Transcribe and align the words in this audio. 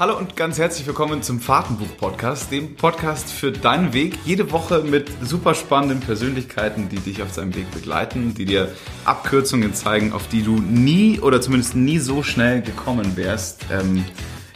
Hallo 0.00 0.16
und 0.16 0.34
ganz 0.34 0.56
herzlich 0.56 0.86
willkommen 0.86 1.22
zum 1.22 1.40
Fahrtenbuch-Podcast, 1.40 2.50
dem 2.50 2.74
Podcast 2.74 3.30
für 3.30 3.52
deinen 3.52 3.92
Weg. 3.92 4.16
Jede 4.24 4.50
Woche 4.50 4.82
mit 4.82 5.10
super 5.20 5.54
spannenden 5.54 6.00
Persönlichkeiten, 6.00 6.88
die 6.88 6.96
dich 6.96 7.22
auf 7.22 7.32
deinem 7.32 7.54
Weg 7.54 7.70
begleiten, 7.70 8.32
die 8.32 8.46
dir 8.46 8.72
Abkürzungen 9.04 9.74
zeigen, 9.74 10.14
auf 10.14 10.26
die 10.26 10.40
du 10.40 10.52
nie 10.52 11.20
oder 11.20 11.42
zumindest 11.42 11.76
nie 11.76 11.98
so 11.98 12.22
schnell 12.22 12.62
gekommen 12.62 13.14
wärst. 13.18 13.66
Ähm, 13.70 14.06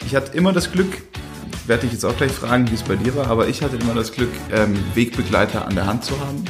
ich 0.03 0.15
hatte 0.15 0.35
immer 0.35 0.51
das 0.51 0.71
Glück, 0.71 1.03
werde 1.67 1.83
dich 1.83 1.91
jetzt 1.91 2.05
auch 2.05 2.17
gleich 2.17 2.31
fragen, 2.31 2.71
wie 2.71 2.73
es 2.73 2.81
bei 2.81 2.95
dir 2.95 3.15
war, 3.15 3.27
aber 3.27 3.47
ich 3.47 3.61
hatte 3.61 3.75
immer 3.75 3.93
das 3.93 4.13
Glück, 4.13 4.31
ähm, 4.51 4.73
Wegbegleiter 4.95 5.67
an 5.67 5.75
der 5.75 5.85
Hand 5.85 6.05
zu 6.05 6.19
haben, 6.21 6.43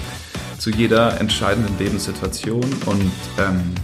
zu 0.57 0.69
jeder 0.69 1.19
entscheidenden 1.19 1.77
Lebenssituation 1.79 2.63
und 2.85 3.11
ähm, 3.39 3.75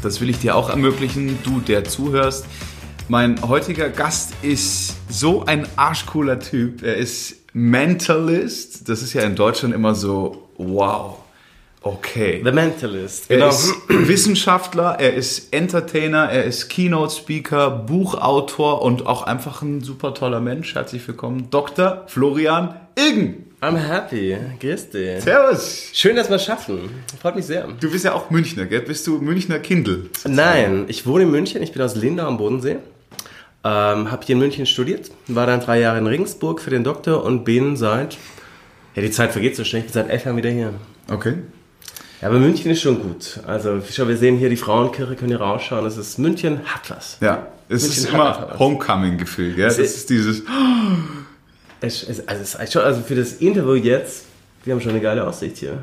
das 0.00 0.20
will 0.20 0.30
ich 0.30 0.38
dir 0.38 0.54
auch 0.54 0.70
ermöglichen, 0.70 1.38
du, 1.42 1.58
der 1.58 1.82
zuhörst. 1.82 2.46
Mein 3.10 3.40
heutiger 3.48 3.88
Gast 3.88 4.34
ist 4.42 4.96
so 5.08 5.46
ein 5.46 5.66
arschcooler 5.76 6.40
Typ. 6.40 6.82
Er 6.82 6.96
ist 6.96 7.36
Mentalist. 7.54 8.86
Das 8.86 9.00
ist 9.00 9.14
ja 9.14 9.22
in 9.22 9.34
Deutschland 9.34 9.74
immer 9.74 9.94
so, 9.94 10.50
wow. 10.58 11.16
Okay. 11.80 12.42
The 12.44 12.52
Mentalist. 12.52 13.30
Er 13.30 13.48
ist 13.48 13.72
Wissenschaftler, 13.88 14.96
er 15.00 15.14
ist 15.14 15.54
Entertainer, 15.54 16.28
er 16.28 16.44
ist 16.44 16.68
Keynote 16.68 17.14
Speaker, 17.14 17.70
Buchautor 17.70 18.82
und 18.82 19.06
auch 19.06 19.22
einfach 19.22 19.62
ein 19.62 19.80
super 19.80 20.12
toller 20.12 20.40
Mensch. 20.40 20.74
Herzlich 20.74 21.08
willkommen, 21.08 21.48
Dr. 21.48 22.04
Florian 22.08 22.74
Ilgen. 22.94 23.46
I'm 23.62 23.78
happy. 23.78 24.36
Grüß 24.60 24.90
dich. 24.90 25.22
Servus. 25.22 25.92
Schön, 25.94 26.14
dass 26.14 26.28
wir 26.28 26.36
es 26.36 26.44
schaffen. 26.44 26.90
Freut 27.22 27.36
mich 27.36 27.46
sehr. 27.46 27.68
Du 27.80 27.90
bist 27.90 28.04
ja 28.04 28.12
auch 28.12 28.28
Münchner, 28.28 28.66
gell? 28.66 28.82
Bist 28.82 29.06
du 29.06 29.18
Münchner 29.18 29.60
Kindle? 29.60 30.10
Nein, 30.26 30.84
ich 30.88 31.06
wohne 31.06 31.24
in 31.24 31.30
München. 31.30 31.62
Ich 31.62 31.72
bin 31.72 31.80
aus 31.80 31.96
Lindau 31.96 32.26
am 32.26 32.36
Bodensee. 32.36 32.76
Ähm, 33.64 34.10
habe 34.10 34.24
hier 34.24 34.34
in 34.34 34.38
München 34.38 34.66
studiert, 34.66 35.10
war 35.26 35.46
dann 35.46 35.60
drei 35.60 35.80
Jahre 35.80 35.98
in 35.98 36.06
Regensburg 36.06 36.60
für 36.60 36.70
den 36.70 36.84
Doktor 36.84 37.24
und 37.24 37.44
bin 37.44 37.76
seit, 37.76 38.16
ja 38.94 39.02
die 39.02 39.10
Zeit 39.10 39.32
vergeht 39.32 39.56
so 39.56 39.64
schnell, 39.64 39.80
ich 39.80 39.86
bin 39.86 39.94
seit 39.94 40.08
elf 40.10 40.24
Jahren 40.24 40.36
wieder 40.36 40.50
hier. 40.50 40.74
Okay. 41.10 41.34
Ja, 42.20 42.28
aber 42.28 42.38
München 42.38 42.70
ist 42.70 42.80
schon 42.82 43.00
gut. 43.02 43.40
Also 43.46 43.80
wir 44.08 44.16
sehen 44.16 44.36
hier 44.38 44.48
die 44.48 44.56
Frauenkirche, 44.56 45.14
können 45.16 45.30
hier 45.30 45.40
rausschauen. 45.40 45.86
Es 45.86 45.96
ist 45.96 46.18
München 46.18 46.60
hat 46.66 46.88
was. 46.90 47.18
Ja, 47.20 47.46
es 47.68 47.82
München 47.82 48.04
ist 48.04 48.12
immer. 48.12 48.58
Homecoming-Gefühl, 48.58 49.54
gell? 49.54 49.66
Das 49.68 49.78
ist- 49.78 49.96
ist 49.96 50.10
dieses, 50.10 50.42
Es, 51.80 52.02
es, 52.02 52.26
also, 52.26 52.42
es 52.42 52.72
schon, 52.72 52.82
also 52.82 53.02
für 53.02 53.14
das 53.14 53.34
Interview 53.34 53.74
jetzt, 53.74 54.24
wir 54.64 54.74
haben 54.74 54.80
schon 54.80 54.90
eine 54.90 55.00
geile 55.00 55.24
Aussicht 55.26 55.58
hier. 55.58 55.78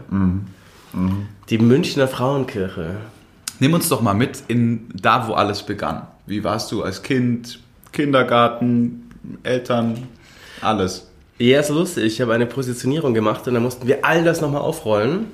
Die 1.49 1.57
Münchner 1.57 2.07
Frauenkirche. 2.07 2.97
Nimm 3.59 3.73
uns 3.73 3.87
doch 3.87 4.01
mal 4.01 4.13
mit 4.13 4.43
in 4.49 4.89
da, 4.93 5.27
wo 5.27 5.33
alles 5.33 5.63
begann. 5.63 6.07
Wie 6.25 6.43
warst 6.43 6.71
du 6.71 6.83
als 6.83 7.01
Kind, 7.01 7.59
Kindergarten, 7.95 9.09
Eltern, 9.43 10.07
alles? 10.61 11.07
Ja, 11.37 11.59
ist 11.59 11.69
lustig. 11.69 12.05
Ich 12.05 12.21
habe 12.21 12.33
eine 12.33 12.45
Positionierung 12.45 13.13
gemacht 13.13 13.45
und 13.47 13.55
dann 13.55 13.63
mussten 13.63 13.87
wir 13.87 14.05
all 14.05 14.23
das 14.23 14.39
nochmal 14.39 14.61
aufrollen. 14.61 15.27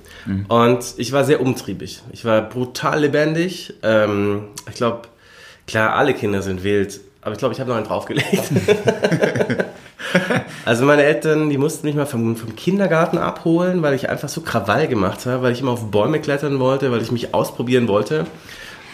Und 0.48 0.84
ich 0.98 1.12
war 1.12 1.26
sehr 1.26 1.42
umtriebig. 1.42 2.02
Ich 2.12 2.26
war 2.26 2.42
brutal 2.42 3.02
lebendig. 3.02 3.73
Ähm, 3.84 4.45
ich 4.67 4.76
glaube, 4.76 5.02
klar, 5.67 5.94
alle 5.95 6.16
Kinder 6.16 6.42
sind 6.42 6.64
wild, 6.64 7.02
aber 7.22 7.34
ich 7.34 7.38
glaube, 7.38 7.54
ich 7.54 7.59
habe 7.59 7.70
noch 7.70 7.78
einen 7.78 7.86
draufgelegt. 7.86 8.26
also 10.66 10.86
meine 10.86 11.04
Eltern, 11.04 11.52
die 11.52 11.59
mussten 11.59 11.86
mich 11.86 11.95
mal 11.95 12.08
vom, 12.08 12.36
vom 12.36 12.56
Kindergarten 12.56 13.20
abholen, 13.20 13.84
weil 13.84 13.94
ich 13.94 14.09
einfach 14.09 14.30
so 14.30 14.42
Krawall 14.42 14.88
gemacht 14.88 15.28
habe, 15.28 15.44
weil 15.44 15.54
ich 15.54 15.62
immer 15.62 15.72
auf 15.72 15.92
Bäume 15.92 16.20
klettern 16.20 16.59
wollte, 16.59 16.92
weil 16.92 17.02
ich 17.02 17.12
mich 17.12 17.36
ausprobieren 17.36 17.88
wollte. 17.88 18.26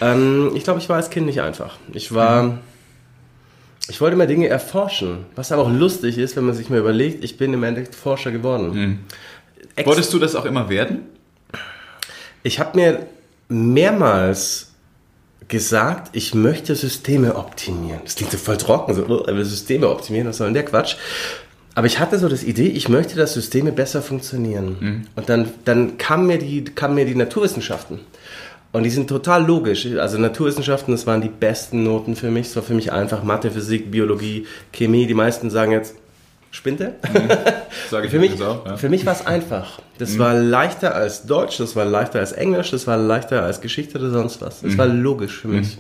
Ähm, 0.02 0.52
ich 0.56 0.66
glaube, 0.66 0.80
ich 0.80 0.90
war 0.90 0.98
als 0.98 1.10
Kind 1.10 1.26
nicht 1.26 1.42
einfach. 1.42 1.78
Ich 1.94 2.14
war... 2.14 2.60
Ich 3.90 4.02
wollte 4.02 4.16
immer 4.16 4.28
Dinge 4.28 4.48
erforschen, 4.48 5.26
was 5.36 5.52
aber 5.52 5.64
auch 5.64 5.72
lustig 5.72 6.18
ist, 6.18 6.36
wenn 6.36 6.44
man 6.46 6.56
sich 6.56 6.70
mal 6.70 6.80
überlegt, 6.80 7.24
ich 7.24 7.38
bin 7.38 7.54
im 7.54 7.64
Endeffekt 7.64 7.96
Forscher 7.96 8.32
geworden. 8.32 9.00
Ex- 9.76 9.88
Wolltest 9.88 10.14
du 10.14 10.20
das 10.20 10.36
auch 10.36 10.46
immer 10.46 10.70
werden? 10.70 11.00
ich 12.44 12.60
habe 12.60 12.78
mir 12.78 13.06
mehrmals 13.50 14.72
gesagt, 15.48 16.10
ich 16.14 16.34
möchte 16.34 16.76
Systeme 16.76 17.36
optimieren. 17.36 18.02
Das 18.04 18.16
klingt 18.16 18.32
so 18.32 18.38
voll 18.38 18.58
trocken, 18.58 18.94
so, 18.94 19.26
Systeme 19.44 19.90
optimieren, 19.90 20.28
was 20.28 20.38
soll 20.38 20.48
denn 20.48 20.54
der 20.56 20.66
Quatsch? 20.66 20.96
Aber 21.76 21.88
ich 21.88 22.00
hatte 22.00 22.18
so 22.20 22.28
das 22.28 22.44
Idee, 22.44 22.68
ich 22.68 22.90
möchte, 22.90 23.16
dass 23.16 23.34
Systeme 23.36 23.72
besser 23.72 24.02
funktionieren. 24.02 25.08
Und 25.16 25.30
dann, 25.30 25.50
dann 25.64 25.98
kamen 25.98 26.26
mir, 26.28 26.40
die, 26.40 26.64
kamen 26.66 26.96
mir 26.96 27.06
die 27.06 27.16
Naturwissenschaften. 27.16 28.00
Und 28.78 28.84
die 28.84 28.92
sind 28.92 29.10
total 29.10 29.44
logisch. 29.44 29.88
Also 29.98 30.20
Naturwissenschaften, 30.20 30.92
das 30.92 31.08
waren 31.08 31.20
die 31.20 31.30
besten 31.30 31.82
Noten 31.82 32.16
für 32.16 32.30
mich. 32.30 32.46
Es 32.46 32.56
war 32.56 32.62
für 32.62 32.76
mich 32.76 32.92
einfach 32.92 33.24
Mathe, 33.24 33.50
Physik, 33.50 33.90
Biologie, 33.90 34.46
Chemie. 34.72 35.08
Die 35.08 35.16
meisten 35.16 35.50
sagen 35.50 35.72
jetzt, 35.72 35.96
spinnt 36.52 36.82
der? 36.82 36.94
Sag 37.90 38.04
ich 38.06 38.12
Für 38.12 38.20
mich, 38.20 38.40
auch, 38.40 38.68
ja. 38.68 38.78
für 38.78 38.90
mich 38.90 39.04
war 39.04 39.14
es 39.14 39.26
einfach. 39.26 39.80
Das 39.98 40.20
war 40.20 40.36
leichter 40.36 40.94
als 40.94 41.26
Deutsch, 41.26 41.58
das 41.58 41.76
war 41.76 41.86
leichter 41.86 42.20
als 42.20 42.34
Englisch, 42.34 42.70
das 42.70 42.86
war 42.86 42.98
leichter 42.98 43.42
als 43.42 43.62
Geschichte 43.62 43.98
oder 43.98 44.12
sonst 44.12 44.42
was. 44.42 44.62
Das 44.62 44.78
war 44.78 44.86
logisch 44.86 45.40
für 45.40 45.48
mich. 45.48 45.80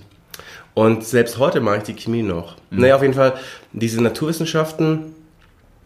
Und 0.74 1.03
selbst 1.03 1.38
heute 1.38 1.62
mache 1.62 1.78
ich 1.78 1.84
die 1.84 1.94
Chemie 1.94 2.24
noch. 2.24 2.56
Naja, 2.72 2.96
auf 2.96 3.03
jeden 3.03 3.13
Fall, 3.13 3.34
diese 3.74 4.02
Naturwissenschaften 4.02 5.13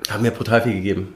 haben 0.10 0.22
mir 0.22 0.32
brutal 0.32 0.62
viel 0.62 0.76
gegeben. 0.76 1.10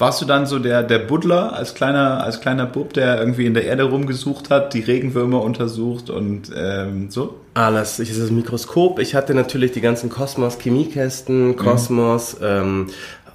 Warst 0.00 0.22
du 0.22 0.24
dann 0.24 0.46
so 0.46 0.58
der, 0.58 0.82
der 0.82 0.98
Buddler 0.98 1.52
als 1.52 1.74
kleiner, 1.74 2.24
als 2.24 2.40
kleiner 2.40 2.64
Bub, 2.64 2.94
der 2.94 3.18
irgendwie 3.18 3.44
in 3.44 3.52
der 3.52 3.66
Erde 3.66 3.82
rumgesucht 3.82 4.48
hat, 4.48 4.72
die 4.72 4.80
Regenwürmer 4.80 5.42
untersucht 5.42 6.08
und 6.08 6.50
ähm, 6.56 7.10
so? 7.10 7.38
Alles. 7.52 7.98
Ich 7.98 8.08
hatte 8.08 8.20
das 8.20 8.30
Mikroskop. 8.30 8.98
Ich 8.98 9.14
hatte 9.14 9.34
natürlich 9.34 9.72
die 9.72 9.82
ganzen 9.82 10.08
Kosmos-Chemiekästen, 10.08 11.54
Kosmos, 11.56 12.38
ähm, 12.40 12.86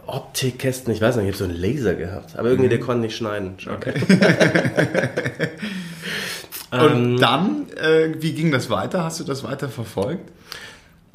Optikkästen. 0.08 0.92
Ich 0.92 1.02
weiß 1.02 1.18
nicht, 1.18 1.26
ich 1.26 1.36
habe 1.36 1.38
so 1.38 1.44
einen 1.44 1.56
Laser 1.56 1.94
gehabt. 1.94 2.36
Aber 2.36 2.50
irgendwie, 2.50 2.70
der 2.70 2.80
konnte 2.80 3.04
nicht 3.04 3.16
schneiden. 3.16 3.58
Okay. 3.72 3.94
Und 6.72 7.18
dann, 7.18 7.68
äh, 7.76 8.16
wie 8.20 8.34
ging 8.34 8.52
das 8.52 8.72
weiter? 8.72 9.04
Hast 9.04 9.20
du 9.20 9.24
das 9.24 9.44
weiter 9.44 9.70
verfolgt? 9.70 10.32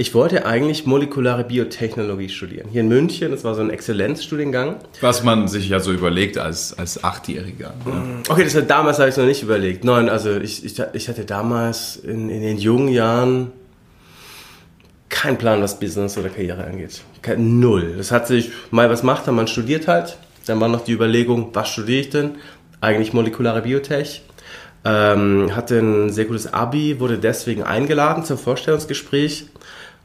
Ich 0.00 0.15
wollte 0.15 0.47
eigentlich 0.47 0.87
molekulare 0.87 1.44
Biotechnologie 1.44 2.31
studieren. 2.31 2.71
Hier 2.72 2.81
in 2.81 2.88
München, 2.88 3.33
das 3.33 3.44
war 3.44 3.55
so 3.55 3.61
ein 3.61 3.69
Exzellenzstudiengang. 3.69 4.77
Was 5.03 5.25
man 5.25 5.47
sich 5.47 5.69
ja 5.69 5.78
so 5.78 5.93
überlegt 5.93 6.38
als, 6.38 6.72
als 6.78 7.05
Achtjähriger. 7.05 7.75
ne? 7.84 8.22
Okay, 8.27 8.44
das 8.44 8.55
war, 8.55 8.62
damals 8.62 8.99
habe 8.99 9.11
ich 9.11 9.12
es 9.12 9.19
noch 9.19 9.27
nicht 9.27 9.43
überlegt. 9.43 9.84
Nein, 9.84 10.09
also 10.09 10.38
ich, 10.38 10.65
ich, 10.65 10.83
ich 10.94 11.09
hatte 11.11 11.27
damals 11.27 11.97
in, 11.97 12.31
in 12.31 12.41
den 12.41 12.56
jungen 12.56 12.88
Jahren 12.88 13.53
keinen 15.11 15.37
Plan, 15.37 15.61
was 15.61 15.78
Business 15.78 16.17
oder 16.17 16.31
Karriere 16.31 16.65
angeht. 16.65 17.03
Kein, 17.21 17.61
null. 17.61 17.97
Das 17.99 18.11
hat 18.11 18.27
sich 18.27 18.53
mal 18.71 18.88
was 18.88 19.03
macht, 19.03 19.27
man 19.27 19.49
studiert 19.49 19.87
halt. 19.87 20.17
Dann 20.47 20.61
war 20.61 20.69
noch 20.69 20.82
die 20.82 20.93
Überlegung, 20.93 21.50
was 21.53 21.69
studiere 21.69 22.00
ich 22.00 22.09
denn? 22.09 22.37
Eigentlich 22.81 23.12
molekulare 23.12 23.61
Biotech. 23.61 24.22
Ähm, 24.82 25.54
hatte 25.54 25.78
ein 25.78 26.10
sehr 26.10 26.24
gutes 26.24 26.52
Abi, 26.52 27.00
wurde 27.00 27.18
deswegen 27.18 27.62
eingeladen 27.62 28.24
zum 28.24 28.38
Vorstellungsgespräch 28.38 29.46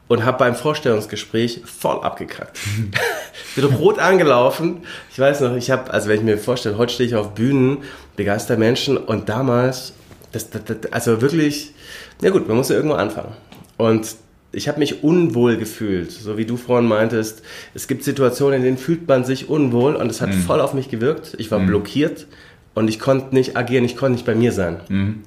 und 0.08 0.26
habe 0.26 0.38
beim 0.38 0.56
Vorstellungsgespräch 0.56 1.62
voll 1.66 2.02
abgekackt. 2.02 2.60
Bin 3.56 3.66
rot 3.66 4.00
angelaufen. 4.00 4.82
Ich 5.12 5.18
weiß 5.18 5.42
noch, 5.42 5.56
ich 5.56 5.72
habe, 5.72 5.92
also 5.92 6.10
wenn 6.10 6.18
ich 6.18 6.24
mir 6.24 6.38
vorstelle, 6.38 6.78
heute 6.78 6.94
stehe 6.94 7.08
ich 7.08 7.16
auf 7.16 7.34
Bühnen, 7.34 7.80
begeister 8.16 8.58
Menschen 8.58 8.98
und 8.98 9.30
damals, 9.30 9.94
das, 10.32 10.50
das, 10.50 10.64
das, 10.66 10.92
also 10.92 11.22
wirklich, 11.22 11.74
ja 12.22 12.30
gut, 12.30 12.48
man 12.48 12.58
muss 12.58 12.70
ja 12.70 12.76
irgendwo 12.76 12.96
anfangen. 12.96 13.34
Und 13.78 14.16
ich 14.52 14.68
habe 14.68 14.80
mich 14.80 15.04
unwohl 15.04 15.58
gefühlt, 15.58 16.12
so 16.12 16.38
wie 16.38 16.46
du 16.46 16.56
vorhin 16.58 16.88
meintest. 16.88 17.42
Es 17.74 17.88
gibt 17.88 18.04
Situationen, 18.04 18.58
in 18.58 18.64
denen 18.64 18.78
fühlt 18.78 19.08
man 19.08 19.26
sich 19.26 19.50
unwohl 19.50 19.96
und 19.96 20.10
es 20.10 20.22
hat 20.22 20.34
voll 20.34 20.62
auf 20.62 20.74
mich 20.74 20.90
gewirkt. 20.90 21.36
Ich 21.38 21.52
war 21.52 21.60
blockiert 21.60 22.28
und 22.76 22.88
ich 22.88 23.00
konnte 23.00 23.34
nicht 23.34 23.58
agieren, 23.58 23.84
ich 23.84 23.98
konnte 23.98 24.14
nicht 24.14 24.26
bei 24.26 24.36
mir 24.36 24.52
sein. 24.52 25.24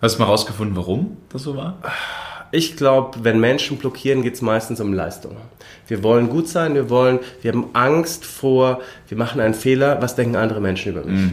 Hast 0.00 0.16
du 0.16 0.22
mal 0.22 0.26
rausgefunden, 0.28 0.76
warum 0.76 1.16
das 1.30 1.42
so 1.42 1.56
war? 1.56 1.78
Ich 2.50 2.76
glaube, 2.76 3.18
wenn 3.24 3.38
Menschen 3.40 3.76
blockieren, 3.76 4.22
geht 4.22 4.34
es 4.34 4.40
meistens 4.40 4.80
um 4.80 4.94
Leistung. 4.94 5.36
Wir 5.86 6.02
wollen 6.02 6.30
gut 6.30 6.48
sein, 6.48 6.74
wir 6.74 6.88
wollen, 6.88 7.18
wir 7.42 7.52
haben 7.52 7.66
Angst 7.74 8.24
vor, 8.24 8.80
wir 9.08 9.18
machen 9.18 9.40
einen 9.40 9.52
Fehler, 9.54 10.00
was 10.00 10.16
denken 10.16 10.36
andere 10.36 10.60
Menschen 10.60 10.92
über 10.92 11.04
mich? 11.04 11.32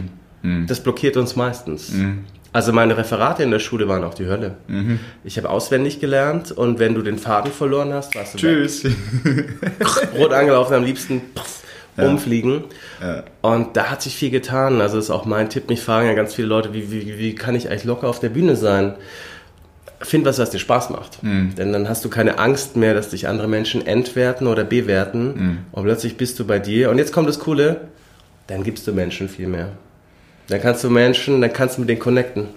Das 0.66 0.80
blockiert 0.80 1.16
uns 1.16 1.34
meistens. 1.36 1.92
Also 2.52 2.72
meine 2.72 2.96
Referate 2.96 3.42
in 3.42 3.50
der 3.50 3.58
Schule 3.58 3.86
waren 3.88 4.02
auch 4.04 4.14
die 4.14 4.26
Hölle. 4.26 4.56
Ich 5.24 5.36
habe 5.38 5.48
auswendig 5.50 6.00
gelernt 6.00 6.52
und 6.52 6.78
wenn 6.78 6.94
du 6.94 7.02
den 7.02 7.18
Faden 7.18 7.52
verloren 7.52 7.92
hast, 7.92 8.14
warst 8.14 8.34
du 8.34 8.38
Tschüss. 8.38 8.84
weg. 8.84 8.94
rot 10.18 10.32
angelaufen, 10.32 10.74
am 10.74 10.84
liebsten 10.84 11.20
pff, 11.96 12.04
umfliegen. 12.04 12.64
Und 13.42 13.76
da 13.76 13.90
hat 13.90 14.02
sich 14.02 14.16
viel 14.16 14.30
getan. 14.30 14.80
Also 14.80 14.96
das 14.96 15.06
ist 15.06 15.10
auch 15.10 15.24
mein 15.24 15.50
Tipp. 15.50 15.68
Mich 15.68 15.80
fragen 15.80 16.06
ja 16.06 16.14
ganz 16.14 16.34
viele 16.34 16.48
Leute, 16.48 16.72
wie, 16.72 16.90
wie, 16.90 17.18
wie 17.18 17.34
kann 17.34 17.54
ich 17.54 17.68
eigentlich 17.68 17.84
locker 17.84 18.08
auf 18.08 18.20
der 18.20 18.28
Bühne 18.28 18.56
sein? 18.56 18.94
Find 20.00 20.26
was, 20.26 20.38
was 20.38 20.50
dir 20.50 20.58
Spaß 20.58 20.90
macht. 20.90 21.18
Denn 21.56 21.72
dann 21.72 21.88
hast 21.88 22.04
du 22.04 22.10
keine 22.10 22.38
Angst 22.38 22.76
mehr, 22.76 22.92
dass 22.92 23.08
dich 23.08 23.28
andere 23.28 23.48
Menschen 23.48 23.86
entwerten 23.86 24.46
oder 24.46 24.62
bewerten. 24.62 25.64
Und 25.72 25.84
plötzlich 25.84 26.16
bist 26.16 26.38
du 26.38 26.46
bei 26.46 26.58
dir. 26.58 26.90
Und 26.90 26.98
jetzt 26.98 27.12
kommt 27.12 27.28
das 27.28 27.38
Coole, 27.38 27.88
dann 28.46 28.62
gibst 28.62 28.86
du 28.86 28.92
Menschen 28.92 29.28
viel 29.28 29.48
mehr. 29.48 29.70
Dann 30.48 30.60
kannst 30.60 30.84
du 30.84 30.90
Menschen, 30.90 31.40
dann 31.40 31.52
kannst 31.52 31.76
du 31.76 31.80
mit 31.80 31.88
denen 31.88 31.98
connecten. 31.98 32.48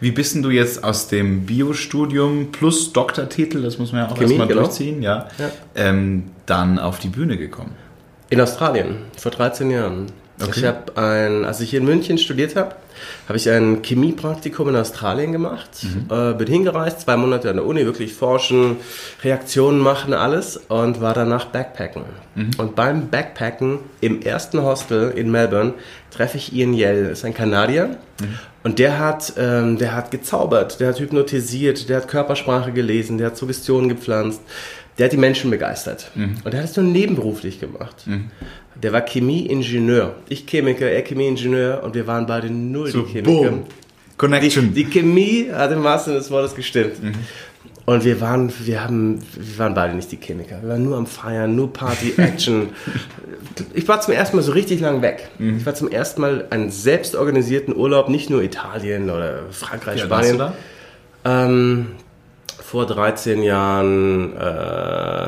Wie 0.00 0.10
bist 0.10 0.34
denn 0.34 0.42
du 0.42 0.50
jetzt 0.50 0.82
aus 0.82 1.06
dem 1.06 1.46
Biostudium 1.46 2.50
plus 2.50 2.92
Doktortitel, 2.92 3.62
das 3.62 3.78
muss 3.78 3.92
man 3.92 4.02
ja 4.02 4.08
auch 4.08 4.16
Chemie, 4.16 4.30
erstmal 4.30 4.48
genau. 4.48 4.62
durchziehen, 4.62 5.00
ja, 5.00 5.28
Ja. 5.38 5.50
Ähm, 5.76 6.24
dann 6.46 6.78
auf 6.78 6.98
die 6.98 7.08
Bühne 7.08 7.36
gekommen? 7.38 7.70
In 8.32 8.40
Australien, 8.40 8.94
vor 9.18 9.30
13 9.30 9.70
Jahren. 9.70 10.06
Okay. 10.40 10.52
Ich 10.56 10.64
habe 10.64 10.96
ein, 10.96 11.44
als 11.44 11.60
ich 11.60 11.68
hier 11.68 11.80
in 11.80 11.84
München 11.84 12.16
studiert 12.16 12.56
habe, 12.56 12.74
habe 13.28 13.36
ich 13.36 13.50
ein 13.50 13.82
Chemiepraktikum 13.82 14.70
in 14.70 14.76
Australien 14.76 15.32
gemacht. 15.32 15.68
Äh, 16.10 16.32
bin 16.32 16.48
hingereist, 16.48 17.02
zwei 17.02 17.18
Monate 17.18 17.50
an 17.50 17.56
der 17.56 17.66
Uni, 17.66 17.84
wirklich 17.84 18.14
forschen, 18.14 18.78
Reaktionen 19.22 19.80
machen, 19.80 20.14
alles 20.14 20.56
und 20.56 21.02
war 21.02 21.12
danach 21.12 21.44
Backpacken. 21.44 22.04
Und 22.56 22.74
beim 22.74 23.10
Backpacken 23.10 23.80
im 24.00 24.22
ersten 24.22 24.62
Hostel 24.62 25.10
in 25.10 25.30
Melbourne 25.30 25.74
treffe 26.10 26.38
ich 26.38 26.54
Ian 26.54 26.72
Yell, 26.72 27.10
ist 27.10 27.26
ein 27.26 27.34
Kanadier. 27.34 27.98
Und 28.62 28.78
der 28.78 28.98
hat, 28.98 29.34
ähm, 29.36 29.76
der 29.76 29.94
hat 29.94 30.10
gezaubert, 30.10 30.80
der 30.80 30.88
hat 30.88 31.00
hypnotisiert, 31.00 31.88
der 31.88 31.98
hat 31.98 32.08
Körpersprache 32.08 32.72
gelesen, 32.72 33.18
der 33.18 33.28
hat 33.28 33.36
Suggestionen 33.36 33.88
gepflanzt, 33.88 34.40
der 34.98 35.04
hat 35.06 35.12
die 35.12 35.16
Menschen 35.16 35.50
begeistert. 35.50 36.10
Und 36.16 36.52
der 36.52 36.62
hat 36.62 36.70
es 36.70 36.76
nur 36.76 36.84
nebenberuflich 36.86 37.60
gemacht. 37.60 38.06
Der 38.82 38.92
war 38.92 39.02
Chemieingenieur. 39.02 40.14
Ich 40.28 40.46
Chemiker, 40.46 40.90
er 40.90 41.02
Chemieingenieur 41.02 41.82
und 41.82 41.94
wir 41.94 42.06
waren 42.06 42.26
beide 42.26 42.50
null 42.50 42.88
So, 42.90 43.02
die 43.02 43.12
Chemiker. 43.12 43.50
boom. 43.50 43.64
Connection. 44.18 44.72
Die 44.74 44.84
Chemie 44.84 45.48
hat 45.52 45.72
im 45.72 45.82
wahrsten 45.82 46.14
des 46.14 46.30
Wortes 46.30 46.54
gestimmt. 46.54 46.92
Und 47.84 48.04
wir 48.04 48.20
waren, 48.20 48.52
wir 48.64 48.84
haben, 48.84 49.18
wir 49.34 49.58
waren 49.58 49.74
beide 49.74 49.94
nicht 49.96 50.12
die 50.12 50.16
Chemiker. 50.18 50.62
Wir 50.62 50.68
waren 50.68 50.84
nur 50.84 50.96
am 50.96 51.06
Feiern, 51.06 51.56
nur 51.56 51.72
Party, 51.72 52.12
Action. 52.16 52.68
ich 53.74 53.88
war 53.88 54.00
zum 54.00 54.14
ersten 54.14 54.36
Mal 54.36 54.42
so 54.42 54.52
richtig 54.52 54.78
lang 54.80 55.02
weg. 55.02 55.28
Ich 55.40 55.66
war 55.66 55.74
zum 55.74 55.90
ersten 55.90 56.20
Mal 56.20 56.46
einen 56.50 56.70
selbstorganisierten 56.70 57.74
Urlaub, 57.74 58.08
nicht 58.08 58.30
nur 58.30 58.42
Italien 58.42 59.10
oder 59.10 59.40
Frankreich, 59.50 59.98
Ja, 60.00 60.10
warst 60.10 60.30
du 60.30 60.34
Spanien. 60.34 60.54
da? 61.24 61.44
Ähm, 61.46 61.86
vor 62.72 62.86
13 62.86 63.42
Jahren, 63.42 64.34
äh, 64.34 65.26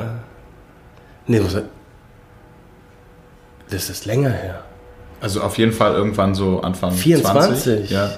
nee, 1.27 1.39
muss, 1.39 1.55
das 3.69 3.89
ist 3.91 4.07
länger 4.07 4.31
her. 4.31 4.63
Also 5.21 5.41
auf 5.41 5.55
jeden 5.59 5.71
Fall 5.71 5.93
irgendwann 5.93 6.33
so 6.33 6.61
Anfang 6.61 6.91
24? 6.91 7.63
20. 7.85 7.91
Ja. 7.91 8.11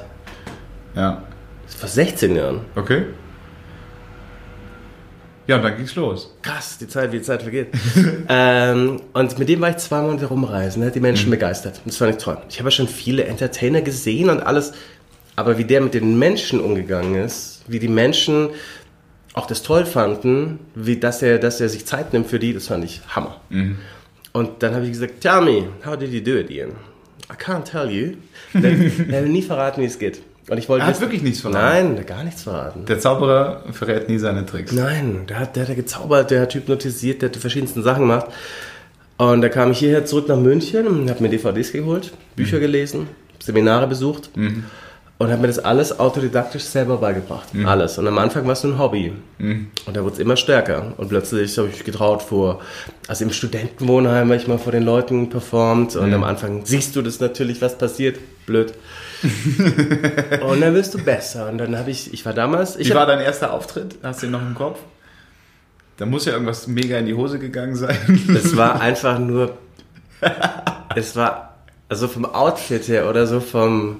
Ja. 0.96 1.24
Vor 1.78 1.90
16 1.90 2.38
Jahren. 2.38 2.62
Okay. 2.78 3.04
Ja, 5.46 5.58
und 5.58 5.64
dann 5.64 5.76
ging's 5.76 5.96
los. 5.96 6.34
Krass, 6.42 6.78
die 6.78 6.88
Zeit, 6.88 7.12
wie 7.12 7.18
die 7.18 7.24
Zeit 7.24 7.42
vergeht. 7.42 7.68
ähm, 8.30 9.02
und 9.12 9.40
mit 9.40 9.50
dem 9.50 9.60
war 9.60 9.72
ich 9.72 9.78
zwei 9.78 10.04
Monate 10.04 10.28
rumreisen, 10.28 10.86
hat 10.86 10.96
die 10.96 11.02
Menschen 11.02 11.30
begeistert. 11.30 11.82
Das 11.84 11.98
fand 11.98 12.12
ich 12.16 12.24
toll. 12.24 12.38
Ich 12.48 12.60
habe 12.60 12.68
ja 12.68 12.72
schon 12.72 12.88
viele 12.88 13.26
Entertainer 13.26 13.82
gesehen 13.82 14.30
und 14.30 14.40
alles, 14.40 14.72
aber 15.36 15.58
wie 15.58 15.66
der 15.66 15.82
mit 15.82 15.96
den 15.96 16.18
Menschen 16.18 16.62
umgegangen 16.62 17.16
ist, 17.16 17.66
wie 17.68 17.80
die 17.80 17.90
Menschen 17.90 18.52
auch 19.38 19.46
das 19.46 19.62
toll 19.64 19.86
fanden, 19.86 20.60
wie 20.76 20.98
dass 21.00 21.22
er, 21.22 21.38
dass 21.40 21.62
er 21.62 21.70
sich 21.70 21.86
Zeit 21.86 22.12
nimmt 22.14 22.28
für 22.28 22.40
die, 22.40 22.54
das 22.54 22.68
fand 22.68 22.84
ich 22.84 23.02
Hammer. 23.16 23.40
Und 24.34 24.50
dann 24.64 24.74
habe 24.76 24.86
ich 24.86 24.92
gesagt, 24.92 25.22
tell 25.22 25.42
me, 25.42 25.68
how 25.86 25.96
did 25.98 26.12
you 26.12 26.22
do 26.22 26.38
it, 26.40 26.50
Ian? 26.50 26.72
I 27.32 27.36
can't 27.36 27.64
tell 27.64 27.90
you. 27.90 28.14
Der, 28.54 28.72
der 29.12 29.24
will 29.24 29.30
nie 29.30 29.42
verraten, 29.42 29.82
wie 29.82 29.88
es 29.88 30.00
geht. 30.00 30.22
Und 30.50 30.58
ich 30.58 30.70
wollte 30.70 30.84
Er 30.84 30.88
hat 30.88 30.94
wissen- 30.96 31.02
wirklich 31.02 31.22
nichts 31.24 31.42
verraten? 31.42 31.96
Nein, 31.96 32.06
gar 32.06 32.24
nichts 32.24 32.44
verraten. 32.44 32.86
Der 32.86 33.00
Zauberer 33.00 33.64
verrät 33.74 34.08
nie 34.10 34.18
seine 34.18 34.46
Tricks. 34.46 34.72
Nein, 34.72 35.26
der 35.28 35.40
hat, 35.40 35.56
der 35.56 35.68
hat 35.68 35.76
gezaubert, 35.76 36.32
der 36.32 36.42
hat 36.42 36.54
hypnotisiert, 36.54 37.22
der 37.22 37.30
hat 37.30 37.36
die 37.36 37.40
verschiedensten 37.40 37.84
Sachen 37.84 38.02
gemacht. 38.04 38.28
Und 39.18 39.42
da 39.42 39.50
kam 39.50 39.72
ich 39.72 39.80
hierher 39.80 40.06
zurück 40.06 40.28
nach 40.30 40.38
München 40.38 40.88
und 40.88 41.10
habe 41.10 41.22
mir 41.22 41.30
DVDs 41.30 41.72
geholt, 41.72 42.14
Bücher 42.36 42.60
gelesen, 42.60 43.08
Seminare 43.40 43.88
besucht 43.88 44.30
und 45.20 45.32
habe 45.32 45.42
mir 45.42 45.48
das 45.48 45.60
alles 45.60 46.00
autodidaktisch 46.00 46.64
selber 46.64 46.98
beigebracht. 46.98 47.48
Alles. 47.66 47.98
Und 47.98 48.08
am 48.08 48.18
Anfang 48.20 48.46
war 48.46 48.54
es 48.54 48.64
nur 48.64 48.74
ein 48.74 48.80
Hobby. 48.80 49.14
Und 49.40 49.96
da 49.98 50.04
wurde 50.04 50.14
es 50.14 50.20
immer 50.20 50.38
stärker. 50.38 50.94
Und 50.98 51.10
plötzlich 51.10 51.58
habe 51.58 51.70
ich 51.70 51.76
mich 51.76 51.84
getraut 51.84 52.22
vor, 52.22 52.62
also 53.08 53.24
im 53.24 53.32
Studentenwohnheim 53.32 54.28
habe 54.28 54.36
ich 54.36 54.48
mal 54.48 54.60
vor 54.60 54.72
den 54.72 54.84
Leuten 54.84 55.30
performt 55.30 55.96
und 55.96 56.14
am 56.14 56.24
Anfang 56.24 56.66
siehst 56.66 56.96
du 56.96 57.02
das 57.02 57.20
natürlich, 57.20 57.62
was 57.62 57.78
passiert. 57.78 58.20
Blöd. 58.46 58.74
und 60.48 60.62
dann 60.62 60.74
wirst 60.74 60.94
du 60.94 61.00
besser. 61.00 61.50
Und 61.50 61.58
dann 61.58 61.78
habe 61.78 61.90
ich, 61.90 62.14
ich 62.14 62.26
war 62.26 62.34
damals, 62.34 62.76
ich 62.76 62.90
Wie 62.90 62.94
war 62.94 63.06
dein 63.06 63.20
erster 63.20 63.54
Auftritt? 63.54 63.96
Hast 64.04 64.22
du 64.22 64.28
ihn 64.28 64.32
noch 64.32 64.42
im 64.42 64.54
Kopf? 64.54 64.80
Da 65.98 66.06
muss 66.06 66.26
ja 66.26 66.34
irgendwas 66.34 66.68
mega 66.68 66.98
in 67.00 67.08
die 67.08 67.16
Hose 67.16 67.40
gegangen 67.40 67.76
sein. 67.76 67.98
Es 68.36 68.56
war 68.56 68.80
einfach 68.80 69.20
nur. 69.20 69.58
Es 70.96 71.16
war. 71.16 71.56
Also 71.90 72.08
vom 72.08 72.26
Outfit 72.26 72.88
her 72.88 73.10
oder 73.10 73.26
so 73.28 73.40
vom. 73.40 73.98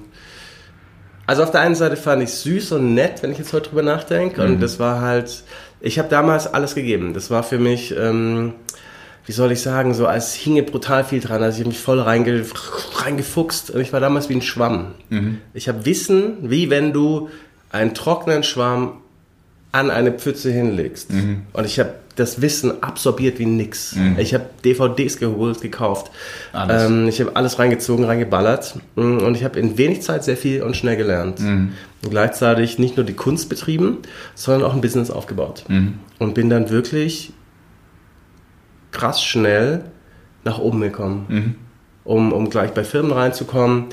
Also 1.28 1.42
auf 1.42 1.50
der 1.50 1.60
einen 1.60 1.74
Seite 1.74 1.96
fand 1.96 2.22
ich 2.22 2.30
süß 2.30 2.72
und 2.72 2.94
nett, 2.94 3.22
wenn 3.22 3.30
ich 3.30 3.38
jetzt 3.38 3.52
heute 3.52 3.68
drüber 3.68 3.82
nachdenke. 3.82 4.42
Und 4.42 4.60
das 4.62 4.78
war 4.80 5.02
halt. 5.02 5.44
Ich 5.80 5.98
habe 5.98 6.08
damals 6.08 6.52
alles 6.52 6.74
gegeben. 6.74 7.12
Das 7.14 7.30
war 7.30 7.42
für 7.42 7.58
mich. 7.58 7.94
Ähm, 7.96 8.54
wie 9.26 9.32
soll 9.32 9.52
ich 9.52 9.60
sagen, 9.60 9.92
so 9.92 10.06
als 10.06 10.32
hinge 10.34 10.62
brutal 10.62 11.04
viel 11.04 11.20
dran, 11.20 11.42
also 11.42 11.56
ich 11.56 11.60
habe 11.60 11.68
mich 11.68 11.78
voll 11.80 12.00
reinge, 12.00 12.46
reingefuchst 12.94 13.70
und 13.70 13.78
ich 13.82 13.92
war 13.92 14.00
damals 14.00 14.30
wie 14.30 14.34
ein 14.36 14.40
Schwamm. 14.40 14.94
Ich 15.52 15.68
habe 15.68 15.84
Wissen, 15.84 16.48
wie 16.50 16.70
wenn 16.70 16.94
du 16.94 17.28
einen 17.70 17.92
trockenen 17.92 18.42
Schwamm 18.42 19.02
an 19.70 19.90
eine 19.90 20.12
Pfütze 20.12 20.50
hinlegst. 20.50 21.10
Und 21.52 21.66
ich 21.66 21.78
habe 21.78 21.92
das 22.18 22.40
Wissen 22.42 22.82
absorbiert 22.82 23.38
wie 23.38 23.46
nix. 23.46 23.94
Ich 24.18 24.34
habe 24.34 24.46
DVDs 24.64 25.18
geholt, 25.18 25.60
gekauft. 25.60 26.10
Ähm, 26.84 27.08
ich 27.08 27.20
habe 27.20 27.36
alles 27.36 27.58
reingezogen, 27.58 28.04
reingeballert. 28.04 28.76
Mm, 28.96 29.18
Und 29.18 29.36
ich 29.36 29.44
habe 29.44 29.58
in 29.58 29.78
wenig 29.78 30.02
Zeit 30.02 30.24
sehr 30.24 30.36
viel 30.36 30.62
und 30.62 30.76
schnell 30.76 30.96
gelernt. 30.96 31.40
Und 31.40 32.10
gleichzeitig 32.10 32.78
nicht 32.78 32.96
nur 32.96 33.04
die 33.06 33.14
Kunst 33.14 33.48
betrieben, 33.48 33.98
sondern 34.34 34.68
auch 34.68 34.74
ein 34.74 34.80
Business 34.80 35.10
aufgebaut. 35.10 35.64
Und 36.18 36.34
bin 36.34 36.50
dann 36.50 36.70
wirklich 36.70 37.32
krass 38.90 39.22
schnell 39.22 39.84
nach 40.44 40.58
oben 40.58 40.80
gekommen. 40.80 41.56
Um, 42.04 42.32
um 42.32 42.48
gleich 42.48 42.70
bei 42.72 42.84
Firmen 42.84 43.12
reinzukommen. 43.12 43.86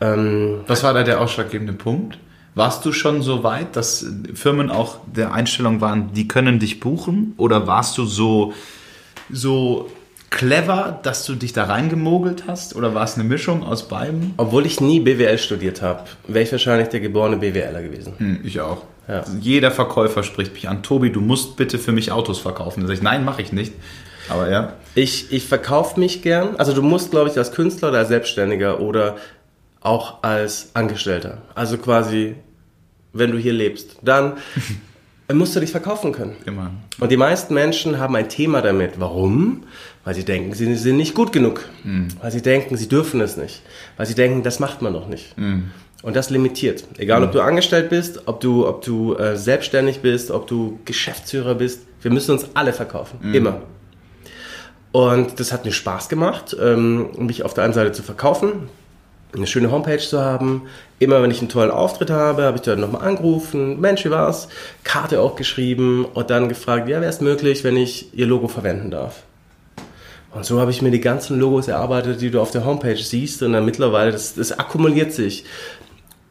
Ähm, 0.00 0.60
Was 0.66 0.82
war 0.82 0.94
da 0.94 1.04
der 1.04 1.20
ausschlaggebende 1.20 1.72
Punkt? 1.72 2.18
Warst 2.54 2.84
du 2.84 2.92
schon 2.92 3.22
so 3.22 3.42
weit, 3.42 3.76
dass 3.76 4.06
Firmen 4.34 4.70
auch 4.70 4.98
der 5.06 5.32
Einstellung 5.32 5.80
waren, 5.80 6.12
die 6.12 6.28
können 6.28 6.58
dich 6.58 6.80
buchen? 6.80 7.34
Oder 7.38 7.66
warst 7.66 7.96
du 7.96 8.04
so, 8.04 8.52
so 9.30 9.88
clever, 10.28 10.98
dass 11.02 11.24
du 11.24 11.34
dich 11.34 11.54
da 11.54 11.64
reingemogelt 11.64 12.44
hast? 12.46 12.76
Oder 12.76 12.94
war 12.94 13.04
es 13.04 13.14
eine 13.14 13.24
Mischung 13.24 13.62
aus 13.62 13.88
beiden? 13.88 14.34
obwohl 14.36 14.66
ich 14.66 14.80
nie 14.80 15.00
BWL 15.00 15.38
studiert 15.38 15.80
habe, 15.80 16.04
wäre 16.26 16.44
ich 16.44 16.52
wahrscheinlich 16.52 16.88
der 16.88 17.00
geborene 17.00 17.38
BWLer 17.38 17.82
gewesen. 17.82 18.14
Hm, 18.18 18.40
ich 18.44 18.60
auch. 18.60 18.82
Ja. 19.08 19.24
Jeder 19.40 19.70
Verkäufer 19.70 20.22
spricht 20.22 20.52
mich 20.52 20.68
an. 20.68 20.82
Tobi, 20.82 21.10
du 21.10 21.20
musst 21.20 21.56
bitte 21.56 21.78
für 21.78 21.92
mich 21.92 22.12
Autos 22.12 22.38
verkaufen. 22.38 22.82
Da 22.82 22.86
sag 22.86 22.94
ich, 22.94 23.02
nein, 23.02 23.24
mache 23.24 23.42
ich 23.42 23.52
nicht. 23.52 23.72
Aber 24.28 24.50
ja. 24.50 24.74
Ich, 24.94 25.32
ich 25.32 25.46
verkaufe 25.46 25.98
mich 25.98 26.22
gern. 26.22 26.56
Also 26.56 26.72
du 26.72 26.82
musst, 26.82 27.10
glaube 27.10 27.30
ich, 27.30 27.36
als 27.36 27.52
Künstler 27.52 27.88
oder 27.88 27.98
als 27.98 28.08
Selbstständiger 28.08 28.80
oder 28.80 29.16
auch 29.82 30.22
als 30.22 30.70
Angestellter. 30.74 31.38
Also 31.54 31.78
quasi, 31.78 32.36
wenn 33.12 33.32
du 33.32 33.38
hier 33.38 33.52
lebst, 33.52 33.96
dann 34.02 34.34
musst 35.32 35.56
du 35.56 35.60
dich 35.60 35.70
verkaufen 35.70 36.12
können. 36.12 36.36
Immer. 36.46 36.70
Und 37.00 37.10
die 37.10 37.16
meisten 37.16 37.54
Menschen 37.54 37.98
haben 37.98 38.14
ein 38.16 38.28
Thema 38.28 38.62
damit. 38.62 39.00
Warum? 39.00 39.64
Weil 40.04 40.14
sie 40.14 40.24
denken, 40.24 40.52
sie 40.52 40.74
sind 40.76 40.96
nicht 40.96 41.14
gut 41.14 41.32
genug. 41.32 41.68
Weil 42.20 42.32
sie 42.32 42.42
denken, 42.42 42.76
sie 42.76 42.88
dürfen 42.88 43.20
es 43.20 43.36
nicht. 43.36 43.62
Weil 43.96 44.06
sie 44.06 44.14
denken, 44.14 44.42
das 44.42 44.60
macht 44.60 44.82
man 44.82 44.92
noch 44.92 45.08
nicht. 45.08 45.34
Und 46.02 46.16
das 46.16 46.30
limitiert. 46.30 46.84
Egal, 46.98 47.22
ob 47.22 47.30
du 47.32 47.40
angestellt 47.40 47.88
bist, 47.88 48.26
ob 48.26 48.40
du, 48.40 48.66
ob 48.66 48.84
du 48.84 49.14
äh, 49.14 49.36
selbstständig 49.36 50.00
bist, 50.00 50.32
ob 50.32 50.48
du 50.48 50.80
Geschäftsführer 50.84 51.54
bist. 51.54 51.86
Wir 52.02 52.10
müssen 52.10 52.32
uns 52.32 52.46
alle 52.54 52.72
verkaufen. 52.72 53.20
Immer. 53.32 53.62
Und 54.90 55.40
das 55.40 55.52
hat 55.52 55.64
mir 55.64 55.72
Spaß 55.72 56.08
gemacht, 56.08 56.54
ähm, 56.60 57.10
mich 57.18 57.44
auf 57.44 57.54
der 57.54 57.64
einen 57.64 57.72
Seite 57.72 57.92
zu 57.92 58.02
verkaufen, 58.02 58.68
eine 59.34 59.46
schöne 59.46 59.70
Homepage 59.70 59.98
zu 59.98 60.20
haben. 60.20 60.62
Immer 60.98 61.22
wenn 61.22 61.30
ich 61.30 61.40
einen 61.40 61.48
tollen 61.48 61.70
Auftritt 61.70 62.10
habe, 62.10 62.44
habe 62.44 62.56
ich 62.56 62.62
dort 62.62 62.78
nochmal 62.78 63.06
angerufen, 63.06 63.80
Mensch, 63.80 64.04
wie 64.04 64.10
war's? 64.10 64.48
Karte 64.84 65.20
auch 65.20 65.36
geschrieben 65.36 66.04
und 66.04 66.30
dann 66.30 66.48
gefragt, 66.48 66.88
ja, 66.88 67.00
wäre 67.00 67.10
es 67.10 67.20
möglich, 67.20 67.64
wenn 67.64 67.76
ich 67.76 68.14
Ihr 68.14 68.26
Logo 68.26 68.48
verwenden 68.48 68.90
darf? 68.90 69.22
Und 70.30 70.44
so 70.44 70.60
habe 70.60 70.70
ich 70.70 70.80
mir 70.80 70.90
die 70.90 71.00
ganzen 71.00 71.38
Logos 71.38 71.68
erarbeitet, 71.68 72.20
die 72.20 72.30
du 72.30 72.40
auf 72.40 72.50
der 72.50 72.64
Homepage 72.64 72.96
siehst 72.96 73.42
und 73.42 73.52
dann 73.52 73.64
mittlerweile, 73.64 74.12
das, 74.12 74.34
das 74.34 74.58
akkumuliert 74.58 75.12
sich. 75.12 75.44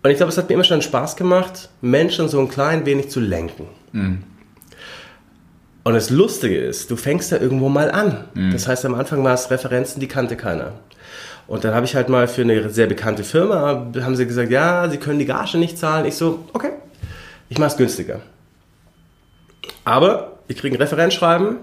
Und 0.03 0.09
ich 0.09 0.17
glaube, 0.17 0.31
es 0.31 0.37
hat 0.37 0.49
mir 0.49 0.55
immer 0.55 0.63
schon 0.63 0.81
Spaß 0.81 1.15
gemacht, 1.15 1.69
Menschen 1.81 2.27
so 2.27 2.39
ein 2.39 2.49
klein 2.49 2.85
wenig 2.87 3.09
zu 3.09 3.19
lenken. 3.19 3.67
Und 5.83 5.93
das 5.93 6.09
Lustige 6.09 6.57
ist, 6.57 6.89
du 6.89 6.95
fängst 6.95 7.31
da 7.31 7.37
irgendwo 7.37 7.69
mal 7.69 7.91
an. 7.91 8.25
Das 8.51 8.67
heißt, 8.67 8.85
am 8.85 8.95
Anfang 8.95 9.23
war 9.23 9.33
es 9.33 9.51
Referenzen, 9.51 9.99
die 9.99 10.07
kannte 10.07 10.35
keiner. 10.37 10.73
Und 11.51 11.65
dann 11.65 11.75
habe 11.75 11.85
ich 11.85 11.95
halt 11.95 12.07
mal 12.07 12.29
für 12.29 12.43
eine 12.43 12.69
sehr 12.69 12.87
bekannte 12.87 13.25
Firma, 13.25 13.85
haben 13.99 14.15
sie 14.15 14.25
gesagt, 14.25 14.49
ja, 14.51 14.89
sie 14.89 14.95
können 14.95 15.19
die 15.19 15.25
Gage 15.25 15.57
nicht 15.57 15.77
zahlen. 15.77 16.05
Ich 16.05 16.15
so, 16.15 16.45
okay, 16.53 16.69
ich 17.49 17.57
mache 17.57 17.71
es 17.71 17.75
günstiger. 17.75 18.21
Aber 19.83 20.39
ich 20.47 20.55
kriege 20.55 20.77
ein 20.77 20.81
Referenzschreiben, 20.81 21.57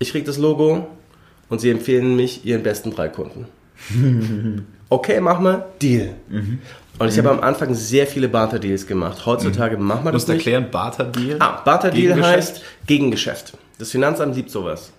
ich 0.00 0.10
kriege 0.10 0.26
das 0.26 0.38
Logo 0.38 0.88
und 1.48 1.60
sie 1.60 1.70
empfehlen 1.70 2.16
mich 2.16 2.44
ihren 2.44 2.64
besten 2.64 2.90
drei 2.90 3.08
Kunden. 3.08 3.46
okay, 4.88 5.20
mach 5.20 5.38
mal, 5.38 5.64
Deal. 5.80 6.16
Und 6.98 7.08
ich 7.08 7.18
habe 7.18 7.30
am 7.30 7.38
Anfang 7.42 7.76
sehr 7.76 8.08
viele 8.08 8.28
Barter-Deals 8.28 8.88
gemacht. 8.88 9.24
Heutzutage 9.24 9.76
machen 9.76 10.02
wir 10.04 10.10
Du 10.10 10.16
musst 10.16 10.28
das 10.28 10.34
nicht. 10.34 10.48
erklären, 10.48 10.72
Barter-Deal? 10.72 11.36
Ah, 11.38 11.62
Barter-Deal 11.64 12.20
heißt 12.20 12.60
Gegengeschäft. 12.88 13.56
Das 13.78 13.92
Finanzamt 13.92 14.34
liebt 14.34 14.50
sowas. 14.50 14.92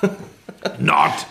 Not! 0.78 1.26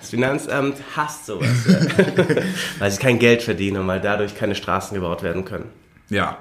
Das 0.00 0.10
Finanzamt 0.10 0.76
hasst 0.94 1.26
sowas, 1.26 1.48
weil 2.78 2.90
sie 2.90 2.98
kein 2.98 3.18
Geld 3.18 3.42
verdienen 3.42 3.78
und 3.78 3.86
weil 3.88 4.00
dadurch 4.00 4.36
keine 4.36 4.54
Straßen 4.54 4.94
gebaut 4.94 5.22
werden 5.22 5.44
können. 5.44 5.66
Ja, 6.08 6.38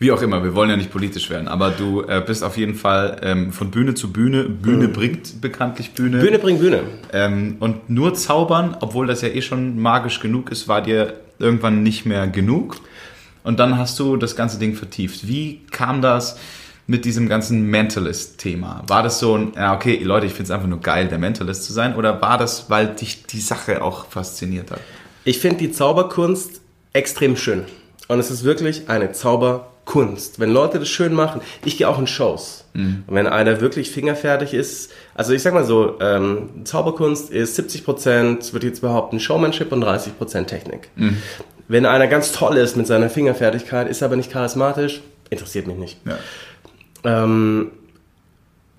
wie 0.00 0.12
auch 0.12 0.22
immer, 0.22 0.44
wir 0.44 0.54
wollen 0.54 0.70
ja 0.70 0.76
nicht 0.76 0.92
politisch 0.92 1.28
werden, 1.28 1.48
aber 1.48 1.70
du 1.70 2.02
äh, 2.02 2.22
bist 2.24 2.44
auf 2.44 2.56
jeden 2.56 2.76
Fall 2.76 3.16
ähm, 3.22 3.52
von 3.52 3.72
Bühne 3.72 3.94
zu 3.94 4.12
Bühne. 4.12 4.44
Bühne 4.44 4.86
bringt 4.86 5.40
bekanntlich 5.40 5.90
Bühne. 5.90 6.20
Bühne 6.20 6.38
bringt 6.38 6.60
Bühne. 6.60 6.82
Ähm, 7.12 7.56
und 7.58 7.90
nur 7.90 8.14
zaubern, 8.14 8.76
obwohl 8.80 9.08
das 9.08 9.22
ja 9.22 9.28
eh 9.28 9.42
schon 9.42 9.80
magisch 9.80 10.20
genug 10.20 10.52
ist, 10.52 10.68
war 10.68 10.82
dir 10.82 11.14
irgendwann 11.40 11.82
nicht 11.82 12.06
mehr 12.06 12.28
genug. 12.28 12.76
Und 13.42 13.58
dann 13.58 13.76
hast 13.76 13.98
du 13.98 14.16
das 14.16 14.36
ganze 14.36 14.60
Ding 14.60 14.74
vertieft. 14.76 15.26
Wie 15.26 15.62
kam 15.72 16.00
das 16.00 16.38
mit 16.88 17.04
diesem 17.04 17.28
ganzen 17.28 17.70
Mentalist-Thema? 17.70 18.82
War 18.88 19.02
das 19.02 19.20
so 19.20 19.36
ein, 19.36 19.52
ja 19.54 19.74
okay, 19.74 20.02
Leute, 20.02 20.26
ich 20.26 20.32
finde 20.32 20.44
es 20.44 20.50
einfach 20.50 20.66
nur 20.66 20.80
geil, 20.80 21.06
der 21.06 21.18
Mentalist 21.18 21.64
zu 21.64 21.72
sein? 21.72 21.94
Oder 21.94 22.20
war 22.22 22.38
das, 22.38 22.70
weil 22.70 22.88
dich 22.88 23.24
die 23.26 23.40
Sache 23.40 23.82
auch 23.82 24.06
fasziniert 24.06 24.70
hat? 24.70 24.80
Ich 25.24 25.38
finde 25.38 25.58
die 25.58 25.70
Zauberkunst 25.70 26.62
extrem 26.94 27.36
schön. 27.36 27.64
Und 28.08 28.18
es 28.18 28.30
ist 28.30 28.42
wirklich 28.42 28.88
eine 28.88 29.12
Zauberkunst. 29.12 30.40
Wenn 30.40 30.50
Leute 30.50 30.78
das 30.78 30.88
schön 30.88 31.12
machen, 31.12 31.42
ich 31.62 31.76
gehe 31.76 31.86
auch 31.86 31.98
in 31.98 32.06
Shows. 32.06 32.64
Und 33.06 33.14
wenn 33.14 33.26
einer 33.26 33.60
wirklich 33.60 33.90
fingerfertig 33.90 34.54
ist, 34.54 34.90
also 35.14 35.34
ich 35.34 35.42
sag 35.42 35.52
mal 35.52 35.64
so, 35.64 36.00
ähm, 36.00 36.64
Zauberkunst 36.64 37.30
ist 37.30 37.56
70 37.56 37.84
Prozent, 37.84 38.52
würde 38.54 38.66
ich 38.66 38.72
jetzt 38.72 38.80
behaupten, 38.80 39.20
Showmanship 39.20 39.72
und 39.72 39.82
30 39.82 40.16
Prozent 40.16 40.48
Technik. 40.48 40.88
Wenn 41.68 41.84
einer 41.84 42.06
ganz 42.06 42.32
toll 42.32 42.56
ist 42.56 42.78
mit 42.78 42.86
seiner 42.86 43.10
Fingerfertigkeit, 43.10 43.90
ist 43.90 44.02
aber 44.02 44.16
nicht 44.16 44.32
charismatisch, 44.32 45.02
interessiert 45.28 45.66
mich 45.66 45.76
nicht. 45.76 45.98
Ja. 46.06 46.16
Ähm, 47.04 47.70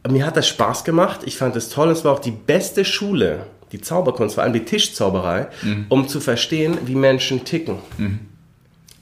mir 0.10 0.26
hat 0.26 0.38
das 0.38 0.48
Spaß 0.48 0.84
gemacht. 0.84 1.22
Ich 1.26 1.38
fand 1.38 1.56
es 1.56 1.70
toll. 1.70 1.90
Es 1.90 2.06
war 2.06 2.14
auch 2.14 2.20
die 2.20 2.32
beste 2.32 2.86
Schule, 2.86 3.46
die 3.72 3.82
Zauberkunst, 3.82 4.36
vor 4.36 4.44
allem 4.44 4.54
die 4.54 4.66
Tischzauberei, 4.66 5.48
um 5.90 6.08
zu 6.08 6.20
verstehen, 6.20 6.78
wie 6.86 6.96
Menschen 6.96 7.44
ticken. 7.46 7.80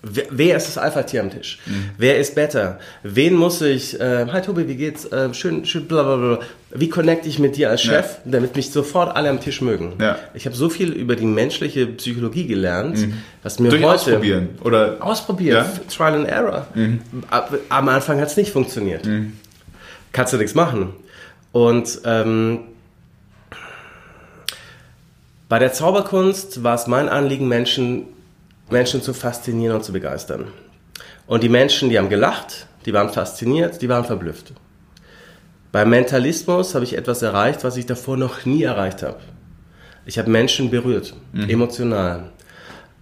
Wer, 0.09 0.25
wer 0.29 0.57
ist 0.57 0.67
das 0.67 0.77
Alpha-Tier 0.77 1.21
am 1.21 1.29
Tisch? 1.31 1.59
Wer 1.97 2.17
ist 2.17 2.35
Beta? 2.35 2.79
Wen 3.03 3.33
muss 3.35 3.61
ich, 3.61 3.99
äh, 3.99 4.25
hi 4.31 4.41
Tobi, 4.41 4.67
wie 4.67 4.75
geht's? 4.75 5.05
Äh, 5.05 5.33
schön, 5.33 5.65
schön, 5.65 5.85
bla 5.85 6.03
bla 6.03 6.15
bla. 6.15 6.39
Wie 6.71 6.89
connecte 6.89 7.27
ich 7.29 7.39
mit 7.39 7.55
dir 7.55 7.69
als 7.69 7.83
Ja. 7.83 7.93
Chef, 7.93 8.17
damit 8.25 8.55
mich 8.55 8.71
sofort 8.71 9.15
alle 9.15 9.29
am 9.29 9.39
Tisch 9.39 9.61
mögen? 9.61 9.93
Ja. 9.99 10.17
Ich 10.33 10.45
habe 10.45 10.55
so 10.55 10.69
viel 10.69 10.91
über 10.91 11.15
die 11.15 11.25
menschliche 11.25 11.87
Psychologie 11.87 12.45
gelernt, 12.47 13.07
was 13.43 13.59
mir 13.59 13.69
Durch 13.69 13.83
heute... 13.83 13.95
Ausprobieren. 13.95 14.49
Oder 14.63 14.97
Ausprobiert. 14.99 15.55
Ja? 15.55 15.63
Mhm. 15.63 15.89
Trial 15.89 16.13
and 16.15 16.27
Error. 16.27 16.67
Ab, 17.29 17.53
am 17.69 17.89
Anfang 17.89 18.19
hat 18.19 18.27
es 18.27 18.37
nicht 18.37 18.51
funktioniert. 18.51 19.07
Kannst 20.11 20.33
du 20.33 20.37
nichts 20.37 20.55
machen. 20.55 20.93
Und 21.51 22.01
ähm, 22.05 22.59
bei 25.49 25.59
der 25.59 25.71
Zauberkunst 25.71 26.63
war 26.63 26.75
es 26.75 26.87
mein 26.87 27.07
Anliegen, 27.07 27.47
Menschen, 27.47 28.03
Menschen 28.69 29.01
zu 29.01 29.13
faszinieren 29.13 29.75
und 29.75 29.83
zu 29.83 29.93
begeistern. 29.93 30.47
Und 31.25 31.43
die 31.43 31.49
Menschen, 31.49 31.89
die 31.89 31.97
haben 31.97 32.09
gelacht, 32.09 32.67
die 32.85 32.93
waren 32.93 33.09
fasziniert, 33.09 33.81
die 33.81 33.89
waren 33.89 34.05
verblüfft. 34.05 34.53
Beim 35.71 35.89
Mentalismus 35.89 36.73
habe 36.73 36.85
ich 36.85 36.97
etwas 36.97 37.21
erreicht, 37.21 37.63
was 37.63 37.77
ich 37.77 37.85
davor 37.85 38.17
noch 38.17 38.45
nie 38.45 38.63
erreicht 38.63 39.03
habe. 39.03 39.19
Ich 40.05 40.17
habe 40.17 40.29
Menschen 40.29 40.69
berührt, 40.69 41.13
emotional. 41.49 42.31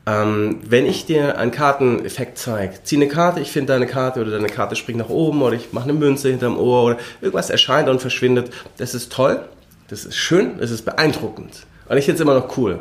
Ähm, 0.07 0.59
wenn 0.67 0.85
ich 0.85 1.05
dir 1.05 1.37
einen 1.37 1.51
Karteneffekt 1.51 2.37
zeige, 2.37 2.75
zieh 2.83 2.95
eine 2.95 3.07
Karte, 3.07 3.39
ich 3.39 3.51
finde 3.51 3.73
deine 3.73 3.87
Karte 3.87 4.21
oder 4.21 4.31
deine 4.31 4.47
Karte 4.47 4.75
springt 4.75 4.99
nach 4.99 5.09
oben 5.09 5.41
oder 5.41 5.55
ich 5.55 5.73
mache 5.73 5.85
eine 5.85 5.93
Münze 5.93 6.29
hinterm 6.29 6.57
Ohr 6.57 6.83
oder 6.83 6.97
irgendwas 7.21 7.49
erscheint 7.49 7.89
und 7.89 8.01
verschwindet, 8.01 8.51
das 8.77 8.93
ist 8.93 9.11
toll, 9.11 9.47
das 9.87 10.05
ist 10.05 10.15
schön, 10.15 10.57
das 10.59 10.69
ist 10.69 10.83
beeindruckend. 10.83 11.65
Und 11.87 11.97
ich 11.97 12.05
finde 12.05 12.15
es 12.15 12.21
immer 12.21 12.35
noch 12.35 12.55
cool. 12.57 12.79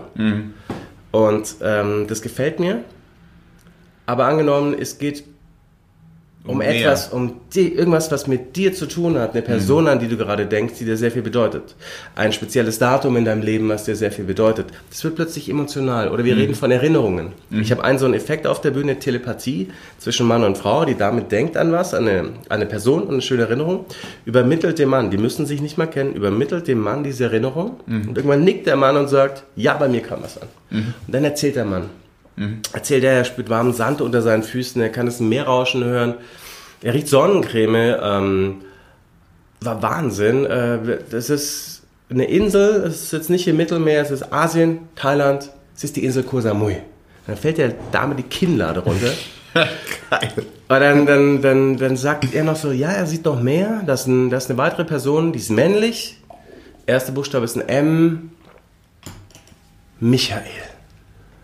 Und 1.14 1.59
ähm, 1.62 2.09
das 2.09 2.23
gefällt 2.23 2.59
mir. 2.59 2.83
Aber 4.04 4.26
angenommen, 4.26 4.75
es 4.76 4.99
geht 4.99 5.23
um, 6.46 6.56
Um 6.56 6.60
etwas, 6.60 7.08
um 7.08 7.40
die, 7.54 7.72
irgendwas, 7.72 8.10
was 8.12 8.26
mit 8.26 8.54
dir 8.56 8.74
zu 8.74 8.84
tun 8.86 9.18
hat, 9.18 9.32
eine 9.32 9.40
Person, 9.40 9.88
an 9.88 9.98
die 9.98 10.08
du 10.08 10.16
gerade 10.18 10.44
denkst, 10.44 10.74
die 10.78 10.84
dir 10.84 10.98
sehr 10.98 11.10
viel 11.10 11.22
bedeutet. 11.22 11.74
Ein 12.14 12.32
spezielles 12.34 12.78
Datum 12.78 13.16
in 13.16 13.24
deinem 13.24 13.40
Leben, 13.40 13.68
was 13.70 13.84
dir 13.84 13.96
sehr 13.96 14.12
viel 14.12 14.26
bedeutet. 14.26 14.66
Das 14.90 15.02
wird 15.04 15.14
plötzlich 15.14 15.48
emotional. 15.48 16.10
Oder 16.10 16.24
wir 16.24 16.36
reden 16.36 16.54
von 16.54 16.70
Erinnerungen. 16.70 17.32
Ich 17.62 17.70
habe 17.70 17.82
einen 17.82 17.98
so 17.98 18.04
einen 18.04 18.12
Effekt 18.12 18.46
auf 18.46 18.60
der 18.60 18.72
Bühne, 18.72 18.98
Telepathie 18.98 19.68
zwischen 19.98 20.26
Mann 20.26 20.44
und 20.44 20.58
Frau, 20.58 20.84
die 20.84 20.94
damit 20.96 21.32
denkt 21.32 21.56
an 21.56 21.72
was, 21.72 21.94
an 21.94 22.06
eine, 22.08 22.18
an 22.20 22.34
eine 22.48 22.66
Person, 22.66 23.04
an 23.04 23.14
eine 23.14 23.22
schöne 23.22 23.42
Erinnerung, 23.44 23.86
übermittelt 24.26 24.78
dem 24.78 24.90
Mann, 24.90 25.10
die 25.10 25.16
müssen 25.18 25.46
sich 25.46 25.62
nicht 25.62 25.78
mal 25.78 25.86
kennen, 25.86 26.12
übermittelt 26.14 26.68
dem 26.68 26.80
Mann 26.80 27.04
diese 27.04 27.24
Erinnerung 27.24 27.80
und 28.08 28.16
irgendwann 28.18 28.44
nickt 28.44 28.66
der 28.66 28.76
Mann 28.76 28.96
und 28.98 29.08
sagt, 29.08 29.44
ja, 29.56 29.74
bei 29.74 29.88
mir 29.88 30.02
kam 30.02 30.22
was 30.22 30.36
an. 30.40 30.48
Und 31.06 31.14
dann 31.14 31.24
erzählt 31.24 31.56
der 31.56 31.64
Mann. 31.64 31.84
Erzählt 32.72 33.04
er, 33.04 33.12
er 33.12 33.24
spürt 33.24 33.48
warmen 33.48 33.72
Sand 33.72 34.00
unter 34.00 34.20
seinen 34.20 34.42
Füßen, 34.42 34.82
er 34.82 34.90
kann 34.90 35.06
das 35.06 35.20
Meerrauschen 35.20 35.84
hören, 35.84 36.14
er 36.82 36.94
riecht 36.94 37.08
Sonnencreme, 37.08 37.96
ähm, 38.02 38.56
war 39.60 39.82
Wahnsinn. 39.82 40.44
Äh, 40.44 40.98
das 41.10 41.30
ist 41.30 41.82
eine 42.10 42.24
Insel, 42.24 42.84
es 42.86 43.04
ist 43.04 43.12
jetzt 43.12 43.30
nicht 43.30 43.46
im 43.46 43.56
Mittelmeer, 43.56 44.02
es 44.02 44.10
ist 44.10 44.32
Asien, 44.32 44.80
Thailand, 44.96 45.50
es 45.76 45.84
ist 45.84 45.96
die 45.96 46.04
Insel 46.04 46.24
Koh 46.24 46.40
Samui. 46.40 46.76
Dann 47.26 47.36
fällt 47.36 47.58
der 47.58 47.72
Dame 47.92 48.16
die 48.16 48.24
Kinnlade 48.24 48.80
runter. 48.80 49.12
Geil. 49.54 50.32
Aber 50.68 50.80
dann, 50.80 51.06
dann, 51.06 51.40
dann, 51.40 51.76
dann 51.76 51.96
sagt 51.96 52.34
er 52.34 52.44
noch 52.44 52.56
so, 52.56 52.72
ja, 52.72 52.90
er 52.90 53.06
sieht 53.06 53.24
noch 53.24 53.40
mehr, 53.40 53.82
das 53.86 54.02
ist, 54.02 54.06
ein, 54.08 54.30
das 54.30 54.44
ist 54.44 54.50
eine 54.50 54.58
weitere 54.58 54.84
Person, 54.84 55.32
die 55.32 55.38
ist 55.38 55.50
männlich. 55.50 56.18
Erster 56.86 57.12
Buchstabe 57.12 57.44
ist 57.44 57.56
ein 57.56 57.68
M. 57.68 58.30
Michael. 60.00 60.73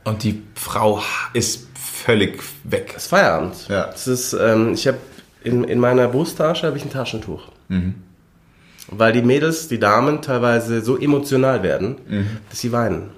Und 0.05 0.23
die 0.23 0.43
Frau 0.55 1.03
ist 1.33 1.69
völlig 1.75 2.43
weg. 2.65 2.93
Das 2.95 3.05
ist 3.05 3.09
Feierabend. 3.09 3.69
Ja. 3.69 3.87
Das 3.87 4.09
ist, 4.09 4.33
ähm, 4.33 4.73
ich 4.75 4.87
habe 4.87 4.99
in, 5.43 5.65
in 5.65 5.79
meiner 5.79 6.09
Brusttasche 6.09 6.67
habe 6.67 6.77
ich 6.77 6.85
ein 6.85 6.91
Taschentuch. 6.91 7.49
Weil 8.89 9.13
die 9.13 9.23
Mädels, 9.23 9.69
die 9.69 9.79
Damen 9.79 10.21
teilweise 10.21 10.83
so 10.83 10.99
emotional 10.99 11.63
werden, 11.63 11.97
dass 12.49 12.61
sie 12.61 12.73
weinen. 12.73 13.11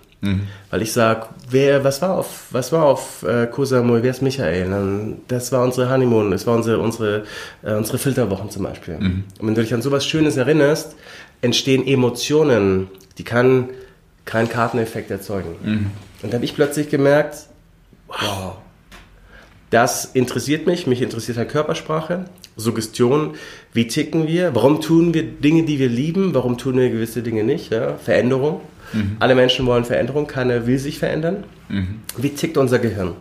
Weil 0.71 0.83
ich 0.83 0.93
sag, 0.93 1.31
wer, 1.51 1.83
was 1.83 2.01
war 2.01 2.17
auf, 2.19 2.45
was 2.51 2.71
war 2.71 2.85
auf 2.85 3.25
äh, 3.25 3.49
Samui, 3.65 4.03
wer 4.05 4.11
ist 4.11 4.23
Michael? 4.23 4.71
Dann, 4.71 5.17
das 5.27 5.51
war 5.51 5.65
unsere 5.65 5.91
Honeymoon, 5.91 6.31
das 6.31 6.47
war 6.47 6.55
unsere, 6.55 6.79
unsere, 6.79 7.25
äh, 7.62 7.75
unsere 7.75 7.99
Filterwochen 7.99 8.49
zum 8.51 8.62
Beispiel. 8.62 8.95
Und 9.41 9.49
wenn 9.49 9.55
du 9.55 9.62
dich 9.62 9.75
an 9.75 9.83
sowas 9.83 10.07
Schönes 10.07 10.37
erinnerst, 10.37 10.95
entstehen 11.41 11.85
Emotionen, 11.87 12.89
die 13.19 13.25
kann 13.25 13.71
kein 14.25 14.49
Karteneffekt 14.49 15.11
erzeugen. 15.11 15.57
Und 16.23 16.33
da 16.33 16.37
habe 16.37 16.45
ich 16.45 16.55
plötzlich 16.55 16.88
gemerkt, 16.88 17.47
wow, 18.09 18.57
das 19.71 20.05
interessiert 20.05 20.67
mich, 20.67 20.87
mich 20.87 21.02
interessiert 21.02 21.38
halt 21.38 21.49
Körpersprache, 21.49 22.26
Suggestion, 22.57 23.35
wie 23.73 23.87
ticken 23.88 24.26
wir, 24.26 24.55
warum 24.55 24.81
tun 24.81 25.14
wir 25.14 25.23
Dinge, 25.23 25.64
die 25.64 25.79
wir 25.79 25.88
lieben, 25.88 26.35
warum 26.35 26.59
tun 26.59 26.76
wir 26.76 26.91
gewisse 26.91 27.23
Dinge 27.23 27.43
nicht, 27.45 27.73
ja? 27.73 27.97
Veränderung. 27.97 28.61
Alle 29.21 29.35
Menschen 29.35 29.64
wollen 29.64 29.87
Veränderung, 29.87 30.26
keiner 30.26 30.67
will 30.67 30.79
sich 30.79 30.99
verändern. 30.99 31.45
Wie 32.19 32.29
tickt 32.29 32.59
unser 32.59 32.79
Gehirn? 32.79 33.14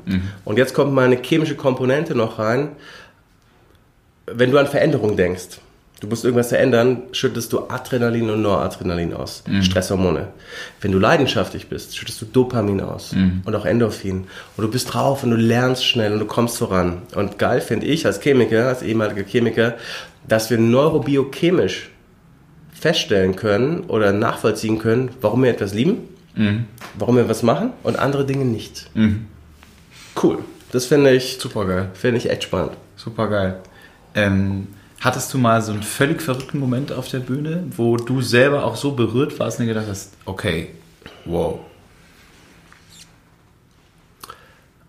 Und 0.44 0.58
jetzt 0.58 0.74
kommt 0.74 0.92
mal 0.92 1.06
eine 1.06 1.22
chemische 1.22 1.56
Komponente 1.56 2.14
noch 2.14 2.40
rein. 2.40 2.74
Wenn 4.26 4.52
du 4.52 4.58
an 4.58 4.68
Veränderung 4.68 5.16
denkst, 5.16 5.60
du 6.02 6.08
musst 6.08 6.26
irgendwas 6.26 6.50
verändern, 6.50 7.04
schüttest 7.14 7.54
du 7.54 7.70
Adrenalin 7.70 8.30
und 8.30 8.42
Noradrenalin 8.42 9.14
aus, 9.14 9.44
Stresshormone. 9.62 10.28
Wenn 10.82 10.92
du 10.92 11.00
leidenschaftlich 11.00 11.68
bist, 11.70 11.96
schüttest 11.96 12.22
du 12.22 12.26
Dopamin 12.26 12.82
aus 12.82 13.16
und 13.46 13.56
auch 13.56 13.66
Endorphin. 13.66 14.26
Und 14.58 14.64
du 14.66 14.70
bist 14.70 14.94
drauf 14.94 15.24
und 15.24 15.30
du 15.32 15.38
lernst 15.38 15.86
schnell 15.86 16.12
und 16.12 16.20
du 16.20 16.26
kommst 16.26 16.58
voran. 16.58 17.04
Und 17.16 17.38
geil 17.40 17.62
finde 17.62 17.86
ich 17.86 18.06
als 18.06 18.20
Chemiker, 18.20 18.68
als 18.68 18.82
ehemaliger 18.82 19.24
Chemiker, 19.24 19.76
dass 20.28 20.50
wir 20.50 20.58
neurobiochemisch 20.58 21.90
feststellen 22.74 23.36
können 23.36 23.82
oder 23.82 24.12
nachvollziehen 24.12 24.80
können, 24.80 25.10
warum 25.22 25.44
wir 25.44 25.52
etwas 25.52 25.74
lieben, 25.74 26.00
warum 26.98 27.16
wir 27.16 27.30
was 27.30 27.44
machen 27.44 27.74
und 27.84 28.00
andere 28.00 28.26
Dinge 28.26 28.46
nicht. 28.46 28.90
Cool. 30.22 30.40
Das 30.72 30.86
finde 30.88 31.12
ich, 31.14 31.38
Super 31.40 31.66
geil. 31.66 31.90
finde 31.94 32.18
ich 32.18 32.30
echt 32.30 32.44
spannend. 32.44 32.72
Super 32.96 33.28
geil. 33.30 33.60
Ähm, 34.16 34.68
hattest 35.02 35.34
du 35.34 35.38
mal 35.38 35.62
so 35.62 35.74
einen 35.74 35.84
völlig 35.84 36.22
verrückten 36.22 36.60
Moment 36.60 36.92
auf 36.94 37.10
der 37.10 37.20
Bühne, 37.20 37.64
wo 37.76 37.98
du 37.98 38.22
selber 38.22 38.64
auch 38.64 38.76
so 38.76 38.92
berührt 38.92 39.40
warst 39.40 39.60
und 39.60 39.66
dir 39.66 39.74
gedacht 39.74 39.90
hast, 39.90 40.14
okay, 40.26 40.70
wow. 41.26 41.60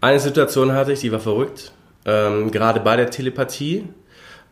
Eine 0.01 0.21
Situation 0.21 0.73
hatte 0.73 0.93
ich, 0.93 1.01
die 1.01 1.11
war 1.11 1.21
verrückt. 1.21 1.73
Ähm, 2.05 2.51
gerade 2.51 2.81
bei 2.81 2.97
der 2.97 3.11
Telepathie, 3.11 3.85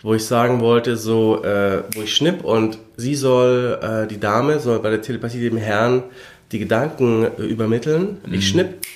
wo 0.02 0.14
ich 0.14 0.24
sagen 0.24 0.60
wollte, 0.60 0.96
so, 0.96 1.44
äh, 1.44 1.82
wo 1.94 2.02
ich 2.02 2.14
schnipp 2.14 2.42
und 2.44 2.78
sie 2.96 3.14
soll, 3.14 3.78
äh, 3.82 4.06
die 4.06 4.18
Dame 4.18 4.60
soll 4.60 4.78
bei 4.78 4.90
der 4.90 5.02
Telepathie 5.02 5.40
dem 5.40 5.58
Herrn 5.58 6.04
die 6.52 6.60
Gedanken 6.60 7.24
äh, 7.24 7.42
übermitteln. 7.42 8.18
Ich 8.30 8.48
schnipp 8.48 8.86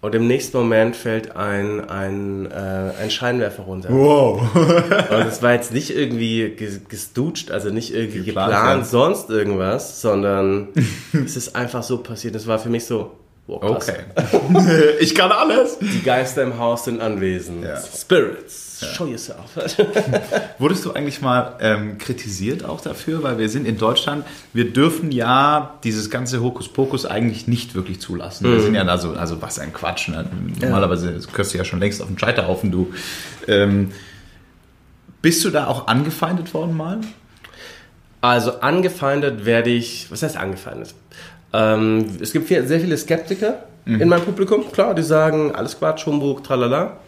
und 0.00 0.14
im 0.14 0.26
nächsten 0.28 0.56
Moment 0.56 0.94
fällt 0.94 1.34
ein, 1.34 1.88
ein, 1.88 2.46
äh, 2.46 2.92
ein 3.02 3.10
Scheinwerfer 3.10 3.64
runter. 3.64 3.88
Wow. 3.90 4.42
Und 4.54 5.26
es 5.26 5.42
war 5.42 5.54
jetzt 5.54 5.72
nicht 5.72 5.90
irgendwie 5.90 6.44
ges- 6.56 6.86
gestutscht, 6.88 7.50
also 7.50 7.70
nicht 7.70 7.92
irgendwie 7.92 8.22
Geplant, 8.22 8.52
geplant, 8.52 8.78
ja. 8.82 8.84
sonst 8.84 9.28
irgendwas, 9.30 10.00
sondern 10.00 10.68
es 11.12 11.36
ist 11.36 11.56
einfach 11.56 11.82
so 11.82 11.98
passiert. 11.98 12.36
Es 12.36 12.46
war 12.46 12.58
für 12.60 12.68
mich 12.68 12.84
so, 12.84 13.10
wow. 13.48 13.62
Okay. 13.62 14.04
ich 15.00 15.14
kann 15.14 15.32
alles. 15.32 15.78
Die 15.80 16.02
Geister 16.02 16.44
im 16.44 16.58
Haus 16.58 16.84
sind 16.84 17.00
anwesend. 17.00 17.64
Ja. 17.64 17.80
Spirits, 17.80 18.86
show 18.94 19.06
yourself. 19.06 19.56
Wurdest 20.58 20.84
du 20.84 20.92
eigentlich 20.92 21.20
mal 21.20 21.56
ähm, 21.60 21.98
kritisiert 21.98 22.64
auch 22.64 22.80
dafür? 22.80 23.24
Weil 23.24 23.38
wir 23.38 23.48
sind 23.48 23.66
in 23.66 23.78
Deutschland, 23.78 24.24
wir 24.52 24.72
dürfen 24.72 25.10
ja 25.10 25.78
dieses 25.82 26.10
ganze 26.10 26.40
Hokuspokus 26.40 27.06
eigentlich 27.06 27.48
nicht 27.48 27.74
wirklich 27.74 28.00
zulassen. 28.00 28.48
Wir 28.48 28.60
sind 28.60 28.74
ja 28.74 28.84
also, 28.84 29.14
also 29.14 29.42
was 29.42 29.58
ein 29.58 29.72
Quatsch. 29.72 30.08
Ne? 30.08 30.26
Normalerweise 30.60 31.18
gehörst 31.32 31.54
du 31.54 31.58
ja 31.58 31.64
schon 31.64 31.80
längst 31.80 32.00
auf 32.00 32.08
den 32.08 32.18
Scheiterhaufen, 32.18 32.70
du. 32.70 32.92
Ähm, 33.48 33.90
bist 35.20 35.44
du 35.44 35.50
da 35.50 35.66
auch 35.66 35.88
angefeindet 35.88 36.54
worden 36.54 36.76
mal? 36.76 37.00
Also 38.20 38.60
angefeindet 38.60 39.44
werde 39.44 39.70
ich, 39.70 40.10
was 40.10 40.22
heißt 40.22 40.36
angefeindet? 40.36 40.94
Ähm, 41.52 42.06
es 42.20 42.32
gibt 42.32 42.48
viel, 42.48 42.66
sehr 42.66 42.80
viele 42.80 42.96
Skeptiker 42.96 43.64
in 43.88 44.08
meinem 44.08 44.24
Publikum, 44.24 44.70
klar, 44.70 44.94
die 44.94 45.02
sagen, 45.02 45.54
alles 45.54 45.78
Quatsch, 45.78 46.04
Humbug, 46.04 46.44
tralala. 46.44 46.98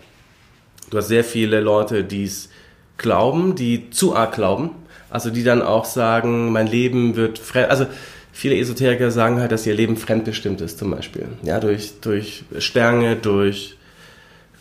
Du 0.89 0.97
hast 0.97 1.09
sehr 1.09 1.25
viele 1.25 1.61
Leute, 1.61 2.05
die 2.05 2.25
es 2.25 2.49
glauben, 2.97 3.55
die 3.55 3.91
zu 3.91 4.17
arg 4.17 4.33
glauben. 4.35 4.71
Also 5.11 5.29
die 5.29 5.45
dann 5.45 5.61
auch 5.61 5.85
sagen, 5.85 6.53
mein 6.53 6.67
Leben 6.67 7.17
wird 7.17 7.39
fremd. 7.39 7.69
Also 7.69 7.87
viele 8.33 8.57
Esoteriker 8.57 9.11
sagen 9.11 9.41
halt, 9.41 9.53
dass 9.53 9.67
ihr 9.67 9.75
Leben 9.75 9.99
fremdbestimmt 9.99 10.63
ist 10.63 10.79
zum 10.79 10.91
Beispiel. 10.91 11.27
Ja, 11.43 11.61
durch, 11.61 12.01
durch 12.01 12.45
Sterne, 12.59 13.17
durch 13.17 13.77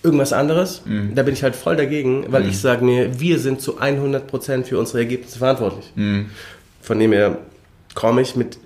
irgendwas 0.04 0.34
anderes. 0.34 0.82
Da 1.16 1.24
bin 1.24 1.34
ich 1.34 1.44
halt 1.44 1.56
voll 1.56 1.78
dagegen, 1.78 2.26
weil 2.30 2.48
ich 2.50 2.60
sage 2.60 2.84
mir, 2.84 3.20
wir 3.20 3.40
sind 3.40 3.62
zu 3.62 3.80
100% 3.80 4.66
für 4.66 4.78
unsere 4.78 5.00
Ergebnisse 5.00 5.38
verantwortlich. 5.38 5.92
Von 6.82 7.00
dem 7.00 7.12
her 7.14 7.38
komme 7.96 8.22
ich 8.22 8.36
mit, 8.36 8.58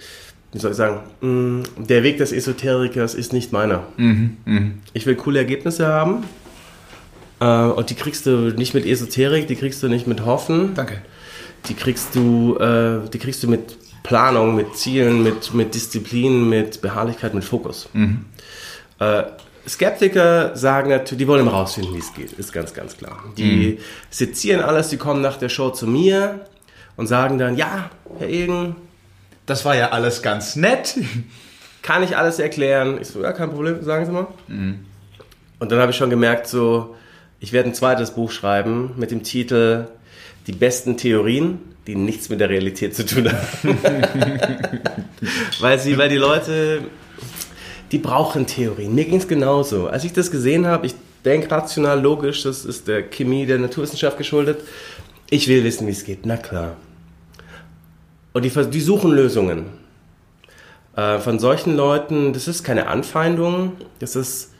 wie 0.53 0.59
soll 0.59 0.71
ich 0.71 0.77
sagen, 0.77 0.99
mh, 1.21 1.63
der 1.77 2.03
Weg 2.03 2.17
des 2.17 2.31
Esoterikers 2.31 3.15
ist 3.15 3.33
nicht 3.33 3.51
meiner. 3.51 3.83
Ich 4.93 5.05
will 5.05 5.15
coole 5.15 5.39
Ergebnisse 5.39 5.87
haben. 5.87 6.23
Äh, 7.39 7.45
und 7.45 7.89
die 7.89 7.95
kriegst 7.95 8.25
du 8.25 8.53
nicht 8.55 8.73
mit 8.73 8.85
Esoterik, 8.85 9.47
die 9.47 9.55
kriegst 9.55 9.81
du 9.83 9.87
nicht 9.87 10.07
mit 10.07 10.25
Hoffen. 10.25 10.73
Danke. 10.75 11.01
Die 11.65 11.73
kriegst 11.73 12.15
du, 12.15 12.55
äh, 12.57 13.09
die 13.09 13.19
kriegst 13.19 13.43
du 13.43 13.49
mit 13.49 13.77
Planung, 14.03 14.55
mit 14.55 14.75
Zielen, 14.75 15.23
mit, 15.23 15.53
mit 15.53 15.73
Disziplin, 15.73 16.49
mit 16.49 16.81
Beharrlichkeit, 16.81 17.33
mit 17.33 17.43
Fokus. 17.43 17.89
Äh, 18.99 19.23
Skeptiker 19.67 20.55
sagen 20.57 20.89
natürlich, 20.89 21.19
die 21.19 21.27
wollen 21.27 21.41
immer 21.41 21.53
rausfinden, 21.53 21.95
wie 21.95 21.99
es 21.99 22.13
geht, 22.13 22.33
ist 22.33 22.51
ganz, 22.51 22.73
ganz 22.73 22.97
klar. 22.97 23.23
Die 23.37 23.79
sezieren 24.09 24.61
alles, 24.61 24.89
die 24.89 24.97
kommen 24.97 25.21
nach 25.21 25.37
der 25.37 25.47
Show 25.47 25.69
zu 25.69 25.87
mir 25.87 26.41
und 26.97 27.07
sagen 27.07 27.37
dann, 27.37 27.55
ja, 27.55 27.89
Herr 28.19 28.27
Egen, 28.27 28.75
Das 29.45 29.65
war 29.65 29.75
ja 29.75 29.89
alles 29.89 30.21
ganz 30.21 30.55
nett. 30.55 30.95
kann 31.81 32.01
ich 32.03 32.17
alles 32.17 32.39
erklären? 32.39 32.97
Ich 33.01 33.09
so, 33.09 33.21
ja, 33.21 33.33
kein 33.33 33.49
Problem, 33.51 33.83
sagen 33.83 34.05
Sie 34.05 34.11
mal. 34.11 34.27
Und 35.59 35.71
dann 35.71 35.79
habe 35.79 35.91
ich 35.91 35.97
schon 35.97 36.09
gemerkt, 36.09 36.47
so, 36.47 36.95
ich 37.39 37.53
werde 37.53 37.69
ein 37.69 37.75
zweites 37.75 38.11
Buch 38.11 38.31
schreiben 38.31 38.91
mit 38.97 39.11
dem 39.11 39.23
Titel 39.23 39.87
Die 40.47 40.53
besten 40.53 40.97
Theorien, 40.97 41.59
die 41.87 41.95
nichts 41.95 42.29
mit 42.29 42.39
der 42.39 42.49
Realität 42.49 42.95
zu 42.95 43.05
tun 43.05 43.29
haben. 43.29 43.77
weil 45.59 45.79
sie, 45.79 45.97
weil 45.97 46.09
die 46.09 46.17
Leute, 46.17 46.81
die 47.91 47.97
brauchen 47.97 48.47
Theorien. 48.47 48.95
Mir 48.95 49.05
ging 49.05 49.17
es 49.17 49.27
genauso. 49.27 49.87
Als 49.87 50.05
ich 50.05 50.13
das 50.13 50.31
gesehen 50.31 50.65
habe, 50.65 50.85
ich 50.85 50.95
denke 51.25 51.51
rational, 51.51 52.01
logisch, 52.01 52.43
das 52.43 52.65
ist 52.65 52.87
der 52.87 53.03
Chemie 53.03 53.45
der 53.45 53.59
Naturwissenschaft 53.59 54.17
geschuldet. 54.17 54.61
Ich 55.29 55.47
will 55.47 55.63
wissen, 55.63 55.87
wie 55.87 55.91
es 55.91 56.03
geht. 56.03 56.25
Na 56.25 56.37
klar. 56.37 56.77
Und 58.33 58.43
die, 58.43 58.49
die 58.49 58.81
suchen 58.81 59.11
Lösungen. 59.11 59.65
Äh, 60.95 61.19
von 61.19 61.39
solchen 61.39 61.75
Leuten, 61.75 62.33
das 62.33 62.47
ist 62.47 62.63
keine 62.63 62.87
Anfeindung, 62.87 63.73
das 63.99 64.15
ist 64.15 64.51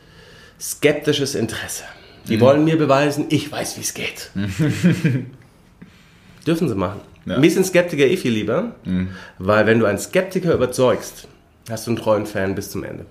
skeptisches 0.60 1.36
Interesse. 1.36 1.84
Die 2.28 2.40
wollen 2.40 2.64
mir 2.64 2.78
beweisen, 2.78 3.26
ich 3.30 3.52
weiß, 3.52 3.78
wie 3.78 3.82
es 3.82 3.94
geht. 3.94 4.32
Dürfen 6.48 6.70
sie 6.70 6.76
machen. 6.76 7.02
Ja. 7.26 7.38
Mir 7.38 7.52
sind 7.52 7.66
Skeptiker 7.66 8.06
eh 8.06 8.16
viel 8.18 8.32
lieber, 8.32 8.76
weil 9.40 9.66
wenn 9.66 9.80
du 9.80 9.86
einen 9.86 9.98
Skeptiker 9.98 10.54
überzeugst, 10.54 11.28
hast 11.70 11.88
du 11.88 11.92
einen 11.92 11.98
treuen 11.98 12.26
Fan 12.26 12.56
bis 12.56 12.72
zum 12.72 12.84
Ende. 12.84 13.06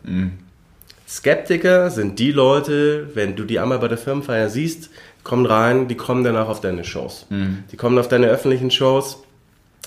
Skeptiker 1.07 1.90
sind 1.90 2.18
die 2.18 2.33
Leute, 2.33 3.11
wenn 3.14 3.37
du 3.37 3.44
die 3.44 3.59
einmal 3.59 3.79
bei 3.79 3.88
der 3.88 3.98
Firmenfeier 3.98 4.48
siehst, 4.48 4.88
kommen 5.25 5.44
rein, 5.46 5.88
die 5.88 5.94
kommen 5.94 6.25
danach 6.25 6.48
auf 6.48 6.61
deine 6.61 6.85
Shows. 6.85 7.27
Die 7.70 7.77
kommen 7.77 7.98
auf 7.98 8.09
deine 8.09 8.29
öffentlichen 8.29 8.70
Shows. 8.70 9.22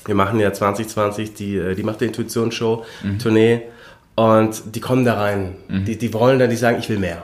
Wir 0.06 0.16
machen 0.16 0.40
ja 0.40 0.54
2020 0.54 1.34
die, 1.34 1.58
äh, 1.58 1.76
die 1.76 1.84
Macht 1.84 2.02
der 2.02 2.08
Intuition 2.08 2.52
Show, 2.52 2.86
Tournee. 3.22 3.62
Und 4.18 4.76
die 4.76 4.80
kommen 4.80 5.04
da 5.04 5.16
rein. 5.16 5.56
Die, 5.86 5.98
die 5.98 6.14
wollen 6.14 6.40
dann, 6.40 6.50
die 6.50 6.56
sagen, 6.56 6.78
ich 6.80 6.88
will 6.88 7.00
mehr. 7.00 7.24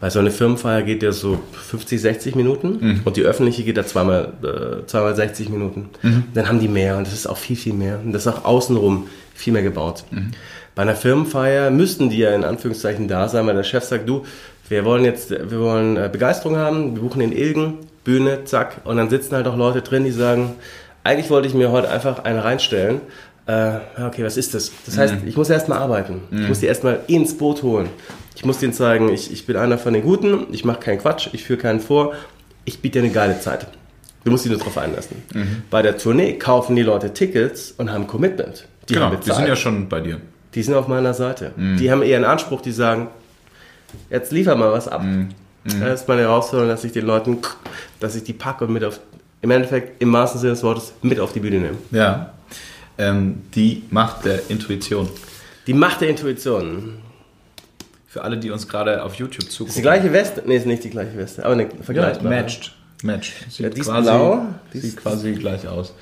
Weil 0.00 0.10
so 0.10 0.18
eine 0.18 0.30
Firmenfeier 0.30 0.80
geht 0.82 1.02
ja 1.02 1.12
so 1.12 1.38
50, 1.52 2.00
60 2.00 2.34
Minuten 2.36 3.02
und 3.04 3.16
die 3.18 3.22
öffentliche 3.22 3.64
geht 3.64 3.76
ja 3.76 3.84
zweimal, 3.84 4.32
äh, 4.42 4.86
zweimal 4.86 5.14
60 5.14 5.50
Minuten. 5.50 5.90
Dann 6.32 6.48
haben 6.48 6.58
die 6.58 6.68
mehr 6.68 6.96
und 6.96 7.06
das 7.06 7.12
ist 7.12 7.26
auch 7.26 7.36
viel, 7.36 7.56
viel 7.56 7.74
mehr. 7.74 8.00
Und 8.02 8.14
das 8.14 8.24
ist 8.24 8.32
auch 8.32 8.46
außenrum 8.46 9.08
viel 9.34 9.52
mehr 9.52 9.62
gebaut. 9.62 10.04
Bei 10.74 10.80
einer 10.82 10.94
Firmenfeier 10.96 11.70
müssten 11.70 12.08
die 12.08 12.16
ja 12.18 12.34
in 12.34 12.44
Anführungszeichen 12.44 13.08
da 13.08 13.28
sein, 13.28 13.46
weil 13.46 13.54
der 13.54 13.62
Chef 13.62 13.84
sagt, 13.84 14.08
du, 14.08 14.24
wir 14.70 14.86
wollen 14.86 15.04
jetzt, 15.04 15.30
wir 15.32 15.60
wollen 15.60 15.98
äh, 15.98 16.08
Begeisterung 16.10 16.56
haben, 16.56 16.94
wir 16.94 17.02
buchen 17.02 17.20
in 17.20 17.32
Ilgen, 17.32 17.74
Bühne, 18.04 18.44
zack. 18.44 18.80
Und 18.84 18.96
dann 18.96 19.10
sitzen 19.10 19.34
halt 19.34 19.46
auch 19.46 19.56
Leute 19.58 19.82
drin, 19.82 20.04
die 20.04 20.12
sagen, 20.12 20.54
eigentlich 21.04 21.30
wollte 21.30 21.48
ich 21.48 21.54
mir 21.54 21.70
heute 21.70 21.90
einfach 21.90 22.24
eine 22.24 22.44
reinstellen. 22.44 23.00
Äh, 23.46 23.78
okay, 24.06 24.24
was 24.24 24.36
ist 24.36 24.54
das? 24.54 24.70
Das 24.86 24.96
heißt, 24.96 25.16
ich 25.26 25.36
muss 25.36 25.50
erstmal 25.50 25.78
arbeiten. 25.78 26.22
Ich 26.30 26.48
muss 26.48 26.60
die 26.60 26.66
erstmal 26.66 27.00
ins 27.08 27.36
Boot 27.36 27.62
holen. 27.62 27.88
Ich 28.36 28.44
muss 28.44 28.58
denen 28.58 28.72
zeigen, 28.72 29.08
ich, 29.08 29.32
ich 29.32 29.46
bin 29.46 29.56
einer 29.56 29.78
von 29.78 29.92
den 29.92 30.02
Guten, 30.02 30.46
ich 30.52 30.64
mache 30.64 30.80
keinen 30.80 30.98
Quatsch, 30.98 31.28
ich 31.32 31.44
führe 31.44 31.58
keinen 31.58 31.80
vor, 31.80 32.14
ich 32.64 32.80
biete 32.80 33.00
dir 33.00 33.04
eine 33.04 33.12
geile 33.12 33.40
Zeit. 33.40 33.66
Du 34.24 34.30
musst 34.30 34.44
dich 34.44 34.52
nur 34.52 34.60
drauf 34.60 34.78
einlassen. 34.78 35.16
Bei 35.70 35.82
der 35.82 35.98
Tournee 35.98 36.34
kaufen 36.34 36.76
die 36.76 36.82
Leute 36.82 37.12
Tickets 37.12 37.74
und 37.76 37.90
haben 37.90 38.06
Commitment. 38.06 38.68
Die 38.88 38.94
genau, 38.94 39.06
haben 39.06 39.16
bezahlt. 39.16 39.38
sind 39.38 39.48
ja 39.48 39.56
schon 39.56 39.88
bei 39.88 40.00
dir. 40.00 40.20
Die 40.54 40.62
sind 40.62 40.74
auf 40.74 40.86
meiner 40.86 41.14
Seite. 41.14 41.50
Die 41.56 41.90
haben 41.90 42.02
eher 42.02 42.16
einen 42.16 42.24
Anspruch, 42.24 42.60
die 42.60 42.72
sagen, 42.72 43.08
jetzt 44.10 44.30
liefer 44.30 44.54
mal 44.54 44.70
was 44.70 44.86
ab. 44.86 45.02
Das 45.64 46.02
ist 46.02 46.08
meine 46.08 46.22
Herausforderung, 46.22 46.68
dass 46.68 46.84
ich 46.84 46.92
den 46.92 47.06
Leuten, 47.06 47.38
dass 48.00 48.14
ich 48.16 48.24
die 48.24 48.32
packe 48.32 48.64
und 48.64 48.72
mit 48.72 48.84
auf, 48.84 49.00
im 49.42 49.50
Endeffekt, 49.50 50.00
im 50.02 50.12
wahrsten 50.12 50.40
Sinne 50.40 50.52
des 50.52 50.62
Wortes, 50.62 50.92
mit 51.02 51.20
auf 51.20 51.32
die 51.32 51.40
Bühne 51.40 51.58
nehme. 51.60 51.76
Ja. 51.90 52.32
Ähm, 52.98 53.42
die 53.54 53.82
Macht 53.90 54.24
der 54.24 54.48
Intuition. 54.50 55.08
Die 55.66 55.74
Macht 55.74 56.00
der 56.00 56.08
Intuition. 56.10 56.94
Für 58.06 58.22
alle, 58.22 58.36
die 58.38 58.50
uns 58.50 58.68
gerade 58.68 59.02
auf 59.02 59.14
YouTube 59.14 59.50
zugucken. 59.50 59.68
Ist 59.68 59.78
die 59.78 59.82
gleiche 59.82 60.12
Weste? 60.12 60.42
Nee, 60.46 60.56
ist 60.56 60.66
nicht 60.66 60.84
die 60.84 60.90
gleiche 60.90 61.16
Weste, 61.16 61.44
aber 61.44 61.56
ne, 61.56 61.64
Ja, 61.64 61.82
vergleichbar. 61.82 62.28
matched. 62.30 62.72
Matched. 63.02 63.32
Sieht, 63.50 63.60
Ja, 63.60 63.68
die 63.70 63.80
ist 63.80 63.86
quasi, 63.86 64.02
blau, 64.02 64.46
die 64.72 64.78
sieht 64.78 64.96
quasi 64.96 65.32
gleich 65.32 65.66
aus. 65.66 65.94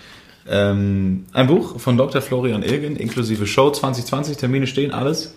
Ähm, 0.48 1.26
ein 1.32 1.46
Buch 1.46 1.78
von 1.78 1.96
Dr. 1.96 2.20
Florian 2.20 2.62
Ilgen, 2.62 2.96
inklusive 2.96 3.46
Show 3.46 3.70
2020, 3.70 4.36
Termine 4.36 4.66
stehen, 4.66 4.90
alles. 4.92 5.34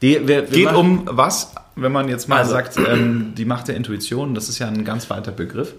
Die, 0.00 0.12
wir, 0.26 0.26
wir 0.28 0.42
Geht 0.44 0.64
machen- 0.66 0.76
um 0.76 1.02
was, 1.10 1.52
wenn 1.76 1.92
man 1.92 2.08
jetzt 2.08 2.28
mal 2.28 2.38
Also- 2.38 2.52
sagt, 2.52 2.76
ähm, 2.78 3.32
die 3.36 3.44
Macht 3.44 3.68
der 3.68 3.76
Intuition, 3.76 4.34
das 4.34 4.48
ist 4.48 4.58
ja 4.60 4.68
ein 4.68 4.84
ganz 4.84 5.10
weiter 5.10 5.32
Begriff. 5.32 5.74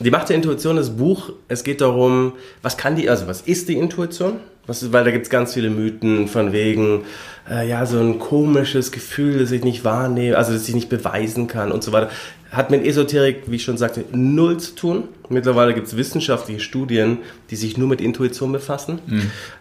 Die 0.00 0.10
Macht 0.10 0.28
der 0.28 0.36
Intuition, 0.36 0.76
das 0.76 0.96
Buch, 0.96 1.30
es 1.48 1.64
geht 1.64 1.80
darum, 1.80 2.34
was 2.62 2.76
kann 2.76 2.94
die, 2.94 3.10
also 3.10 3.26
was 3.26 3.40
ist 3.40 3.68
die 3.68 3.76
Intuition? 3.76 4.38
Was 4.68 4.92
weil 4.92 5.02
da 5.02 5.10
gibt 5.10 5.24
es 5.24 5.30
ganz 5.30 5.54
viele 5.54 5.70
Mythen 5.70 6.28
von 6.28 6.52
wegen, 6.52 7.04
äh, 7.50 7.66
ja, 7.68 7.84
so 7.86 7.98
ein 7.98 8.18
komisches 8.18 8.92
Gefühl, 8.92 9.38
das 9.38 9.50
ich 9.50 9.64
nicht 9.64 9.82
wahrnehme, 9.82 10.36
also 10.36 10.52
das 10.52 10.68
ich 10.68 10.74
nicht 10.74 10.90
beweisen 10.90 11.46
kann 11.46 11.72
und 11.72 11.82
so 11.82 11.90
weiter. 11.90 12.10
Hat 12.50 12.70
mit 12.70 12.84
Esoterik, 12.84 13.42
wie 13.46 13.56
ich 13.56 13.62
schon 13.62 13.76
sagte, 13.76 14.04
null 14.12 14.58
zu 14.58 14.74
tun. 14.74 15.08
Mittlerweile 15.28 15.74
gibt 15.74 15.86
es 15.86 15.96
wissenschaftliche 15.96 16.60
Studien, 16.60 17.18
die 17.50 17.56
sich 17.56 17.76
nur 17.76 17.88
mit 17.88 18.00
Intuition 18.00 18.52
befassen. 18.52 19.00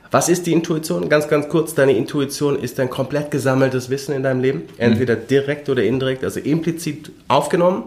Was 0.10 0.30
ist 0.30 0.47
die 0.47 0.54
Intuition? 0.54 1.10
Ganz, 1.10 1.28
ganz 1.28 1.50
kurz, 1.50 1.73
deine 1.73 1.97
Intuition 1.97 2.58
ist 2.58 2.80
ein 2.80 2.89
komplett 2.89 3.30
gesammeltes 3.30 3.89
Wissen 3.89 4.15
in 4.15 4.23
deinem 4.23 4.39
Leben, 4.41 4.63
entweder 4.78 5.15
direkt 5.15 5.67
oder 5.67 5.84
indirekt, 5.84 6.23
also 6.23 6.39
implizit 6.39 7.12
aufgenommen. 7.28 7.84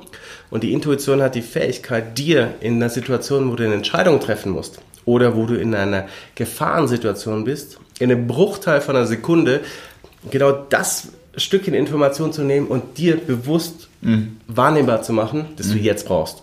Und 0.51 0.63
die 0.63 0.73
Intuition 0.73 1.23
hat 1.23 1.35
die 1.35 1.43
Fähigkeit, 1.43 2.19
dir 2.19 2.55
in 2.61 2.77
einer 2.77 2.91
Situation, 2.91 3.51
wo 3.51 3.57
du 3.57 3.65
eine 3.65 3.75
Entscheidung 3.75 4.21
treffen 4.21 4.53
musst 4.53 4.81
oder 5.07 5.35
wo 5.35 5.47
du 5.47 5.55
in 5.55 5.75
einer 5.75 6.09
Gefahrensituation 6.35 7.45
bist, 7.45 7.79
in 7.99 8.11
einem 8.11 8.27
Bruchteil 8.27 8.81
von 8.83 8.97
einer 8.97 9.07
Sekunde 9.07 9.61
genau 10.31 10.53
das 10.53 11.09
Stückchen 11.37 11.75
Information 11.75 12.33
zu 12.33 12.43
nehmen 12.43 12.67
und 12.67 12.99
dir 12.99 13.17
bewusst 13.17 13.90
wahrnehmbar 14.47 15.03
zu 15.03 15.13
machen, 15.13 15.47
das 15.57 15.69
du 15.69 15.77
jetzt 15.77 16.07
brauchst. 16.07 16.43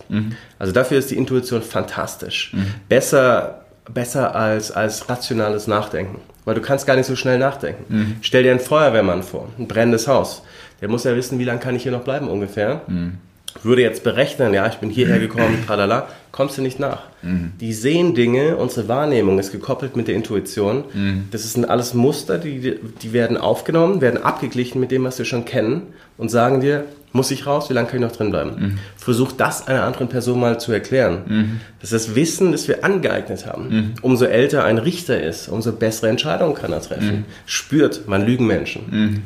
Also 0.58 0.72
dafür 0.72 0.98
ist 0.98 1.10
die 1.10 1.16
Intuition 1.16 1.62
fantastisch. 1.62 2.54
Besser 2.88 3.62
besser 3.92 4.34
als, 4.34 4.70
als 4.70 5.08
rationales 5.08 5.66
Nachdenken. 5.66 6.20
Weil 6.44 6.54
du 6.54 6.60
kannst 6.60 6.86
gar 6.86 6.96
nicht 6.96 7.06
so 7.06 7.16
schnell 7.16 7.38
nachdenken. 7.38 7.84
Mhm. 7.88 8.16
Stell 8.22 8.42
dir 8.42 8.52
einen 8.52 8.60
Feuerwehrmann 8.60 9.22
vor, 9.22 9.48
ein 9.58 9.68
brennendes 9.68 10.08
Haus. 10.08 10.42
Der 10.80 10.88
muss 10.88 11.04
ja 11.04 11.14
wissen, 11.14 11.38
wie 11.38 11.44
lange 11.44 11.60
kann 11.60 11.76
ich 11.76 11.82
hier 11.82 11.92
noch 11.92 12.02
bleiben 12.02 12.28
ungefähr. 12.28 12.82
Mhm. 12.86 13.14
Würde 13.62 13.82
jetzt 13.82 14.04
berechnen, 14.04 14.54
ja, 14.54 14.66
ich 14.66 14.76
bin 14.76 14.88
hierher 14.88 15.18
gekommen, 15.18 15.62
tralala, 15.66 16.06
kommst 16.32 16.56
du 16.56 16.62
nicht 16.62 16.78
nach. 16.78 17.02
Mhm. 17.22 17.52
Die 17.60 17.72
sehen 17.72 18.14
Dinge, 18.14 18.56
unsere 18.56 18.88
Wahrnehmung 18.88 19.38
ist 19.38 19.52
gekoppelt 19.52 19.96
mit 19.96 20.08
der 20.08 20.14
Intuition. 20.14 20.84
Mhm. 20.92 21.24
Das 21.30 21.50
sind 21.52 21.68
alles 21.68 21.92
Muster, 21.92 22.38
die, 22.38 22.78
die 23.02 23.12
werden 23.12 23.36
aufgenommen, 23.36 24.00
werden 24.00 24.22
abgeglichen 24.22 24.80
mit 24.80 24.90
dem, 24.90 25.04
was 25.04 25.18
wir 25.18 25.24
schon 25.24 25.44
kennen 25.44 25.82
und 26.16 26.30
sagen 26.30 26.60
dir, 26.60 26.84
muss 27.12 27.30
ich 27.30 27.46
raus, 27.46 27.70
wie 27.70 27.74
lange 27.74 27.88
kann 27.88 27.96
ich 27.96 28.02
noch 28.02 28.16
drin 28.16 28.30
bleiben? 28.30 28.50
Mhm. 28.58 28.78
Versuch 28.96 29.32
das 29.32 29.66
einer 29.66 29.84
anderen 29.84 30.08
Person 30.08 30.40
mal 30.40 30.60
zu 30.60 30.72
erklären. 30.72 31.22
Mhm. 31.26 31.60
Das 31.80 31.92
ist 31.92 32.08
das 32.08 32.14
Wissen, 32.14 32.52
das 32.52 32.68
wir 32.68 32.84
angeeignet 32.84 33.46
haben. 33.46 33.68
Mhm. 33.68 33.94
Umso 34.02 34.26
älter 34.26 34.64
ein 34.64 34.78
Richter 34.78 35.20
ist, 35.20 35.48
umso 35.48 35.72
bessere 35.72 36.08
Entscheidungen 36.08 36.54
kann 36.54 36.72
er 36.72 36.82
treffen. 36.82 37.20
Mhm. 37.20 37.24
Spürt, 37.46 38.06
man 38.08 38.24
lügen 38.24 38.46
Menschen. 38.46 38.82
Mhm. 38.90 39.22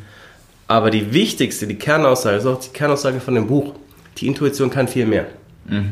Aber 0.68 0.90
die 0.90 1.12
wichtigste, 1.12 1.66
die 1.66 1.77
Kernaussage, 1.77 2.37
ist 2.37 2.47
auch 2.47 2.61
die 2.61 2.71
Kernaussage 2.71 3.21
von 3.21 3.35
dem 3.35 3.47
Buch, 3.47 3.75
die 4.18 4.27
Intuition 4.27 4.71
kann 4.71 4.88
viel 4.88 5.07
mehr. 5.07 5.27
Mhm. 5.66 5.90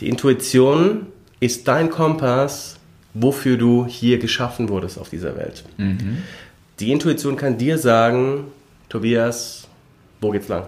Die 0.00 0.08
Intuition 0.08 1.06
ist 1.40 1.66
dein 1.66 1.90
Kompass, 1.90 2.76
wofür 3.14 3.56
du 3.56 3.86
hier 3.86 4.18
geschaffen 4.18 4.68
wurdest 4.68 4.98
auf 4.98 5.08
dieser 5.08 5.36
Welt. 5.36 5.64
Die 6.80 6.92
Intuition 6.92 7.36
kann 7.36 7.58
dir 7.58 7.78
sagen, 7.78 8.44
Tobias, 8.88 9.68
wo 10.20 10.30
geht's 10.30 10.48
lang? 10.48 10.64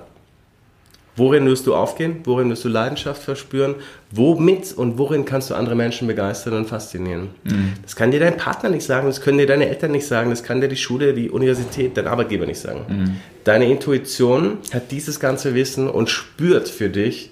Worin 1.16 1.46
wirst 1.46 1.66
du 1.66 1.74
aufgehen? 1.74 2.20
Worin 2.24 2.50
wirst 2.50 2.64
du 2.64 2.68
Leidenschaft 2.68 3.22
verspüren? 3.22 3.76
Womit 4.10 4.72
und 4.72 4.98
worin 4.98 5.24
kannst 5.24 5.50
du 5.50 5.54
andere 5.54 5.76
Menschen 5.76 6.08
begeistern 6.08 6.54
und 6.54 6.66
faszinieren? 6.66 7.30
Mhm. 7.44 7.74
Das 7.82 7.94
kann 7.94 8.10
dir 8.10 8.18
dein 8.18 8.36
Partner 8.36 8.68
nicht 8.68 8.84
sagen, 8.84 9.06
das 9.06 9.20
können 9.20 9.38
dir 9.38 9.46
deine 9.46 9.68
Eltern 9.68 9.92
nicht 9.92 10.06
sagen, 10.06 10.30
das 10.30 10.42
kann 10.42 10.60
dir 10.60 10.68
die 10.68 10.76
Schule, 10.76 11.14
die 11.14 11.30
Universität, 11.30 11.96
dein 11.96 12.08
Arbeitgeber 12.08 12.46
nicht 12.46 12.58
sagen. 12.58 12.84
Mhm. 12.88 13.16
Deine 13.44 13.70
Intuition 13.70 14.58
hat 14.72 14.90
dieses 14.90 15.20
ganze 15.20 15.54
Wissen 15.54 15.88
und 15.88 16.10
spürt 16.10 16.68
für 16.68 16.88
dich, 16.88 17.30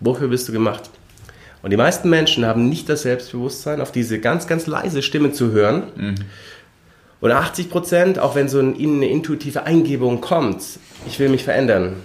wofür 0.00 0.28
bist 0.28 0.48
du 0.48 0.52
gemacht. 0.52 0.90
Und 1.62 1.70
die 1.70 1.76
meisten 1.76 2.08
Menschen 2.08 2.44
haben 2.46 2.68
nicht 2.68 2.88
das 2.88 3.02
Selbstbewusstsein, 3.02 3.80
auf 3.80 3.92
diese 3.92 4.18
ganz, 4.18 4.46
ganz 4.46 4.66
leise 4.66 5.02
Stimme 5.02 5.30
zu 5.30 5.52
hören. 5.52 5.84
Mhm 5.94 6.14
oder 7.20 7.38
80 7.38 7.70
Prozent, 7.70 8.18
auch 8.18 8.34
wenn 8.34 8.48
so 8.48 8.58
eine 8.58 9.08
intuitive 9.08 9.64
Eingebung 9.64 10.20
kommt, 10.20 10.62
ich 11.06 11.18
will 11.18 11.28
mich 11.28 11.44
verändern. 11.44 11.96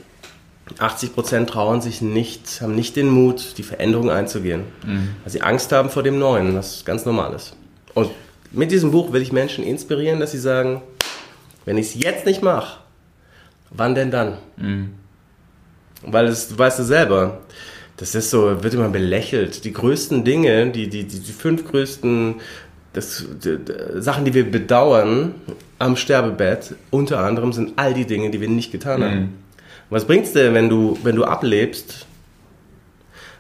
80 0.80 1.14
Prozent 1.14 1.50
trauen 1.50 1.80
sich 1.80 2.02
nicht, 2.02 2.62
haben 2.62 2.76
nicht 2.76 2.96
den 2.96 3.08
Mut, 3.08 3.58
die 3.58 3.64
Veränderung 3.64 4.10
einzugehen, 4.10 4.64
mhm. 4.86 5.10
weil 5.24 5.32
sie 5.32 5.42
Angst 5.42 5.72
haben 5.72 5.90
vor 5.90 6.04
dem 6.04 6.18
Neuen, 6.18 6.56
was 6.56 6.84
ganz 6.86 7.06
normal 7.06 7.34
ist. 7.34 7.56
Und 7.94 8.10
mit 8.52 8.72
diesem 8.72 8.92
Buch 8.92 9.14
will 9.14 9.22
ich 9.22 9.32
Menschen 9.32 9.64
inspirieren, 9.64 10.20
dass 10.20 10.32
sie 10.32 10.40
sagen, 10.40 10.82
wenn 11.66 11.78
ich 11.78 11.88
es 11.88 12.04
jetzt 12.04 12.26
nicht 12.26 12.42
mache, 12.42 12.80
wann 13.70 13.96
denn 13.96 14.12
dann? 14.12 14.38
Mhm. 14.58 14.94
Weil 16.02 16.28
es, 16.28 16.50
du 16.50 16.58
weißt 16.58 16.80
du 16.80 16.84
selber, 16.84 17.42
das 17.98 18.14
ist 18.14 18.30
so, 18.30 18.64
wird 18.64 18.74
immer 18.74 18.90
belächelt. 18.90 19.64
Die 19.64 19.72
größten 19.72 20.24
Dinge, 20.24 20.70
die, 20.72 20.90
die, 20.90 21.06
die, 21.06 21.20
die 21.20 21.32
fünf 21.32 21.66
größten 21.66 22.36
das, 22.96 23.26
die, 23.44 23.58
die, 23.58 24.02
Sachen, 24.02 24.26
die 24.26 24.34
wir 24.34 24.50
bedauern 24.50 25.36
am 25.80 25.96
Sterbebett, 25.96 26.76
unter 26.92 27.20
anderem 27.20 27.52
sind 27.54 27.74
all 27.76 27.94
die 27.94 28.06
Dinge, 28.06 28.32
die 28.32 28.40
wir 28.40 28.50
nicht 28.50 28.72
getan 28.72 29.04
haben. 29.04 29.20
Mhm. 29.20 29.30
Was 29.90 30.06
bringt's 30.06 30.32
dir, 30.34 30.54
wenn 30.54 30.70
du, 30.70 30.98
wenn 31.04 31.16
du 31.16 31.26
ablebst 31.26 32.06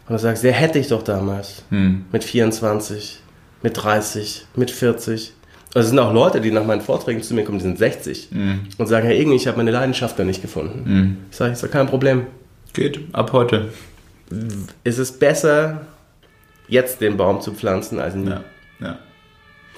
und 0.08 0.14
du 0.14 0.20
sagst, 0.20 0.44
ja, 0.44 0.52
hätte 0.52 0.78
ich 0.78 0.90
doch 0.90 1.04
damals 1.04 1.64
mhm. 1.70 2.06
mit 2.12 2.24
24, 2.24 3.22
mit 3.64 3.82
30, 3.82 4.46
mit 4.56 4.70
40. 4.70 5.34
Also 5.74 5.86
es 5.88 5.90
sind 5.90 6.00
auch 6.00 6.14
Leute, 6.14 6.42
die 6.42 6.52
nach 6.52 6.66
meinen 6.66 6.82
Vorträgen 6.82 7.24
zu 7.24 7.34
mir 7.34 7.44
kommen, 7.44 7.58
die 7.58 7.64
sind 7.64 7.78
60 7.78 8.30
mhm. 8.32 8.60
und 8.78 8.88
sagen, 8.88 9.10
ja, 9.10 9.16
irgendwie, 9.16 9.38
ich 9.38 9.48
habe 9.48 9.58
meine 9.58 9.72
Leidenschaft 9.72 10.20
da 10.20 10.24
nicht 10.24 10.42
gefunden. 10.42 10.84
Mhm. 10.86 11.18
Ich 11.32 11.38
sage, 11.38 11.54
ist 11.54 11.64
doch 11.64 11.72
kein 11.72 11.88
Problem. 11.88 12.28
Geht, 12.74 13.00
ab 13.14 13.32
heute. 13.32 13.70
Ist 14.84 14.98
es 14.98 15.18
besser, 15.18 15.82
jetzt 16.68 17.02
den 17.02 17.18
Baum 17.18 17.42
zu 17.42 17.54
pflanzen, 17.54 18.00
als 18.00 18.16
nie. 18.16 18.30
Ja, 18.30 18.44
ja. 18.80 19.00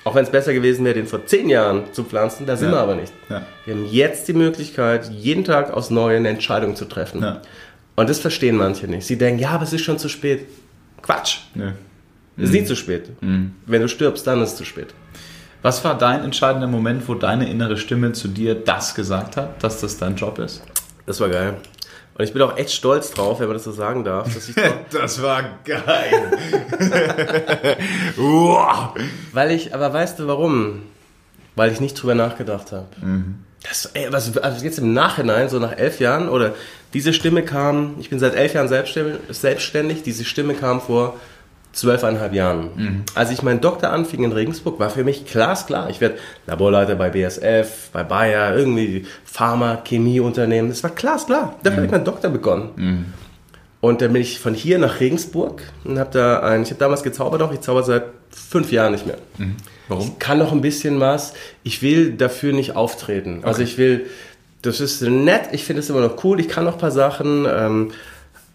Auch 0.07 0.15
wenn 0.15 0.23
es 0.23 0.29
besser 0.29 0.53
gewesen 0.53 0.85
wäre, 0.85 0.95
den 0.95 1.05
vor 1.05 1.25
zehn 1.25 1.49
Jahren 1.49 1.91
zu 1.91 2.05
pflanzen, 2.05 2.45
da 2.45 2.55
sind 2.55 2.69
ja. 2.69 2.75
wir 2.75 2.79
aber 2.79 2.95
nicht. 2.95 3.11
Ja. 3.27 3.45
Wir 3.65 3.75
haben 3.75 3.85
jetzt 3.91 4.29
die 4.29 4.33
Möglichkeit, 4.33 5.11
jeden 5.11 5.43
Tag 5.43 5.73
aus 5.73 5.89
Neuen 5.89 6.19
eine 6.19 6.29
Entscheidung 6.29 6.77
zu 6.77 6.85
treffen. 6.85 7.21
Ja. 7.21 7.41
Und 7.97 8.09
das 8.09 8.19
verstehen 8.19 8.55
manche 8.55 8.87
nicht. 8.87 9.05
Sie 9.05 9.17
denken, 9.17 9.41
ja, 9.41 9.49
aber 9.49 9.65
es 9.65 9.73
ist 9.73 9.81
schon 9.81 9.99
zu 9.99 10.07
spät. 10.07 10.45
Quatsch. 11.01 11.39
Ja. 11.55 11.73
Es 12.37 12.43
ist 12.43 12.49
mhm. 12.51 12.55
nie 12.55 12.63
zu 12.63 12.77
spät. 12.77 13.21
Mhm. 13.21 13.55
Wenn 13.65 13.81
du 13.81 13.89
stirbst, 13.89 14.25
dann 14.25 14.41
ist 14.41 14.51
es 14.51 14.55
zu 14.55 14.63
spät. 14.63 14.93
Was 15.61 15.83
war 15.83 15.97
dein 15.97 16.23
entscheidender 16.23 16.67
Moment, 16.67 17.05
wo 17.09 17.13
deine 17.13 17.49
innere 17.49 17.75
Stimme 17.75 18.13
zu 18.13 18.29
dir 18.29 18.55
das 18.55 18.95
gesagt 18.95 19.35
hat, 19.35 19.61
dass 19.61 19.81
das 19.81 19.97
dein 19.97 20.15
Job 20.15 20.39
ist? 20.39 20.63
Das 21.05 21.19
war 21.19 21.27
geil. 21.27 21.55
Und 22.17 22.23
ich 22.23 22.33
bin 22.33 22.41
auch 22.41 22.57
echt 22.57 22.71
stolz 22.71 23.11
drauf, 23.11 23.39
wenn 23.39 23.47
man 23.47 23.57
das 23.57 23.63
so 23.63 23.71
sagen 23.71 24.03
darf. 24.03 24.33
Dass 24.33 24.49
ich 24.49 24.55
das 24.91 25.21
war 25.21 25.43
geil. 25.63 26.31
wow. 28.15 28.95
Weil 29.33 29.51
ich, 29.51 29.75
aber 29.75 29.93
weißt 29.93 30.17
du 30.17 30.27
warum? 30.27 30.81
Weil 31.55 31.71
ich 31.71 31.79
nicht 31.79 31.93
drüber 31.93 32.15
nachgedacht 32.15 32.71
habe. 32.71 32.87
Mhm. 33.01 33.43
Das, 33.61 33.85
ey, 33.93 34.07
was, 34.11 34.35
also 34.37 34.65
jetzt 34.65 34.79
im 34.79 34.93
Nachhinein, 34.93 35.49
so 35.49 35.59
nach 35.59 35.77
elf 35.77 35.99
Jahren, 35.99 36.29
oder 36.29 36.55
diese 36.93 37.13
Stimme 37.13 37.43
kam, 37.43 37.95
ich 37.99 38.09
bin 38.09 38.19
seit 38.19 38.33
elf 38.33 38.53
Jahren 38.53 38.67
selbstständig, 38.67 40.01
diese 40.03 40.25
Stimme 40.25 40.55
kam 40.55 40.81
vor 40.81 41.19
zwölfeinhalb 41.73 42.33
Jahren. 42.33 42.69
Mhm. 42.75 43.03
Als 43.13 43.31
ich 43.31 43.43
meinen 43.43 43.61
Doktor 43.61 43.91
anfing 43.91 44.23
in 44.23 44.31
Regensburg, 44.31 44.79
war 44.79 44.89
für 44.89 45.03
mich 45.03 45.25
glasklar. 45.25 45.89
Ich 45.89 46.01
werde 46.01 46.15
Laborleiter 46.47 46.95
bei 46.95 47.09
BSF, 47.09 47.89
bei 47.93 48.03
Bayer, 48.03 48.55
irgendwie 48.55 49.05
Pharma, 49.25 49.81
Chemieunternehmen. 49.85 50.69
Das 50.69 50.83
war 50.83 50.91
glasklar. 50.91 51.55
Dafür 51.63 51.71
mhm. 51.71 51.75
habe 51.75 51.85
ich 51.85 51.91
meinen 51.91 52.05
Doktor 52.05 52.29
begonnen. 52.29 52.69
Mhm. 52.75 53.05
Und 53.79 54.01
dann 54.01 54.13
bin 54.13 54.21
ich 54.21 54.39
von 54.39 54.53
hier 54.53 54.79
nach 54.79 54.99
Regensburg 54.99 55.61
und 55.83 55.99
habe 55.99 56.09
da 56.11 56.39
ein, 56.39 56.63
ich 56.63 56.69
habe 56.69 56.79
damals 56.79 57.03
gezaubert 57.03 57.41
auch, 57.41 57.53
ich 57.53 57.61
zauber 57.61 57.83
seit 57.83 58.05
fünf 58.31 58.71
Jahren 58.71 58.93
nicht 58.93 59.05
mehr. 59.05 59.17
Mhm. 59.37 59.55
Warum? 59.87 60.03
Ich 60.03 60.19
kann 60.19 60.39
noch 60.39 60.51
ein 60.51 60.61
bisschen 60.61 60.99
was. 60.99 61.33
Ich 61.63 61.81
will 61.81 62.13
dafür 62.13 62.53
nicht 62.53 62.75
auftreten. 62.75 63.43
Also 63.43 63.43
okay. 63.43 63.47
Also 63.47 63.61
ich 63.63 63.77
will, 63.77 64.05
das 64.61 64.79
ist 64.79 65.01
nett, 65.01 65.49
ich 65.51 65.63
finde 65.63 65.81
es 65.81 65.89
immer 65.89 66.01
noch 66.01 66.23
cool, 66.23 66.39
ich 66.39 66.49
kann 66.49 66.65
noch 66.65 66.73
ein 66.73 66.79
paar 66.79 66.91
Sachen. 66.91 67.45
Ähm, 67.49 67.91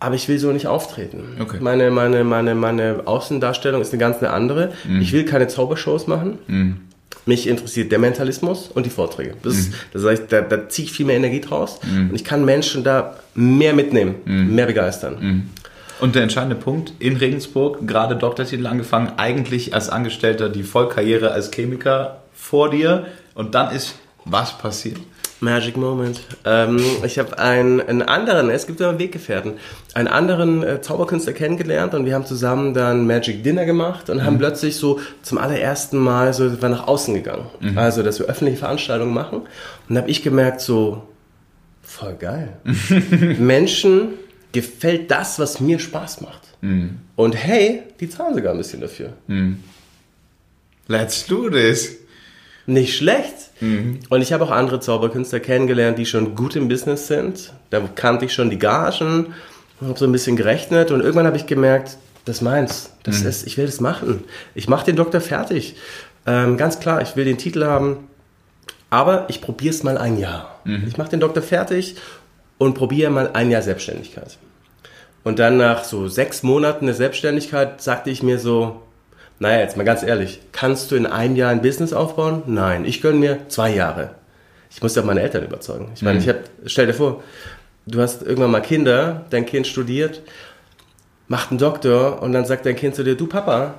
aber 0.02 0.16
ich 0.16 0.28
will 0.28 0.38
so 0.38 0.50
nicht 0.50 0.66
auftreten. 0.66 1.36
Okay. 1.38 1.58
Meine, 1.60 1.90
meine, 1.92 2.24
meine, 2.24 2.56
meine 2.56 3.02
Außendarstellung 3.04 3.80
ist 3.80 3.92
eine 3.92 4.00
ganz 4.00 4.18
eine 4.18 4.30
andere. 4.30 4.72
Mhm. 4.84 5.00
Ich 5.00 5.12
will 5.12 5.24
keine 5.24 5.46
Zaubershows 5.46 6.08
machen. 6.08 6.38
Mhm. 6.48 6.76
Mich 7.24 7.46
interessiert 7.46 7.92
der 7.92 8.00
Mentalismus 8.00 8.66
und 8.66 8.84
die 8.84 8.90
Vorträge. 8.90 9.34
Das, 9.44 9.54
mhm. 9.54 9.74
das 9.92 10.04
heißt, 10.04 10.24
da, 10.30 10.40
da 10.40 10.68
ziehe 10.68 10.86
ich 10.86 10.92
viel 10.92 11.06
mehr 11.06 11.14
Energie 11.14 11.40
draus 11.40 11.78
mhm. 11.84 12.10
und 12.10 12.16
ich 12.16 12.24
kann 12.24 12.44
Menschen 12.44 12.82
da 12.82 13.16
mehr 13.36 13.74
mitnehmen, 13.74 14.16
mhm. 14.24 14.52
mehr 14.52 14.66
begeistern. 14.66 15.16
Mhm. 15.20 15.50
Und 16.00 16.16
der 16.16 16.24
entscheidende 16.24 16.56
Punkt 16.56 16.94
in 16.98 17.16
Regensburg, 17.16 17.86
gerade 17.86 18.16
Doktortitel 18.16 18.66
angefangen, 18.66 19.12
eigentlich 19.18 19.72
als 19.72 19.88
Angestellter 19.88 20.48
die 20.48 20.64
Vollkarriere 20.64 21.30
als 21.30 21.52
Chemiker 21.52 22.22
vor 22.34 22.70
dir 22.70 23.06
und 23.34 23.54
dann 23.54 23.72
ist 23.72 23.94
was 24.24 24.58
passiert? 24.58 24.98
Magic 25.42 25.76
Moment. 25.76 26.20
Ähm, 26.44 26.80
ich 27.04 27.18
habe 27.18 27.36
einen, 27.36 27.80
einen 27.80 28.02
anderen, 28.02 28.48
es 28.48 28.66
gibt 28.68 28.80
immer 28.80 28.98
Weggefährten, 28.98 29.54
einen 29.92 30.06
anderen 30.06 30.62
äh, 30.62 30.80
Zauberkünstler 30.80 31.32
kennengelernt 31.32 31.94
und 31.94 32.06
wir 32.06 32.14
haben 32.14 32.24
zusammen 32.24 32.74
dann 32.74 33.08
Magic 33.08 33.42
Dinner 33.42 33.66
gemacht 33.66 34.08
und 34.08 34.18
mhm. 34.18 34.22
haben 34.22 34.38
plötzlich 34.38 34.76
so 34.76 35.00
zum 35.22 35.38
allerersten 35.38 35.98
Mal 35.98 36.32
so 36.32 36.62
wir 36.62 36.68
nach 36.68 36.86
außen 36.86 37.12
gegangen. 37.12 37.46
Mhm. 37.60 37.76
Also, 37.76 38.04
dass 38.04 38.20
wir 38.20 38.26
öffentliche 38.26 38.58
Veranstaltungen 38.58 39.12
machen. 39.12 39.42
Und 39.88 39.98
habe 39.98 40.08
ich 40.08 40.22
gemerkt, 40.22 40.60
so, 40.60 41.08
voll 41.82 42.14
geil. 42.14 42.52
Menschen 43.38 44.10
gefällt 44.52 45.10
das, 45.10 45.40
was 45.40 45.58
mir 45.58 45.80
Spaß 45.80 46.20
macht. 46.20 46.42
Mhm. 46.60 46.98
Und 47.16 47.34
hey, 47.34 47.82
die 47.98 48.08
zahlen 48.08 48.34
sogar 48.34 48.52
ein 48.52 48.58
bisschen 48.58 48.80
dafür. 48.80 49.14
Mhm. 49.26 49.58
Let's 50.86 51.26
do 51.26 51.50
this. 51.50 51.96
Nicht 52.66 52.96
schlecht. 52.96 53.50
Mhm. 53.62 54.00
Und 54.08 54.20
ich 54.20 54.32
habe 54.32 54.44
auch 54.44 54.50
andere 54.50 54.80
Zauberkünstler 54.80 55.40
kennengelernt, 55.40 55.96
die 55.96 56.04
schon 56.04 56.34
gut 56.34 56.56
im 56.56 56.68
Business 56.68 57.06
sind. 57.06 57.52
Da 57.70 57.80
kannte 57.94 58.24
ich 58.24 58.34
schon 58.34 58.50
die 58.50 58.58
Gagen, 58.58 59.34
habe 59.80 59.98
so 59.98 60.04
ein 60.04 60.12
bisschen 60.12 60.36
gerechnet 60.36 60.90
und 60.90 61.00
irgendwann 61.00 61.26
habe 61.26 61.36
ich 61.36 61.46
gemerkt, 61.46 61.96
das 62.24 62.40
meins. 62.40 62.90
Das 63.04 63.20
mhm. 63.20 63.28
ist, 63.28 63.46
ich 63.46 63.56
will 63.56 63.66
das 63.66 63.80
machen. 63.80 64.24
Ich 64.54 64.68
mache 64.68 64.86
den 64.86 64.96
Doktor 64.96 65.20
fertig. 65.20 65.76
Ähm, 66.26 66.56
ganz 66.56 66.80
klar, 66.80 67.02
ich 67.02 67.16
will 67.16 67.24
den 67.24 67.38
Titel 67.38 67.64
haben, 67.64 68.08
aber 68.90 69.26
ich 69.28 69.40
probiere 69.40 69.74
es 69.74 69.82
mal 69.82 69.96
ein 69.96 70.18
Jahr. 70.18 70.60
Mhm. 70.64 70.84
Ich 70.88 70.98
mache 70.98 71.10
den 71.10 71.20
Doktor 71.20 71.42
fertig 71.42 71.96
und 72.58 72.74
probiere 72.74 73.10
mal 73.10 73.30
ein 73.32 73.50
Jahr 73.50 73.62
Selbstständigkeit. 73.62 74.38
Und 75.24 75.38
dann 75.38 75.56
nach 75.56 75.84
so 75.84 76.08
sechs 76.08 76.42
Monaten 76.42 76.86
der 76.86 76.96
Selbstständigkeit 76.96 77.80
sagte 77.80 78.10
ich 78.10 78.24
mir 78.24 78.40
so, 78.40 78.82
naja, 79.42 79.58
jetzt 79.58 79.76
mal 79.76 79.82
ganz 79.82 80.04
ehrlich, 80.04 80.40
kannst 80.52 80.92
du 80.92 80.94
in 80.94 81.04
einem 81.04 81.34
Jahr 81.34 81.50
ein 81.50 81.62
Business 81.62 81.92
aufbauen? 81.92 82.44
Nein, 82.46 82.84
ich 82.84 83.02
gönne 83.02 83.18
mir 83.18 83.48
zwei 83.48 83.74
Jahre. 83.74 84.12
Ich 84.70 84.80
muss 84.80 84.94
ja 84.94 85.02
meine 85.02 85.20
Eltern 85.20 85.44
überzeugen. 85.44 85.90
Ich 85.96 86.02
meine, 86.02 86.20
mhm. 86.20 86.22
ich 86.22 86.28
habe, 86.28 86.38
stell 86.64 86.86
dir 86.86 86.94
vor, 86.94 87.24
du 87.84 88.00
hast 88.00 88.22
irgendwann 88.22 88.52
mal 88.52 88.60
Kinder, 88.60 89.26
dein 89.30 89.44
Kind 89.44 89.66
studiert, 89.66 90.22
macht 91.26 91.50
einen 91.50 91.58
Doktor 91.58 92.22
und 92.22 92.32
dann 92.32 92.44
sagt 92.44 92.66
dein 92.66 92.76
Kind 92.76 92.94
zu 92.94 93.02
dir, 93.02 93.16
du 93.16 93.26
Papa, 93.26 93.74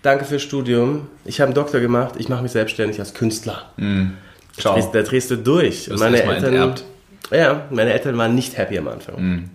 danke 0.00 0.24
fürs 0.24 0.40
Studium, 0.40 1.08
ich 1.26 1.42
habe 1.42 1.48
einen 1.48 1.56
Doktor 1.56 1.80
gemacht, 1.80 2.14
ich 2.16 2.30
mache 2.30 2.42
mich 2.42 2.52
selbstständig 2.52 2.98
als 2.98 3.12
Künstler. 3.12 3.70
Mhm. 3.76 4.14
Da 4.62 4.72
drehst, 4.72 4.94
da 4.94 5.02
drehst 5.02 5.30
du 5.30 5.36
durch. 5.36 5.90
wirst 5.90 6.00
meine 6.00 6.22
Eltern, 6.22 6.54
enterbt. 6.54 6.84
ja, 7.30 7.66
meine 7.68 7.92
Eltern 7.92 8.16
waren 8.16 8.34
nicht 8.34 8.56
happy 8.56 8.78
am 8.78 8.88
Anfang. 8.88 9.22
Mhm. 9.22 9.50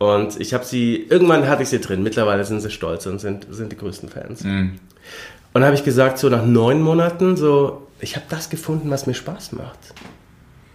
Und 0.00 0.40
ich 0.40 0.54
habe 0.54 0.64
sie, 0.64 0.96
irgendwann 1.10 1.46
hatte 1.46 1.62
ich 1.62 1.68
sie 1.68 1.78
drin. 1.78 2.02
Mittlerweile 2.02 2.42
sind 2.46 2.60
sie 2.60 2.70
stolz 2.70 3.04
und 3.04 3.20
sind, 3.20 3.46
sind 3.50 3.70
die 3.70 3.76
größten 3.76 4.08
Fans. 4.08 4.42
Mhm. 4.42 4.80
Und 5.52 5.62
habe 5.62 5.74
ich 5.74 5.84
gesagt, 5.84 6.16
so 6.16 6.30
nach 6.30 6.44
neun 6.46 6.80
Monaten, 6.80 7.36
so, 7.36 7.86
ich 8.00 8.16
habe 8.16 8.24
das 8.30 8.48
gefunden, 8.48 8.88
was 8.90 9.06
mir 9.06 9.12
Spaß 9.12 9.52
macht. 9.52 9.78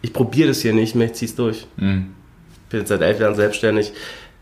Ich 0.04 0.14
probiere 0.14 0.50
das 0.50 0.62
hier 0.62 0.74
nicht 0.74 0.94
mehr, 0.94 1.08
ich 1.08 1.14
zieh's 1.14 1.34
durch. 1.34 1.66
Mhm. 1.78 2.14
Ich 2.66 2.70
bin 2.70 2.82
jetzt 2.82 2.90
seit 2.90 3.02
elf 3.02 3.20
Jahren 3.20 3.34
selbstständig. 3.34 3.94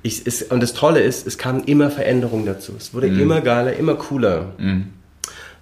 Ich, 0.02 0.28
es, 0.28 0.43
und 0.43 0.62
das 0.62 0.74
Tolle 0.74 1.00
ist, 1.00 1.26
es 1.28 1.38
kamen 1.38 1.63
immer 1.63 1.89
Veränderungen 1.89 2.46
dazu. 2.46 2.74
Es 2.78 2.93
wurde 2.93 3.08
immer 3.08 3.39
geiler, 3.39 3.78
immer 3.78 3.96
cooler. 3.96 4.52
Mhm. 4.58 4.89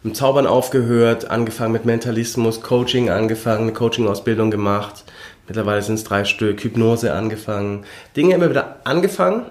Mit 0.01 0.15
Zaubern 0.15 0.47
aufgehört, 0.47 1.29
angefangen 1.29 1.73
mit 1.73 1.85
Mentalismus, 1.85 2.61
Coaching 2.61 3.11
angefangen, 3.11 3.65
eine 3.65 3.73
Coaching-Ausbildung 3.73 4.49
gemacht. 4.49 5.03
Mittlerweile 5.47 5.81
sind 5.81 5.95
es 5.95 6.03
drei 6.03 6.23
Stück, 6.25 6.63
Hypnose 6.63 7.13
angefangen. 7.13 7.83
Dinge 8.15 8.35
immer 8.35 8.49
wieder 8.49 8.77
angefangen, 8.83 9.43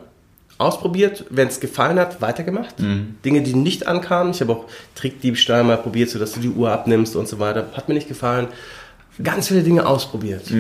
ausprobiert, 0.59 1.25
wenn 1.31 1.49
es 1.49 1.61
gefallen 1.61 1.99
hat, 1.99 2.21
weitergemacht. 2.23 2.75
Dinge, 3.25 3.43
die 3.43 3.55
nicht 3.55 3.87
ankamen. 3.87 4.33
Ich 4.33 4.41
habe 4.41 4.53
auch 4.53 4.65
Trickdiebstahl 4.95 5.65
mal 5.65 5.77
probiert, 5.79 6.11
sodass 6.11 6.33
du 6.33 6.41
die 6.41 6.51
Uhr 6.51 6.71
abnimmst 6.71 7.17
und 7.17 7.29
so 7.29 7.39
weiter. 7.39 7.69
Hat 7.75 7.89
mir 7.89 7.95
nicht 7.95 8.09
gefallen. 8.09 8.49
Ganz 9.23 9.49
viele 9.49 9.63
Dinge 9.63 9.87
ausprobiert. 9.87 10.51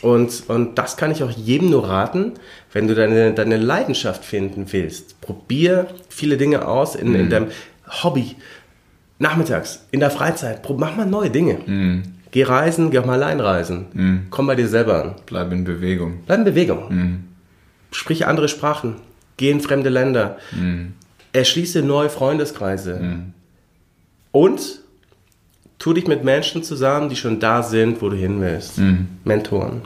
Und, 0.00 0.42
und 0.48 0.78
das 0.78 0.96
kann 0.96 1.12
ich 1.12 1.22
auch 1.22 1.30
jedem 1.30 1.70
nur 1.70 1.88
raten, 1.88 2.32
wenn 2.72 2.88
du 2.88 2.94
deine, 2.96 3.32
deine 3.34 3.56
Leidenschaft 3.56 4.24
finden 4.24 4.66
willst. 4.72 5.20
Probier 5.20 5.86
viele 6.08 6.36
Dinge 6.36 6.66
aus 6.66 6.96
in, 6.96 7.14
in 7.14 7.30
deinem 7.30 7.48
Hobby. 8.02 8.34
Nachmittags, 9.20 9.86
in 9.92 10.00
der 10.00 10.10
Freizeit, 10.10 10.68
mach 10.76 10.96
mal 10.96 11.06
neue 11.06 11.30
Dinge. 11.30 11.58
Geh 12.32 12.42
reisen, 12.42 12.90
geh 12.90 12.98
auch 12.98 13.06
mal 13.06 13.22
allein 13.22 13.38
reisen. 13.40 14.26
Komm 14.30 14.46
bei 14.48 14.56
dir 14.56 14.66
selber 14.66 15.02
an. 15.02 15.14
Bleib 15.26 15.52
in 15.52 15.62
Bewegung. 15.64 16.20
Bleib 16.26 16.38
in 16.38 16.44
Bewegung. 16.44 17.22
Sprich 17.92 18.26
andere 18.26 18.48
Sprachen. 18.48 18.96
Geh 19.36 19.50
in 19.50 19.60
fremde 19.60 19.90
Länder. 19.90 20.38
Erschließe 21.32 21.82
neue 21.82 22.08
Freundeskreise. 22.08 23.00
Und 24.32 24.80
tu 25.78 25.92
dich 25.92 26.06
mit 26.06 26.24
Menschen 26.24 26.62
zusammen, 26.62 27.08
die 27.10 27.16
schon 27.16 27.38
da 27.38 27.62
sind, 27.62 28.00
wo 28.00 28.08
du 28.08 28.16
hin 28.16 28.40
willst. 28.40 28.80
Mentoren. 29.24 29.82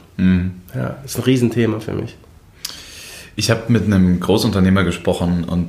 Ja, 0.74 0.98
ist 1.04 1.18
ein 1.18 1.22
Riesenthema 1.24 1.80
für 1.80 1.94
mich. 1.94 2.16
Ich 3.38 3.50
habe 3.50 3.64
mit 3.68 3.84
einem 3.84 4.18
Großunternehmer 4.18 4.82
gesprochen 4.82 5.44
und 5.44 5.68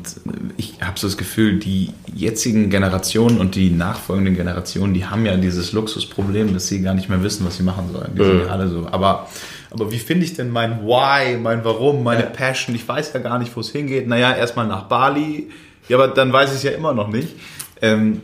ich 0.56 0.76
habe 0.80 0.98
so 0.98 1.06
das 1.08 1.18
Gefühl, 1.18 1.60
die 1.60 1.90
jetzigen 2.16 2.70
Generationen 2.70 3.40
und 3.40 3.56
die 3.56 3.72
nachfolgenden 3.72 4.38
Generationen, 4.38 4.94
die 4.94 5.06
haben 5.06 5.26
ja 5.26 5.36
dieses 5.36 5.74
Luxusproblem, 5.74 6.54
dass 6.54 6.68
sie 6.68 6.82
gar 6.82 6.94
nicht 6.94 7.10
mehr 7.10 7.22
wissen, 7.24 7.46
was 7.46 7.58
sie 7.58 7.64
machen 7.64 7.90
sollen. 7.92 8.12
Die 8.18 8.24
sind 8.24 8.40
ja 8.40 8.48
alle 8.48 8.70
so. 8.70 8.88
Aber, 8.90 9.28
aber 9.70 9.92
wie 9.92 10.00
finde 10.00 10.24
ich 10.24 10.34
denn 10.34 10.50
mein 10.50 10.84
Why, 10.84 11.38
mein 11.38 11.66
Warum, 11.66 12.04
meine 12.04 12.24
Ja. 12.24 12.30
Passion? 12.30 12.74
Ich 12.74 12.88
weiß 12.88 13.12
ja 13.14 13.20
gar 13.20 13.38
nicht, 13.38 13.54
wo 13.54 13.60
es 13.60 13.70
hingeht. 13.72 14.08
Naja, 14.08 14.34
erstmal 14.34 14.66
nach 14.66 14.84
Bali. 14.84 15.50
Ja, 15.90 15.98
aber 15.98 16.08
dann 16.08 16.32
weiß 16.32 16.52
ich 16.52 16.58
es 16.58 16.64
ja 16.64 16.72
immer 16.72 16.94
noch 16.94 17.10
nicht. 17.10 17.36
Ähm, 17.82 18.22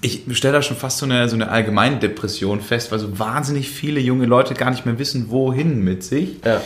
ich 0.00 0.22
stelle 0.32 0.54
da 0.54 0.62
schon 0.62 0.76
fast 0.76 0.98
so 0.98 1.06
eine, 1.06 1.28
so 1.28 1.36
eine 1.36 1.48
allgemeine 1.48 1.98
Depression 2.00 2.60
fest, 2.60 2.90
weil 2.90 2.98
so 2.98 3.20
wahnsinnig 3.20 3.70
viele 3.70 4.00
junge 4.00 4.26
Leute 4.26 4.54
gar 4.54 4.70
nicht 4.70 4.84
mehr 4.84 4.98
wissen, 4.98 5.30
wohin 5.30 5.84
mit 5.84 6.02
sich. 6.02 6.38
Ja. 6.44 6.60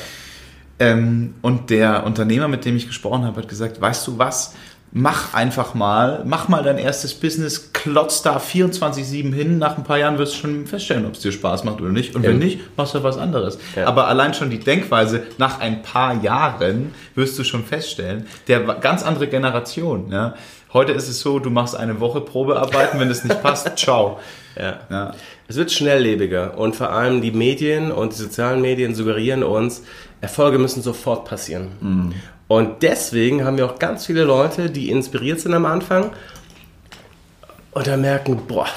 Ähm, 0.81 1.35
und 1.43 1.71
der 1.71 2.05
Unternehmer, 2.05 2.49
mit 2.49 2.65
dem 2.65 2.77
ich 2.77 2.87
gesprochen 2.87 3.25
habe, 3.25 3.41
hat 3.41 3.49
gesagt, 3.49 3.81
weißt 3.81 4.07
du 4.07 4.19
was, 4.19 4.55
mach 4.93 5.35
einfach 5.35 5.75
mal, 5.75 6.23
mach 6.25 6.49
mal 6.49 6.63
dein 6.63 6.79
erstes 6.79 7.13
Business, 7.15 7.73
klotz 7.75 8.23
da 8.23 8.39
24-7 8.39 9.35
hin, 9.35 9.59
nach 9.59 9.77
ein 9.77 9.85
paar 9.85 9.99
Jahren 9.99 10.17
wirst 10.19 10.35
du 10.35 10.39
schon 10.39 10.67
feststellen, 10.67 11.05
ob 11.05 11.13
es 11.15 11.21
dir 11.21 11.33
Spaß 11.33 11.65
macht 11.65 11.81
oder 11.81 11.91
nicht. 11.91 12.15
Und 12.15 12.23
wenn 12.23 12.41
Ja. 12.41 12.45
nicht, 12.47 12.61
machst 12.77 12.95
du 12.95 13.03
was 13.03 13.19
anderes. 13.19 13.59
Ja. 13.77 13.87
Aber 13.87 14.09
allein 14.09 14.33
schon 14.35 14.51
die 14.51 14.61
Denkweise, 14.61 15.25
nach 15.37 15.61
ein 15.61 15.83
paar 15.83 16.23
Jahren 16.23 16.95
wirst 17.15 17.39
du 17.39 17.45
schon 17.45 17.65
feststellen, 17.65 18.27
der 18.47 18.61
ganz 18.61 19.03
andere 19.03 19.27
Generation. 19.27 20.11
Ja? 20.11 20.35
Heute 20.73 20.93
ist 20.93 21.09
es 21.09 21.21
so, 21.21 21.39
du 21.39 21.51
machst 21.51 21.77
eine 21.77 22.01
Woche 22.01 22.21
Probearbeiten, 22.23 22.99
wenn 23.01 23.11
es 23.11 23.25
nicht 23.25 23.43
passt, 23.43 23.71
ciao. 23.79 24.21
Ja. 24.57 25.13
Es 25.51 25.57
wird 25.57 25.73
schnelllebiger 25.73 26.59
und 26.59 26.77
vor 26.77 26.91
allem 26.91 27.23
die 27.23 27.31
Medien 27.33 27.91
und 27.91 28.13
die 28.13 28.19
sozialen 28.19 28.61
Medien 28.61 28.95
suggerieren 28.95 29.43
uns, 29.43 29.83
Erfolge 30.21 30.59
müssen 30.59 30.83
sofort 30.83 31.25
passieren. 31.25 31.69
Und 32.49 32.83
deswegen 32.83 33.45
haben 33.45 33.57
wir 33.57 33.67
auch 33.67 33.79
ganz 33.79 34.05
viele 34.07 34.25
Leute, 34.25 34.69
die 34.71 34.91
inspiriert 34.91 35.41
sind 35.41 35.55
am 35.55 35.65
Anfang 35.65 36.11
und 37.73 37.87
dann 37.87 38.03
merken, 38.03 38.43
boah, 38.47 38.69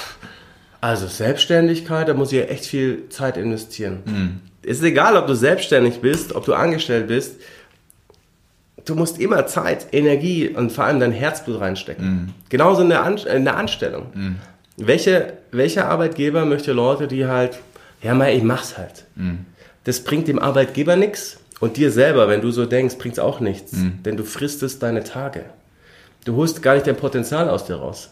also 0.80 1.08
Selbstständigkeit, 1.08 2.08
da 2.08 2.14
muss 2.14 2.32
ich 2.32 2.40
ja 2.40 2.46
echt 2.46 2.66
viel 2.66 3.10
Zeit 3.10 3.36
investieren. 3.38 4.42
Es 4.64 4.78
ist 4.78 4.84
egal, 4.84 5.18
ob 5.18 5.28
du 5.28 5.36
selbstständig 5.36 6.00
bist, 6.00 6.34
ob 6.34 6.46
du 6.46 6.54
angestellt 6.54 7.08
bist, 7.08 7.40
du 8.86 8.96
musst 8.96 9.20
immer 9.20 9.46
Zeit, 9.46 9.88
Energie 9.92 10.48
und 10.48 10.72
vor 10.72 10.86
allem 10.86 11.00
dein 11.00 11.12
Herzblut 11.12 11.60
reinstecken. 11.60 12.34
Genauso 12.50 12.82
in 12.82 12.90
der, 12.90 13.04
An 13.04 13.18
in 13.18 13.44
der 13.44 13.58
Anstellung. 13.58 14.38
Welche, 14.78 15.34
welcher 15.52 15.88
Arbeitgeber 15.90 16.46
möchte 16.46 16.72
Leute, 16.74 17.08
die 17.08 17.26
halt, 17.26 17.60
ja, 18.02 18.14
mal, 18.14 18.34
ich 18.34 18.44
mach's 18.44 18.78
halt. 18.78 19.06
Das 19.84 20.04
bringt 20.04 20.28
dem 20.28 20.40
Arbeitgeber 20.40 20.96
nichts 20.96 21.40
und 21.60 21.78
dir 21.78 21.92
selber, 21.92 22.28
wenn 22.28 22.42
du 22.42 22.52
so 22.52 22.66
denkst, 22.66 22.98
bringt's 22.98 23.20
auch 23.20 23.40
nichts. 23.40 23.72
Denn 24.06 24.18
du 24.18 24.24
fristest 24.24 24.82
deine 24.84 25.04
Tage. 25.04 25.46
Du 26.26 26.36
holst 26.36 26.62
gar 26.62 26.76
nicht 26.76 26.86
dein 26.88 26.96
Potenzial 26.98 27.50
aus 27.50 27.66
dir 27.66 27.76
raus. 27.76 28.10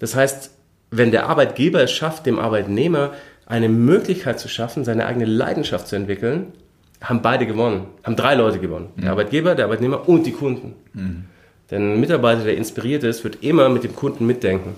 Das 0.00 0.14
heißt, 0.16 0.50
wenn 0.90 1.10
der 1.12 1.28
Arbeitgeber 1.28 1.82
es 1.82 1.92
schafft, 1.92 2.26
dem 2.26 2.38
Arbeitnehmer 2.38 3.12
eine 3.46 3.68
Möglichkeit 3.68 4.40
zu 4.40 4.48
schaffen, 4.48 4.84
seine 4.84 5.06
eigene 5.06 5.24
Leidenschaft 5.26 5.86
zu 5.86 5.96
entwickeln, 5.96 6.52
haben 7.00 7.22
beide 7.22 7.46
gewonnen. 7.46 7.86
Haben 8.02 8.16
drei 8.16 8.34
Leute 8.34 8.58
gewonnen. 8.58 8.88
Der 8.96 9.10
Arbeitgeber, 9.12 9.54
der 9.54 9.66
Arbeitnehmer 9.66 10.08
und 10.08 10.24
die 10.24 10.32
Kunden. 10.32 10.74
Denn 11.70 11.94
ein 11.94 12.00
Mitarbeiter, 12.00 12.44
der 12.44 12.56
inspiriert 12.56 13.04
ist, 13.04 13.22
wird 13.24 13.42
immer 13.42 13.68
mit 13.68 13.84
dem 13.84 13.94
Kunden 13.94 14.26
mitdenken. 14.26 14.74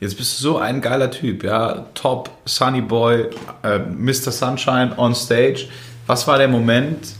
Jetzt 0.00 0.16
bist 0.16 0.38
du 0.38 0.42
so 0.42 0.58
ein 0.58 0.80
geiler 0.80 1.10
Typ, 1.10 1.44
ja. 1.44 1.86
Top, 1.94 2.30
Sunny 2.44 2.80
Boy, 2.80 3.26
äh, 3.62 3.78
Mr. 3.78 4.30
Sunshine 4.32 4.92
on 4.96 5.14
stage. 5.14 5.68
Was 6.06 6.26
war 6.26 6.38
der 6.38 6.48
Moment? 6.48 7.14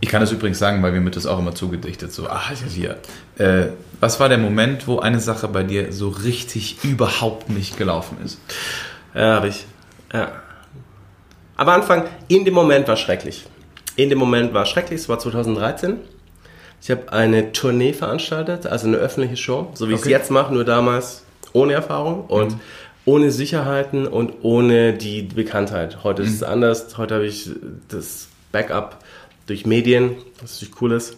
Ich 0.00 0.08
kann 0.10 0.20
das 0.20 0.30
übrigens 0.30 0.58
sagen, 0.58 0.82
weil 0.82 0.92
mir 0.92 1.02
wird 1.04 1.16
das 1.16 1.26
auch 1.26 1.38
immer 1.38 1.54
zugedichtet. 1.54 2.12
So, 2.12 2.28
ah, 2.28 2.50
hier. 2.68 2.98
Äh, 3.38 3.68
was 4.00 4.20
war 4.20 4.28
der 4.28 4.38
Moment, 4.38 4.86
wo 4.86 5.00
eine 5.00 5.18
Sache 5.18 5.48
bei 5.48 5.62
dir 5.64 5.92
so 5.92 6.08
richtig 6.10 6.84
überhaupt 6.84 7.48
nicht 7.50 7.76
gelaufen 7.76 8.18
ist? 8.24 8.38
Ja, 9.14 9.36
habe 9.36 9.48
ich. 9.48 9.66
Ja. 10.12 10.30
Am 11.56 11.68
Anfang, 11.68 12.04
in 12.28 12.44
dem 12.44 12.54
Moment 12.54 12.86
war 12.86 12.96
schrecklich. 12.96 13.44
In 13.96 14.10
dem 14.10 14.18
Moment 14.18 14.54
war 14.54 14.66
schrecklich, 14.66 15.00
es 15.00 15.08
war 15.08 15.18
2013. 15.18 15.96
Ich 16.80 16.92
habe 16.92 17.12
eine 17.12 17.52
Tournee 17.52 17.92
veranstaltet, 17.92 18.66
also 18.66 18.86
eine 18.86 18.98
öffentliche 18.98 19.36
Show, 19.36 19.72
so 19.74 19.88
wie 19.88 19.94
ich 19.94 19.98
es 19.98 20.02
Okay. 20.04 20.10
jetzt 20.12 20.30
mache, 20.30 20.54
nur 20.54 20.64
damals 20.64 21.24
ohne 21.52 21.72
Erfahrung 21.72 22.24
und 22.26 22.56
ohne 23.04 23.30
Sicherheiten 23.30 24.06
und 24.06 24.34
ohne 24.42 24.92
die 24.92 25.22
Bekanntheit. 25.22 26.04
Heute 26.04 26.22
ist 26.22 26.34
es 26.34 26.42
anders. 26.42 26.98
Heute 26.98 27.14
habe 27.14 27.26
ich 27.26 27.50
das 27.88 28.28
Backup 28.52 29.02
durch 29.46 29.64
Medien, 29.64 30.16
was 30.40 30.54
natürlich 30.54 30.80
cool 30.82 30.92
ist. 30.92 31.16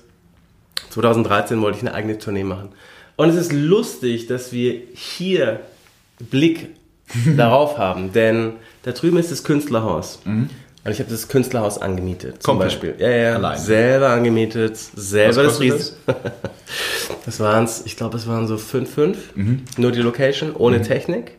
2013 0.90 1.60
wollte 1.60 1.78
ich 1.78 1.82
eine 1.82 1.94
eigene 1.94 2.18
Tournee 2.18 2.44
machen. 2.44 2.70
Und 3.16 3.28
es 3.28 3.36
ist 3.36 3.52
lustig, 3.52 4.28
dass 4.28 4.52
wir 4.52 4.80
hier 4.94 5.60
Blick 6.18 6.68
darauf 7.36 7.76
haben, 7.76 8.12
denn 8.12 8.54
da 8.82 8.92
drüben 8.92 9.18
ist 9.18 9.30
das 9.30 9.44
Künstlerhaus. 9.44 10.20
Und 10.82 10.92
ich 10.92 10.98
habe 10.98 11.10
das 11.10 11.28
Künstlerhaus 11.28 11.78
angemietet. 11.78 12.42
Zum 12.42 12.58
Komplett? 12.58 12.80
Beispiel. 12.80 12.94
Ja, 12.98 13.10
ja. 13.10 13.34
Alleine? 13.34 13.60
Selber 13.60 14.08
angemietet, 14.10 14.76
selber 14.76 15.42
das 15.42 15.58
kostet 15.58 15.72
Ries. 15.72 15.96
Das 17.26 17.40
waren 17.40 17.68
ich 17.84 17.96
glaube, 17.96 18.16
es 18.16 18.26
waren 18.26 18.46
so 18.46 18.56
5, 18.56 18.94
5. 18.94 19.18
Nur 19.76 19.92
die 19.92 20.00
Location, 20.00 20.54
ohne 20.54 20.80
Technik. 20.82 21.32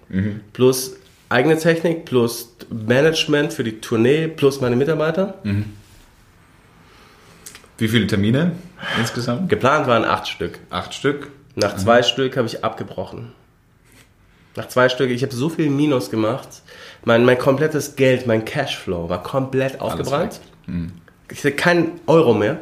Plus 0.53 0.95
eigene 1.29 1.57
Technik, 1.57 2.05
plus 2.05 2.55
Management 2.69 3.53
für 3.53 3.63
die 3.63 3.79
Tournee, 3.79 4.27
plus 4.27 4.61
meine 4.61 4.75
Mitarbeiter. 4.75 5.35
Wie 7.77 7.87
viele 7.87 8.05
Termine 8.05 8.51
insgesamt? 8.99 9.49
Geplant 9.49 9.87
waren 9.87 10.05
acht 10.05 10.27
Stück. 10.27 10.59
Acht 10.69 10.93
Stück. 10.93 11.29
Nach 11.55 11.75
zwei 11.77 12.03
Stück 12.03 12.37
habe 12.37 12.47
ich 12.47 12.63
abgebrochen. 12.63 13.31
Nach 14.55 14.67
zwei 14.67 14.89
Stück, 14.89 15.09
ich 15.09 15.23
habe 15.23 15.33
so 15.33 15.49
viel 15.49 15.69
Minus 15.69 16.11
gemacht. 16.11 16.49
Mein, 17.03 17.25
mein 17.25 17.37
komplettes 17.37 17.95
Geld, 17.95 18.27
mein 18.27 18.45
Cashflow 18.45 19.09
war 19.09 19.23
komplett 19.23 19.81
aufgebrannt. 19.81 20.39
Ich 21.31 21.39
hatte 21.39 21.51
keinen 21.53 21.99
Euro 22.07 22.33
mehr. 22.33 22.59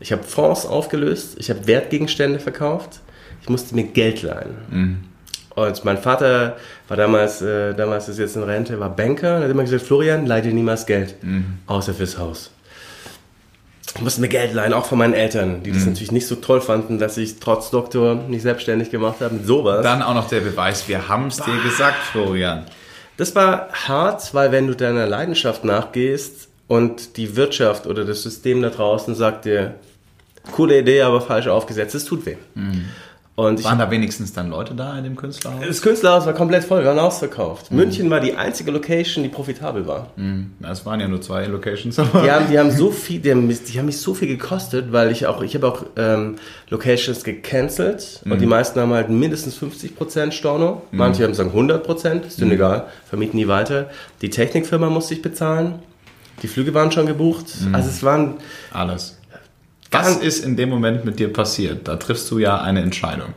Ich 0.00 0.12
habe 0.12 0.22
Fonds 0.22 0.66
aufgelöst, 0.66 1.36
ich 1.38 1.50
habe 1.50 1.66
Wertgegenstände 1.66 2.38
verkauft. 2.38 3.00
Ich 3.42 3.48
musste 3.48 3.74
mir 3.74 3.84
Geld 3.84 4.22
leihen. 4.22 4.54
Und 5.54 5.84
mein 5.84 5.98
Vater 5.98 6.56
war 6.88 6.96
damals, 6.96 7.42
äh, 7.42 7.74
damals 7.74 8.08
ist 8.08 8.18
jetzt 8.18 8.34
in 8.36 8.42
Rente, 8.42 8.80
war 8.80 8.90
Banker 8.90 9.36
und 9.36 9.42
hat 9.44 9.50
immer 9.50 9.62
gesagt, 9.62 9.82
Florian, 9.82 10.26
leih 10.26 10.40
dir 10.40 10.52
niemals 10.52 10.86
Geld. 10.86 11.14
Außer 11.66 11.94
fürs 11.94 12.18
Haus. 12.18 12.50
Ich 13.96 14.00
musste 14.02 14.20
mir 14.20 14.28
Geld 14.28 14.52
leihen, 14.54 14.72
auch 14.72 14.86
von 14.86 14.98
meinen 14.98 15.14
Eltern, 15.14 15.62
die 15.62 15.70
das 15.70 15.86
natürlich 15.86 16.10
nicht 16.10 16.26
so 16.26 16.34
toll 16.36 16.60
fanden, 16.60 16.98
dass 16.98 17.16
ich 17.16 17.38
trotz 17.38 17.70
Doktor 17.70 18.16
nicht 18.16 18.42
selbstständig 18.42 18.90
gemacht 18.90 19.20
habe. 19.20 19.34
mit 19.36 19.46
Sowas. 19.46 19.84
Dann 19.84 20.02
auch 20.02 20.14
noch 20.14 20.28
der 20.28 20.40
Beweis, 20.40 20.88
wir 20.88 21.08
haben 21.08 21.28
es 21.28 21.36
dir 21.36 21.62
gesagt, 21.62 21.98
Florian. 22.10 22.64
Das 23.16 23.34
war 23.34 23.68
hart, 23.72 24.34
weil 24.34 24.50
wenn 24.52 24.66
du 24.66 24.74
deiner 24.74 25.06
Leidenschaft 25.06 25.64
nachgehst 25.64 26.48
und 26.66 27.16
die 27.16 27.36
Wirtschaft 27.36 27.86
oder 27.86 28.04
das 28.04 28.22
System 28.22 28.62
da 28.62 28.70
draußen 28.70 29.14
sagt 29.14 29.44
dir, 29.44 29.74
coole 30.52 30.80
Idee, 30.80 31.02
aber 31.02 31.20
falsch 31.20 31.46
aufgesetzt, 31.46 31.94
es 31.94 32.04
tut 32.04 32.26
weh. 32.26 32.36
Und 33.36 33.58
ich 33.58 33.66
Waren 33.66 33.80
da 33.80 33.90
wenigstens 33.90 34.32
dann 34.32 34.48
Leute 34.48 34.74
da 34.76 34.96
in 34.96 35.02
dem 35.02 35.16
Künstlerhaus? 35.16 35.60
das 35.66 35.82
Künstlerhaus 35.82 36.24
war 36.24 36.34
komplett 36.34 36.62
voll, 36.62 36.78
wir 36.82 36.86
waren 36.86 37.00
ausverkauft. 37.00 37.72
München 37.72 38.08
war 38.08 38.20
die 38.20 38.34
einzige 38.34 38.70
Location, 38.70 39.24
die 39.24 39.28
profitabel 39.28 39.88
war. 39.88 40.06
Ja, 40.16 40.70
Es 40.70 40.86
waren 40.86 41.00
ja 41.00 41.08
nur 41.08 41.20
zwei 41.20 41.46
Locations. 41.46 41.96
Die 41.96 42.30
haben, 42.30 42.46
die 42.48 42.56
haben 42.56 42.70
so 42.70 42.90
viel, 43.04 43.18
die 43.18 43.32
haben, 43.32 43.48
mich- 43.48 43.64
die 43.64 43.76
haben 43.76 43.86
mich 43.86 43.96
so 43.98 44.14
viel 44.14 44.28
gekostet, 44.28 44.92
weil 44.92 45.10
ich 45.10 45.26
auch, 45.26 45.42
ich 45.42 45.56
habe 45.56 45.66
auch 45.66 45.82
ähm, 45.96 46.36
Locations 46.70 47.24
gecancelt 47.24 48.20
und 48.24 48.40
die 48.40 48.46
meisten 48.46 48.78
haben 48.78 48.92
halt 48.92 49.08
mindestens 49.10 49.58
50% 49.60 50.30
Storno. 50.30 50.82
Manche 50.92 51.24
haben 51.24 51.34
sagen 51.34 51.50
100%, 51.52 52.26
ist 52.28 52.40
denen 52.40 52.52
egal, 52.52 52.86
vermieten 53.08 53.36
die 53.38 53.48
weiter. 53.48 53.90
Die 54.22 54.30
Technikfirma 54.30 54.88
musste 54.90 55.14
ich 55.14 55.22
bezahlen. 55.22 55.80
Die 56.42 56.46
Flüge 56.48 56.72
waren 56.74 56.92
schon 56.92 57.06
gebucht. 57.06 57.46
Also 57.72 57.88
es 57.88 58.02
waren, 58.04 58.34
Alles. 58.72 59.18
Was 59.94 60.16
ist 60.18 60.44
in 60.44 60.56
dem 60.56 60.68
Moment 60.68 61.04
mit 61.04 61.18
dir 61.18 61.32
passiert? 61.32 61.86
Da 61.88 61.96
triffst 61.96 62.30
du 62.30 62.38
ja 62.38 62.60
eine 62.60 62.80
Entscheidung. 62.82 63.34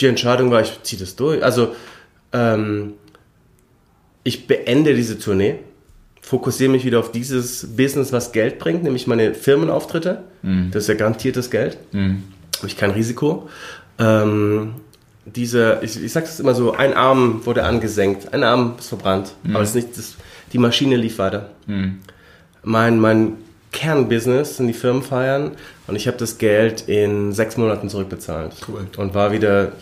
die 0.00 0.06
Entscheidung 0.06 0.50
war, 0.50 0.60
ich 0.62 0.82
ziehe 0.82 0.98
das 1.00 1.16
durch. 1.16 1.44
Also 1.44 1.74
ähm, 2.32 2.94
ich 4.24 4.46
beende 4.46 4.94
diese 4.94 5.18
Tournee, 5.18 5.56
fokussiere 6.20 6.70
mich 6.70 6.84
wieder 6.84 6.98
auf 6.98 7.12
dieses 7.12 7.76
Business, 7.76 8.12
was 8.12 8.32
Geld 8.32 8.58
bringt, 8.58 8.82
nämlich 8.82 9.06
meine 9.06 9.34
Firmenauftritte. 9.34 10.22
Das 10.70 10.84
ist 10.84 10.88
ja 10.88 10.94
garantiertes 10.94 11.50
Geld. 11.50 11.76
Habe 12.58 12.66
ich 12.66 12.76
kein 12.76 12.90
Risiko. 12.92 13.48
Ähm, 13.98 14.74
diese, 15.26 15.78
ich, 15.82 16.02
ich 16.02 16.12
sage 16.12 16.26
es 16.26 16.40
immer 16.40 16.54
so, 16.54 16.72
ein 16.72 16.94
Arm 16.94 17.44
wurde 17.46 17.62
angesenkt, 17.64 18.32
ein 18.34 18.42
Arm 18.42 18.74
ist 18.78 18.88
verbrannt, 18.88 19.34
aber 19.50 19.60
das 19.60 19.68
ist 19.70 19.74
nicht, 19.76 19.96
das, 19.98 20.16
die 20.52 20.58
Maschine 20.58 20.96
lief 20.96 21.18
weiter. 21.18 21.50
Mein, 22.64 22.98
mein 22.98 23.34
Kernbusiness 23.72 24.58
sind 24.58 24.68
die 24.68 24.74
Firmenfeiern 24.74 25.52
und 25.86 25.96
ich 25.96 26.06
habe 26.06 26.16
das 26.18 26.38
Geld 26.38 26.88
in 26.88 27.32
sechs 27.32 27.56
Monaten 27.56 27.88
zurückbezahlt. 27.88 28.54
Cool. 28.68 28.86
Und 28.96 29.14
war 29.14 29.32
wieder 29.32 29.72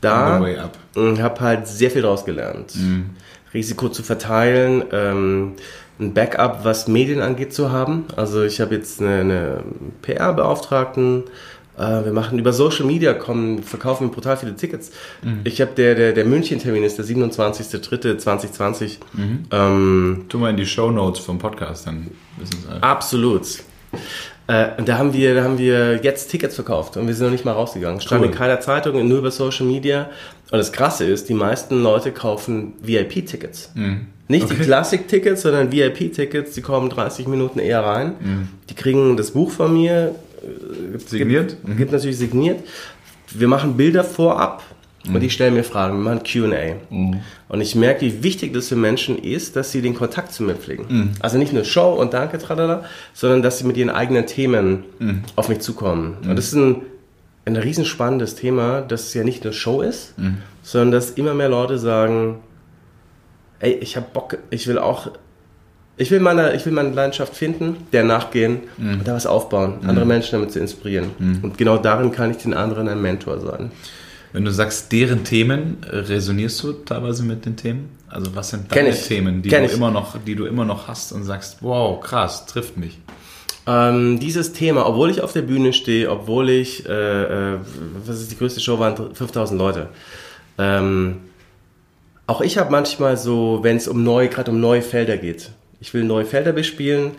da. 0.00 0.38
Und 0.94 1.22
habe 1.22 1.40
halt 1.40 1.66
sehr 1.66 1.90
viel 1.90 2.02
daraus 2.02 2.24
gelernt. 2.24 2.72
Risiko 3.54 3.88
zu 3.88 4.02
verteilen, 4.02 4.84
ähm, 4.92 5.52
ein 6.00 6.14
Backup, 6.14 6.64
was 6.64 6.88
Medien 6.88 7.20
angeht, 7.20 7.52
zu 7.52 7.70
haben. 7.70 8.06
Also 8.16 8.42
ich 8.42 8.60
habe 8.60 8.74
jetzt 8.74 9.00
eine, 9.00 9.20
eine 9.20 9.62
PR-Beauftragten. 10.02 11.24
Äh, 11.78 12.04
wir 12.04 12.12
machen 12.12 12.38
über 12.38 12.52
Social 12.52 12.84
Media, 12.86 13.14
kommen, 13.14 13.62
verkaufen 13.62 14.10
brutal 14.10 14.36
viele 14.36 14.54
Tickets. 14.56 14.90
Ich 15.44 15.60
habe 15.60 15.72
der, 15.76 15.94
der, 15.94 16.12
der 16.12 16.24
München-Termin 16.24 16.82
ist 16.84 16.98
der 16.98 17.04
27.03.2020. 17.06 18.98
Ähm, 19.50 20.24
Tu 20.28 20.38
mal 20.38 20.50
in 20.50 20.56
die 20.56 20.66
Show 20.66 20.90
Notes 20.90 21.20
vom 21.24 21.38
Podcast, 21.38 21.86
dann 21.86 22.08
wissen 22.38 22.62
sie 22.62 22.68
alle. 22.70 22.82
Absolut. 22.82 23.42
Äh, 24.48 24.68
und 24.78 24.88
da 24.88 24.98
haben 24.98 25.12
wir, 25.12 25.34
da 25.34 25.44
haben 25.44 25.58
wir 25.58 26.00
jetzt 26.02 26.30
Tickets 26.30 26.54
verkauft 26.54 26.96
und 26.96 27.06
wir 27.06 27.14
sind 27.14 27.26
noch 27.26 27.32
nicht 27.32 27.44
mal 27.44 27.52
rausgegangen. 27.52 28.00
Stand 28.00 28.22
Cool. 28.22 28.28
in 28.28 28.34
keiner 28.34 28.60
Zeitung, 28.60 29.06
nur 29.08 29.18
über 29.18 29.30
Social 29.30 29.66
Media. 29.66 30.10
Und 30.50 30.58
das 30.58 30.72
Krasse 30.72 31.04
ist, 31.04 31.28
die 31.28 31.34
meisten 31.34 31.82
Leute 31.82 32.12
kaufen 32.12 32.74
VIP-Tickets. 32.82 33.72
Nicht 34.28 34.50
die 34.50 34.54
Okay. 34.54 34.64
Klassik-Tickets, 34.64 35.42
sondern 35.42 35.72
VIP-Tickets. 35.72 36.52
Die 36.54 36.60
kommen 36.62 36.90
30 36.90 37.26
Minuten 37.28 37.58
eher 37.58 37.82
rein. 37.84 38.48
Die 38.68 38.74
kriegen 38.74 39.16
das 39.16 39.30
Buch 39.30 39.50
von 39.50 39.72
mir. 39.72 40.14
Signiert? 41.06 41.56
Gibt, 41.64 41.76
gibt 41.78 41.92
natürlich 41.92 42.18
signiert. 42.18 42.60
Wir 43.30 43.48
machen 43.48 43.76
Bilder 43.76 44.04
vorab 44.04 44.62
und 45.12 45.20
die 45.20 45.30
stellen 45.30 45.54
mir 45.54 45.64
Fragen. 45.64 45.96
Wir 45.98 46.04
machen 46.04 46.22
Q&A. 46.24 46.76
Und 47.48 47.60
ich 47.60 47.74
merke, 47.74 48.02
wie 48.02 48.22
wichtig 48.22 48.52
das 48.52 48.68
für 48.68 48.76
Menschen 48.76 49.18
ist, 49.18 49.56
dass 49.56 49.72
sie 49.72 49.82
den 49.82 49.94
Kontakt 49.94 50.32
zu 50.32 50.42
mir 50.42 50.54
pflegen. 50.54 51.14
Also 51.20 51.38
nicht 51.38 51.52
nur 51.52 51.64
Show 51.64 51.94
und 51.94 52.12
Danke, 52.14 52.38
tralala, 52.38 52.84
sondern 53.14 53.42
dass 53.42 53.58
sie 53.58 53.64
mit 53.64 53.76
ihren 53.76 53.90
eigenen 53.90 54.26
Themen 54.26 54.84
auf 55.36 55.48
mich 55.48 55.60
zukommen. 55.60 56.18
Und 56.28 56.36
das 56.36 56.46
ist 56.46 56.54
ein, 56.54 56.82
ein 57.46 57.56
riesenspannendes 57.56 58.36
Thema, 58.36 58.82
dass 58.82 59.08
es 59.08 59.14
ja 59.14 59.24
nicht 59.24 59.42
eine 59.44 59.52
Show 59.52 59.82
ist, 59.82 60.14
sondern 60.62 60.92
dass 60.92 61.10
immer 61.10 61.34
mehr 61.34 61.48
Leute 61.48 61.78
sagen, 61.78 62.36
ey, 63.58 63.72
ich 63.80 63.96
habe 63.96 64.06
Bock, 64.12 64.38
ich 64.50 64.66
will 64.68 64.78
auch, 64.78 65.10
ich 65.96 66.10
will 66.10 66.20
meine, 66.20 66.54
ich 66.54 66.64
will 66.64 66.72
meine 66.72 66.90
Leidenschaft 66.90 67.36
finden, 67.36 67.86
der 67.92 68.04
nachgehen 68.04 68.60
und 68.78 69.06
da 69.06 69.14
was 69.14 69.26
aufbauen, 69.26 69.74
andere 69.86 70.06
Menschen 70.06 70.32
damit 70.32 70.52
zu 70.52 70.58
inspirieren. 70.58 71.10
Und 71.42 71.58
genau 71.58 71.76
darin 71.78 72.12
kann 72.12 72.30
ich 72.30 72.38
den 72.38 72.54
anderen 72.54 72.88
ein 72.88 73.00
Mentor 73.00 73.40
sein. 73.40 73.70
Wenn 74.32 74.44
du 74.46 74.50
sagst, 74.50 74.90
deren 74.92 75.24
Themen, 75.24 75.76
resonierst 75.82 76.62
du 76.62 76.72
teilweise 76.72 77.22
mit 77.22 77.44
den 77.44 77.56
Themen? 77.56 77.90
Also 78.08 78.34
was 78.34 78.50
sind 78.50 78.74
deine. 78.74 78.92
Themen, 78.92 79.42
die 79.42 79.50
Kenn 79.50 79.64
du 79.64 79.68
ich. 79.68 79.76
immer 79.76 79.90
noch, 79.90 80.16
die 80.26 80.34
du 80.34 80.46
immer 80.46 80.64
noch 80.64 80.88
hast 80.88 81.12
und 81.12 81.24
sagst, 81.24 81.58
wow, 81.60 82.00
krass, 82.00 82.46
trifft 82.46 82.76
mich. 82.76 82.98
Ähm, 83.66 84.18
dieses 84.18 84.52
Thema, 84.52 84.86
obwohl 84.86 85.10
ich 85.10 85.20
auf 85.20 85.32
der 85.32 85.42
Bühne 85.42 85.72
stehe, 85.72 86.10
obwohl 86.10 86.50
ich, 86.50 86.86
äh, 86.88 87.52
äh, 87.52 87.58
was 88.04 88.20
ist 88.20 88.30
die 88.32 88.36
größte 88.36 88.60
Show, 88.60 88.78
waren 88.78 89.14
5000 89.14 89.58
Leute. 89.58 89.88
Ähm, 90.58 91.20
auch 92.26 92.40
ich 92.40 92.58
habe 92.58 92.70
manchmal 92.70 93.16
so, 93.16 93.60
wenn 93.62 93.76
es 93.76 93.86
um 93.86 94.02
neue, 94.02 94.28
gerade 94.28 94.50
um 94.50 94.60
neue 94.60 94.82
Felder 94.82 95.16
geht. 95.16 95.50
Ich 95.82 95.92
will 95.94 96.04
neue 96.04 96.24
Felder 96.24 96.52
bespielen, 96.52 97.10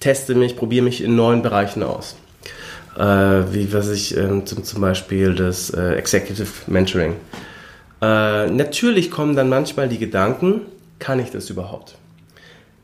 teste 0.00 0.34
mich, 0.34 0.56
probiere 0.56 0.84
mich 0.84 1.04
in 1.04 1.14
neuen 1.14 1.40
Bereichen 1.40 1.84
aus. 1.84 2.16
Äh, 2.96 3.02
wie 3.02 3.72
was 3.72 3.90
ich 3.90 4.16
ähm, 4.16 4.44
zum, 4.44 4.64
zum 4.64 4.80
Beispiel 4.80 5.36
das 5.36 5.70
äh, 5.70 5.92
Executive 5.92 6.48
Mentoring. 6.66 7.12
Äh, 8.02 8.50
natürlich 8.50 9.12
kommen 9.12 9.36
dann 9.36 9.48
manchmal 9.48 9.88
die 9.88 9.98
Gedanken, 9.98 10.62
kann 10.98 11.20
ich 11.20 11.30
das 11.30 11.48
überhaupt? 11.48 11.94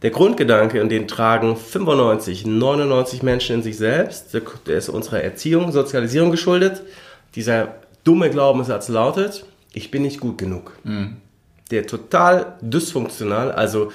Der 0.03 0.11
Grundgedanke, 0.11 0.81
und 0.81 0.91
den 0.91 1.09
tragen 1.09 1.57
95, 1.57 2.47
99 2.47 3.25
Menschen 3.25 3.57
in 3.57 3.63
sich 3.65 3.77
selbst, 3.77 4.35
der, 4.35 4.43
der 4.69 4.79
ist 4.79 4.89
unserer 4.89 5.21
Erziehung, 5.21 5.73
Sozialisierung 5.73 6.31
geschuldet. 6.31 6.83
Dieser 7.35 7.75
dumme 8.05 8.31
Glaubenssatz 8.31 8.89
lautet, 8.89 9.45
ich 9.73 9.91
bin 9.91 10.03
nicht 10.03 10.21
gut 10.21 10.39
genug. 10.39 10.79
Der 11.73 11.89
total 11.89 12.55
dysfunktional, 12.61 13.51
also 13.51 13.91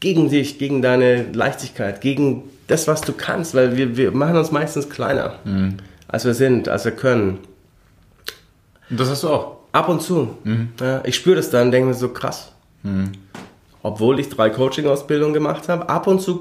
gegen 0.00 0.28
dich, 0.30 0.58
gegen 0.58 0.82
deine 0.82 1.30
Leichtigkeit, 1.32 2.00
gegen 2.00 2.44
das, 2.66 2.86
was 2.86 3.00
du 3.00 3.12
kannst, 3.12 3.54
weil 3.54 3.76
wir, 3.76 3.96
wir 3.96 4.12
machen 4.12 4.36
uns 4.36 4.50
meistens 4.52 4.88
kleiner, 4.88 5.34
als 6.06 6.24
wir 6.24 6.34
sind, 6.34 6.68
als 6.68 6.84
wir 6.84 6.92
können. 6.92 7.38
Und 8.90 9.00
das 9.00 9.08
hast 9.08 9.22
du 9.22 9.28
auch. 9.28 9.56
Ab 9.72 9.88
und 9.88 10.00
zu. 10.00 10.36
Ja, 10.80 11.02
ich 11.04 11.14
spüre 11.16 11.36
das 11.36 11.50
dann, 11.50 11.70
denke 11.70 11.88
mir 11.88 11.94
so 11.94 12.08
krass. 12.10 12.52
Obwohl 13.82 14.18
ich 14.20 14.28
drei 14.28 14.50
Coaching-Ausbildungen 14.50 15.34
gemacht 15.34 15.68
habe, 15.68 15.88
ab 15.88 16.06
und 16.06 16.20
zu 16.20 16.36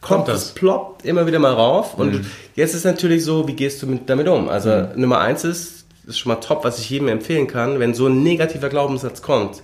kommt 0.00 0.24
Kommt 0.24 0.28
das, 0.28 0.46
das. 0.46 0.54
ploppt 0.54 1.04
immer 1.04 1.26
wieder 1.26 1.38
mal 1.38 1.52
rauf. 1.52 1.94
Und 1.98 2.24
jetzt 2.56 2.74
ist 2.74 2.84
natürlich 2.84 3.24
so, 3.24 3.46
wie 3.46 3.52
gehst 3.54 3.82
du 3.82 3.86
mit, 3.86 4.10
damit 4.10 4.26
um? 4.28 4.48
Also 4.48 4.88
Nummer 4.96 5.20
eins 5.20 5.44
ist, 5.44 5.86
das 6.04 6.14
ist 6.14 6.18
schon 6.18 6.32
mal 6.32 6.40
top, 6.40 6.64
was 6.64 6.78
ich 6.80 6.90
jedem 6.90 7.08
empfehlen 7.08 7.46
kann, 7.46 7.78
wenn 7.78 7.94
so 7.94 8.08
ein 8.08 8.22
negativer 8.22 8.68
Glaubenssatz 8.68 9.22
kommt, 9.22 9.62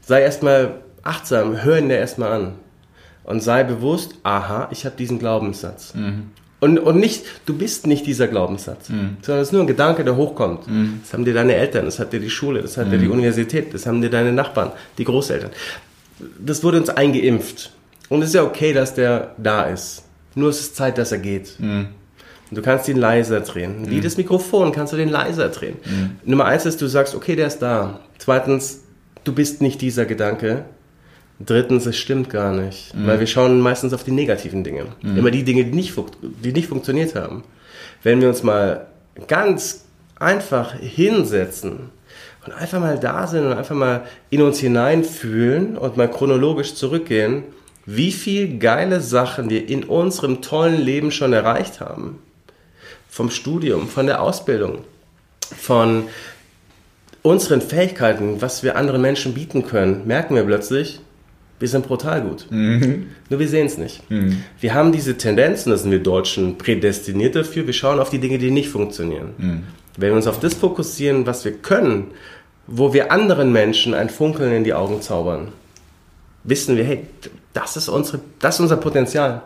sei 0.00 0.22
erstmal 0.22 0.76
achtsam, 1.02 1.62
hör 1.62 1.78
ihn 1.78 1.88
dir 1.88 1.98
erstmal 1.98 2.32
an. 2.32 2.52
Und 3.24 3.42
sei 3.42 3.64
bewusst, 3.64 4.14
aha, 4.22 4.68
ich 4.70 4.84
habe 4.86 4.96
diesen 4.96 5.18
Glaubenssatz. 5.18 5.92
Und, 6.60 6.78
und 6.78 6.96
nicht, 6.98 7.24
du 7.46 7.56
bist 7.56 7.86
nicht 7.86 8.04
dieser 8.06 8.28
Glaubenssatz, 8.28 8.88
sondern 9.22 9.42
es 9.42 9.48
ist 9.48 9.52
nur 9.52 9.62
ein 9.62 9.66
Gedanke, 9.66 10.04
der 10.04 10.16
hochkommt. 10.16 10.64
Das 11.02 11.12
haben 11.12 11.24
dir 11.24 11.32
deine 11.34 11.54
Eltern, 11.54 11.84
das 11.86 11.98
hat 11.98 12.12
dir 12.12 12.20
die 12.20 12.28
Schule, 12.30 12.60
das 12.62 12.76
hat 12.76 12.90
dir 12.92 12.98
die 12.98 13.08
Universität, 13.08 13.72
das 13.72 13.86
haben 13.86 14.02
dir 14.02 14.10
deine 14.10 14.32
Nachbarn, 14.32 14.72
die 14.98 15.04
Großeltern. 15.04 15.50
Das 16.38 16.62
wurde 16.62 16.78
uns 16.78 16.90
eingeimpft. 16.90 17.72
Und 18.08 18.22
es 18.22 18.28
ist 18.28 18.34
ja 18.34 18.42
okay, 18.42 18.72
dass 18.72 18.94
der 18.94 19.34
da 19.38 19.62
ist. 19.64 20.02
Nur 20.34 20.50
es 20.50 20.60
ist 20.60 20.76
Zeit, 20.76 20.98
dass 20.98 21.12
er 21.12 21.18
geht. 21.18 21.54
Und 22.50 22.56
du 22.56 22.62
kannst 22.62 22.88
ihn 22.88 22.96
leiser 22.96 23.40
drehen. 23.40 23.88
Wie 23.88 24.00
das 24.00 24.16
Mikrofon 24.16 24.72
kannst 24.72 24.92
du 24.92 24.96
den 24.96 25.08
leiser 25.08 25.48
drehen. 25.48 25.76
Nummer 26.24 26.46
eins 26.46 26.66
ist, 26.66 26.82
du 26.82 26.88
sagst, 26.88 27.14
okay, 27.14 27.36
der 27.36 27.46
ist 27.46 27.60
da. 27.60 28.00
Zweitens, 28.18 28.80
du 29.24 29.32
bist 29.32 29.62
nicht 29.62 29.80
dieser 29.80 30.04
Gedanke. 30.04 30.64
Drittens, 31.44 31.86
es 31.86 31.96
stimmt 31.96 32.28
gar 32.28 32.52
nicht. 32.52 32.92
Weil 33.06 33.18
wir 33.18 33.26
schauen 33.26 33.60
meistens 33.60 33.92
auf 33.92 34.04
die 34.04 34.10
negativen 34.10 34.62
Dinge. 34.62 34.86
Immer 35.02 35.30
die 35.30 35.42
Dinge, 35.42 35.64
die 35.64 35.72
nicht, 35.72 35.94
die 36.22 36.52
nicht 36.52 36.68
funktioniert 36.68 37.14
haben. 37.14 37.44
Wenn 38.02 38.20
wir 38.20 38.28
uns 38.28 38.42
mal 38.42 38.86
ganz 39.26 39.84
einfach 40.18 40.74
hinsetzen 40.74 41.90
und 42.46 42.52
einfach 42.52 42.78
mal 42.78 42.98
da 42.98 43.26
sind 43.26 43.46
und 43.46 43.54
einfach 43.54 43.74
mal 43.74 44.04
in 44.28 44.42
uns 44.42 44.58
hineinfühlen 44.58 45.76
und 45.76 45.96
mal 45.96 46.10
chronologisch 46.10 46.74
zurückgehen, 46.74 47.44
wie 47.86 48.12
viel 48.12 48.58
geile 48.58 49.00
Sachen 49.00 49.48
wir 49.50 49.68
in 49.68 49.84
unserem 49.84 50.42
tollen 50.42 50.80
Leben 50.80 51.10
schon 51.10 51.32
erreicht 51.32 51.80
haben. 51.80 52.18
Vom 53.08 53.30
Studium, 53.30 53.88
von 53.88 54.06
der 54.06 54.22
Ausbildung, 54.22 54.84
von 55.40 56.04
unseren 57.22 57.60
Fähigkeiten, 57.60 58.40
was 58.40 58.62
wir 58.62 58.76
anderen 58.76 59.02
Menschen 59.02 59.34
bieten 59.34 59.66
können, 59.66 60.06
merken 60.06 60.34
wir 60.36 60.44
plötzlich, 60.44 61.00
Wir 61.60 61.68
sind 61.68 61.86
brutal 61.86 62.22
gut. 62.22 62.46
Nur 63.28 63.38
wir 63.38 63.46
sehen 63.48 63.66
es 63.66 63.78
nicht. 63.78 64.02
Wir 64.60 64.74
haben 64.74 64.90
diese 64.90 65.16
Tendenzen, 65.16 65.70
das 65.70 65.82
sind 65.82 65.92
wir 65.92 66.02
Deutschen 66.02 66.58
prädestiniert 66.58 67.36
dafür, 67.36 67.66
wir 67.66 67.74
schauen 67.74 68.00
auf 68.00 68.10
die 68.10 68.18
Dinge, 68.18 68.38
die 68.38 68.50
nicht 68.50 68.70
funktionieren. 68.70 69.34
Wenn 69.96 70.08
wir 70.10 70.16
uns 70.16 70.26
auf 70.26 70.40
das 70.40 70.54
fokussieren, 70.54 71.26
was 71.26 71.44
wir 71.44 71.52
können, 71.52 72.06
wo 72.66 72.92
wir 72.92 73.12
anderen 73.12 73.52
Menschen 73.52 73.94
ein 73.94 74.08
Funkeln 74.08 74.52
in 74.52 74.64
die 74.64 74.74
Augen 74.74 75.02
zaubern, 75.02 75.48
wissen 76.44 76.76
wir, 76.76 76.84
hey, 76.84 77.06
das 77.52 77.76
ist, 77.76 77.88
unsere, 77.88 78.20
das 78.38 78.54
ist 78.54 78.60
unser 78.60 78.76
Potenzial. 78.76 79.42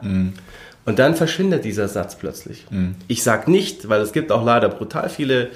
Und 0.86 0.98
dann 0.98 1.16
verschwindet 1.16 1.64
dieser 1.64 1.88
Satz 1.88 2.14
plötzlich. 2.16 2.66
Ich 3.08 3.22
sage 3.22 3.50
nicht, 3.50 3.88
weil 3.88 4.00
es 4.02 4.12
gibt 4.12 4.30
auch 4.30 4.44
leider 4.44 4.68
brutal 4.68 5.08
viele 5.08 5.48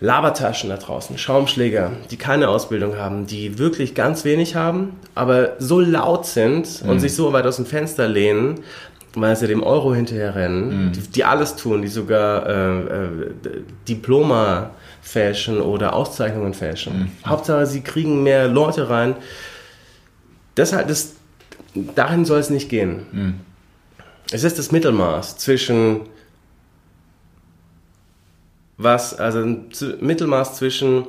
Labertaschen 0.00 0.70
da 0.70 0.76
draußen, 0.76 1.18
Schaumschläger, 1.18 1.90
die 2.10 2.16
keine 2.16 2.48
Ausbildung 2.48 2.96
haben, 2.96 3.26
die 3.26 3.58
wirklich 3.58 3.94
ganz 3.94 4.24
wenig 4.24 4.54
haben, 4.54 4.96
aber 5.14 5.56
so 5.58 5.80
laut 5.80 6.24
sind 6.24 6.82
und 6.86 7.00
sich 7.00 7.14
so 7.14 7.32
weit 7.32 7.46
aus 7.46 7.56
dem 7.56 7.66
Fenster 7.66 8.06
lehnen, 8.06 8.60
weil 9.14 9.34
sie 9.34 9.48
dem 9.48 9.62
Euro 9.62 9.94
hinterher 9.94 10.36
rennen, 10.36 10.92
die, 10.94 11.00
die 11.00 11.24
alles 11.24 11.56
tun, 11.56 11.82
die 11.82 11.88
sogar 11.88 12.46
äh, 12.46 12.80
äh, 12.80 13.08
Diploma 13.88 14.70
fälschen 15.02 15.60
oder 15.60 15.94
Auszeichnungen 15.94 16.54
fälschen. 16.54 17.10
Hauptsache, 17.26 17.66
sie 17.66 17.80
kriegen 17.80 18.22
mehr 18.22 18.46
Leute 18.46 18.90
rein. 18.90 19.16
Deshalb, 20.56 20.86
das, 20.86 21.14
dahin 21.74 22.24
soll 22.24 22.38
es 22.38 22.50
nicht 22.50 22.68
gehen. 22.68 23.40
Es 24.30 24.44
ist 24.44 24.58
das 24.58 24.70
Mittelmaß 24.70 25.38
zwischen 25.38 26.02
was, 28.78 29.14
also 29.14 29.40
ein 29.40 29.66
Mittelmaß 30.00 30.56
zwischen 30.56 31.06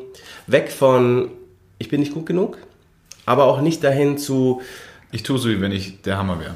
weg 0.48 0.72
von 0.72 1.32
ich 1.78 1.88
bin 1.88 2.02
nicht 2.02 2.14
gut 2.14 2.26
genug, 2.26 2.58
aber 3.26 3.46
auch 3.46 3.62
nicht 3.62 3.84
dahin 3.84 4.18
zu 4.18 4.62
Ich 5.12 5.24
tue 5.24 5.38
so, 5.38 5.48
wie 5.50 5.62
wenn 5.62 5.72
ich 5.72 6.02
der 6.02 6.18
Hammer 6.18 6.40
wäre. 6.40 6.56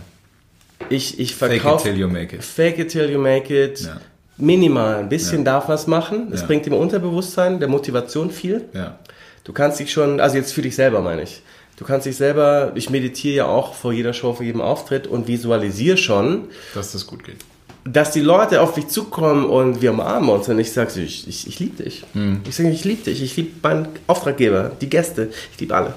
ich, 0.89 1.19
ich 1.19 1.35
Fake 1.35 1.53
it 1.53 1.61
verkaufe 1.61 1.89
till 1.89 1.97
you 1.99 2.07
make 2.09 2.35
it. 2.35 2.43
Fake 2.43 2.77
it 2.79 2.89
till 2.89 3.09
you 3.09 3.19
make 3.19 3.53
it. 3.53 3.79
Ja. 3.81 4.01
Minimal, 4.37 4.95
ein 4.95 5.09
bisschen 5.09 5.39
Ja. 5.39 5.43
darf 5.53 5.69
was 5.69 5.87
machen. 5.87 6.29
Es 6.33 6.41
Ja. 6.41 6.47
bringt 6.47 6.65
dem 6.65 6.73
Unterbewusstsein, 6.73 7.59
der 7.59 7.69
Motivation 7.69 8.31
viel. 8.31 8.65
Ja. 8.73 8.97
Du 9.43 9.53
kannst 9.53 9.79
dich 9.79 9.91
schon, 9.91 10.19
also 10.19 10.35
jetzt 10.37 10.53
für 10.53 10.61
dich 10.63 10.75
selber 10.75 11.01
meine 11.01 11.21
ich. 11.23 11.41
Du 11.77 11.85
kannst 11.85 12.05
dich 12.05 12.15
selber, 12.17 12.71
ich 12.75 12.89
meditiere 12.89 13.35
ja 13.35 13.45
auch 13.45 13.73
vor 13.73 13.93
jeder 13.93 14.13
Show, 14.13 14.33
vor 14.33 14.45
jedem 14.45 14.61
Auftritt 14.61 15.05
und 15.07 15.27
visualisiere 15.27 15.97
schon, 15.97 16.45
Dass 16.73 16.91
das 16.91 17.05
gut 17.07 17.23
geht. 17.23 17.37
Dass 17.85 18.11
die 18.11 18.21
Leute 18.21 18.61
auf 18.61 18.77
mich 18.77 18.87
zukommen 18.87 19.45
und 19.45 19.81
wir 19.81 19.91
umarmen 19.91 20.29
uns 20.29 20.47
und 20.47 20.57
ich 20.57 20.71
sage, 20.71 21.01
ich, 21.01 21.27
ich, 21.27 21.47
ich 21.47 21.59
liebe 21.59 21.83
dich. 21.83 22.05
Ich 22.47 22.55
sage, 22.55 22.69
ich 22.69 22.85
liebe 22.85 23.03
dich, 23.03 23.21
ich 23.21 23.35
liebe 23.35 23.51
meinen 23.61 23.87
Auftraggeber, 24.07 24.71
die 24.79 24.89
Gäste, 24.89 25.29
ich 25.53 25.59
liebe 25.59 25.75
alle. 25.75 25.93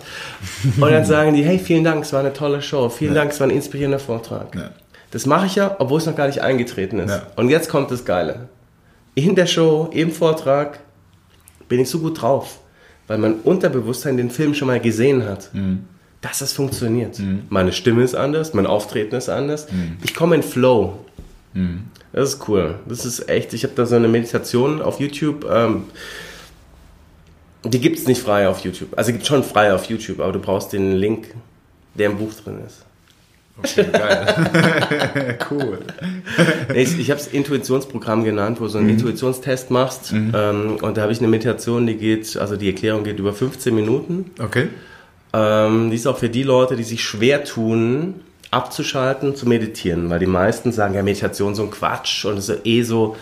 Und 0.80 0.90
dann 0.90 1.04
sagen 1.04 1.34
die, 1.34 1.44
hey, 1.44 1.58
vielen 1.58 1.84
Dank, 1.84 2.04
es 2.04 2.12
war 2.12 2.20
eine 2.20 2.32
tolle 2.32 2.60
Show, 2.60 2.88
vielen 2.88 3.14
Dank, 3.14 3.30
es 3.30 3.38
war 3.38 3.46
ein 3.46 3.54
inspirierender 3.54 4.00
Vortrag. 4.00 4.54
Ja. 4.54 4.70
Das 5.12 5.26
mache 5.26 5.46
ich 5.46 5.54
ja, 5.54 5.76
obwohl 5.78 6.00
es 6.00 6.06
noch 6.06 6.16
gar 6.16 6.26
nicht 6.26 6.42
eingetreten 6.42 6.98
ist. 6.98 7.10
Ja. 7.10 7.26
Und 7.36 7.50
jetzt 7.50 7.68
kommt 7.68 7.90
das 7.92 8.04
Geile. 8.04 8.48
In 9.14 9.36
der 9.36 9.46
Show, 9.46 9.88
im 9.92 10.10
Vortrag, 10.10 10.80
bin 11.68 11.80
ich 11.80 11.88
so 11.88 12.00
gut 12.00 12.20
drauf, 12.20 12.58
weil 13.06 13.18
mein 13.18 13.34
Unterbewusstsein 13.34 14.16
den 14.16 14.30
Film 14.30 14.54
schon 14.54 14.66
mal 14.66 14.80
gesehen 14.80 15.24
hat. 15.24 15.50
Dass 16.20 16.40
es 16.40 16.52
funktioniert. 16.52 17.20
Meine 17.48 17.72
Stimme 17.72 18.02
ist 18.02 18.16
anders, 18.16 18.52
mein 18.54 18.66
Auftreten 18.66 19.14
ist 19.14 19.28
anders. 19.28 19.68
Ich 20.02 20.14
komme 20.14 20.34
in 20.34 20.42
Flow. 20.42 20.98
Das 22.12 22.34
ist 22.34 22.48
cool. 22.48 22.76
Das 22.86 23.04
ist 23.04 23.28
echt. 23.28 23.52
Ich 23.52 23.64
habe 23.64 23.74
da 23.74 23.86
so 23.86 23.96
eine 23.96 24.08
Meditation 24.08 24.82
auf 24.82 25.00
YouTube. 25.00 25.46
Ähm, 25.50 25.84
die 27.64 27.80
gibt 27.80 27.98
es 27.98 28.06
nicht 28.06 28.20
frei 28.20 28.48
auf 28.48 28.60
YouTube. 28.60 28.90
Also 28.96 29.12
gibt 29.12 29.26
schon 29.26 29.42
frei 29.42 29.74
auf 29.74 29.86
YouTube, 29.86 30.20
aber 30.20 30.32
du 30.32 30.38
brauchst 30.38 30.72
den 30.72 30.92
Link, 30.92 31.34
der 31.94 32.10
im 32.10 32.18
Buch 32.18 32.32
drin 32.44 32.58
ist. 32.64 32.84
Okay, 33.58 33.86
geil. 33.90 35.38
cool. 35.50 35.78
Ich, 36.74 36.98
ich 36.98 37.10
habe 37.10 37.20
es 37.20 37.26
Intuitionsprogramm 37.26 38.22
genannt, 38.22 38.60
wo 38.60 38.64
du 38.64 38.70
so 38.70 38.78
einen 38.78 38.90
Intuitionstest 38.90 39.70
machst. 39.70 40.12
Ähm, 40.12 40.76
und 40.82 40.96
da 40.96 41.02
habe 41.02 41.12
ich 41.12 41.18
eine 41.18 41.28
Meditation, 41.28 41.86
die 41.86 41.96
geht, 41.96 42.36
also 42.36 42.56
die 42.56 42.68
Erklärung 42.68 43.02
geht 43.02 43.18
über 43.18 43.32
15 43.32 43.74
Minuten. 43.74 44.30
Okay. 44.38 44.68
Ähm, 45.32 45.90
die 45.90 45.96
ist 45.96 46.06
auch 46.06 46.18
für 46.18 46.28
die 46.28 46.42
Leute, 46.42 46.76
die 46.76 46.82
sich 46.82 47.02
schwer 47.02 47.44
tun, 47.44 48.20
abzuschalten, 48.56 49.36
zu 49.36 49.46
meditieren. 49.46 50.10
Weil 50.10 50.18
die 50.18 50.26
meisten 50.26 50.72
sagen, 50.72 50.94
ja, 50.94 51.02
Meditation 51.02 51.52
ist 51.52 51.58
so 51.58 51.64
ein 51.64 51.70
Quatsch 51.70 52.24
und 52.24 52.38
es 52.38 52.48
ist 52.48 52.66
eh 52.66 52.82
so. 52.82 53.16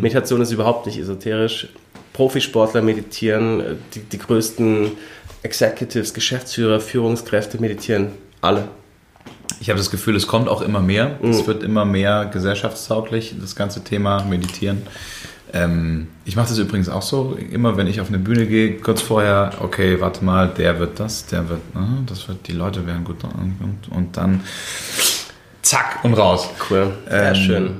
Meditation 0.00 0.40
ist 0.40 0.52
überhaupt 0.52 0.86
nicht 0.86 0.98
esoterisch. 0.98 1.68
Profisportler 2.12 2.80
meditieren, 2.80 3.60
äh, 3.60 3.64
die, 3.94 4.00
die 4.00 4.18
größten 4.18 4.92
Executives, 5.42 6.14
Geschäftsführer, 6.14 6.80
Führungskräfte 6.80 7.60
meditieren, 7.60 8.12
alle. 8.40 8.68
Ich 9.60 9.68
habe 9.68 9.78
das 9.78 9.90
Gefühl, 9.90 10.16
es 10.16 10.26
kommt 10.26 10.48
auch 10.48 10.62
immer 10.62 10.80
mehr. 10.80 11.18
Es 11.22 11.46
wird 11.46 11.62
immer 11.62 11.84
mehr 11.84 12.26
gesellschaftstauglich, 12.32 13.34
das 13.40 13.54
ganze 13.54 13.84
Thema 13.84 14.24
Meditieren. 14.24 14.82
Ähm, 15.52 16.08
ich 16.24 16.36
mache 16.36 16.48
das 16.48 16.58
übrigens 16.58 16.88
auch 16.88 17.02
so, 17.02 17.36
immer 17.50 17.76
wenn 17.76 17.86
ich 17.86 18.00
auf 18.00 18.08
eine 18.08 18.18
Bühne 18.18 18.46
gehe, 18.46 18.78
kurz 18.78 19.00
vorher, 19.00 19.52
okay, 19.60 20.00
warte 20.00 20.24
mal, 20.24 20.48
der 20.48 20.78
wird 20.78 20.98
das, 20.98 21.26
der 21.26 21.48
wird, 21.48 21.60
aha, 21.74 21.98
das 22.06 22.28
wird, 22.28 22.48
die 22.48 22.52
Leute 22.52 22.86
werden 22.86 23.04
gut 23.04 23.22
und, 23.24 23.88
und 23.90 24.16
dann 24.16 24.42
zack 25.62 26.00
und 26.02 26.14
raus. 26.14 26.48
Cool, 26.68 26.92
sehr 27.08 27.28
Ähm, 27.28 27.34
schön. 27.34 27.70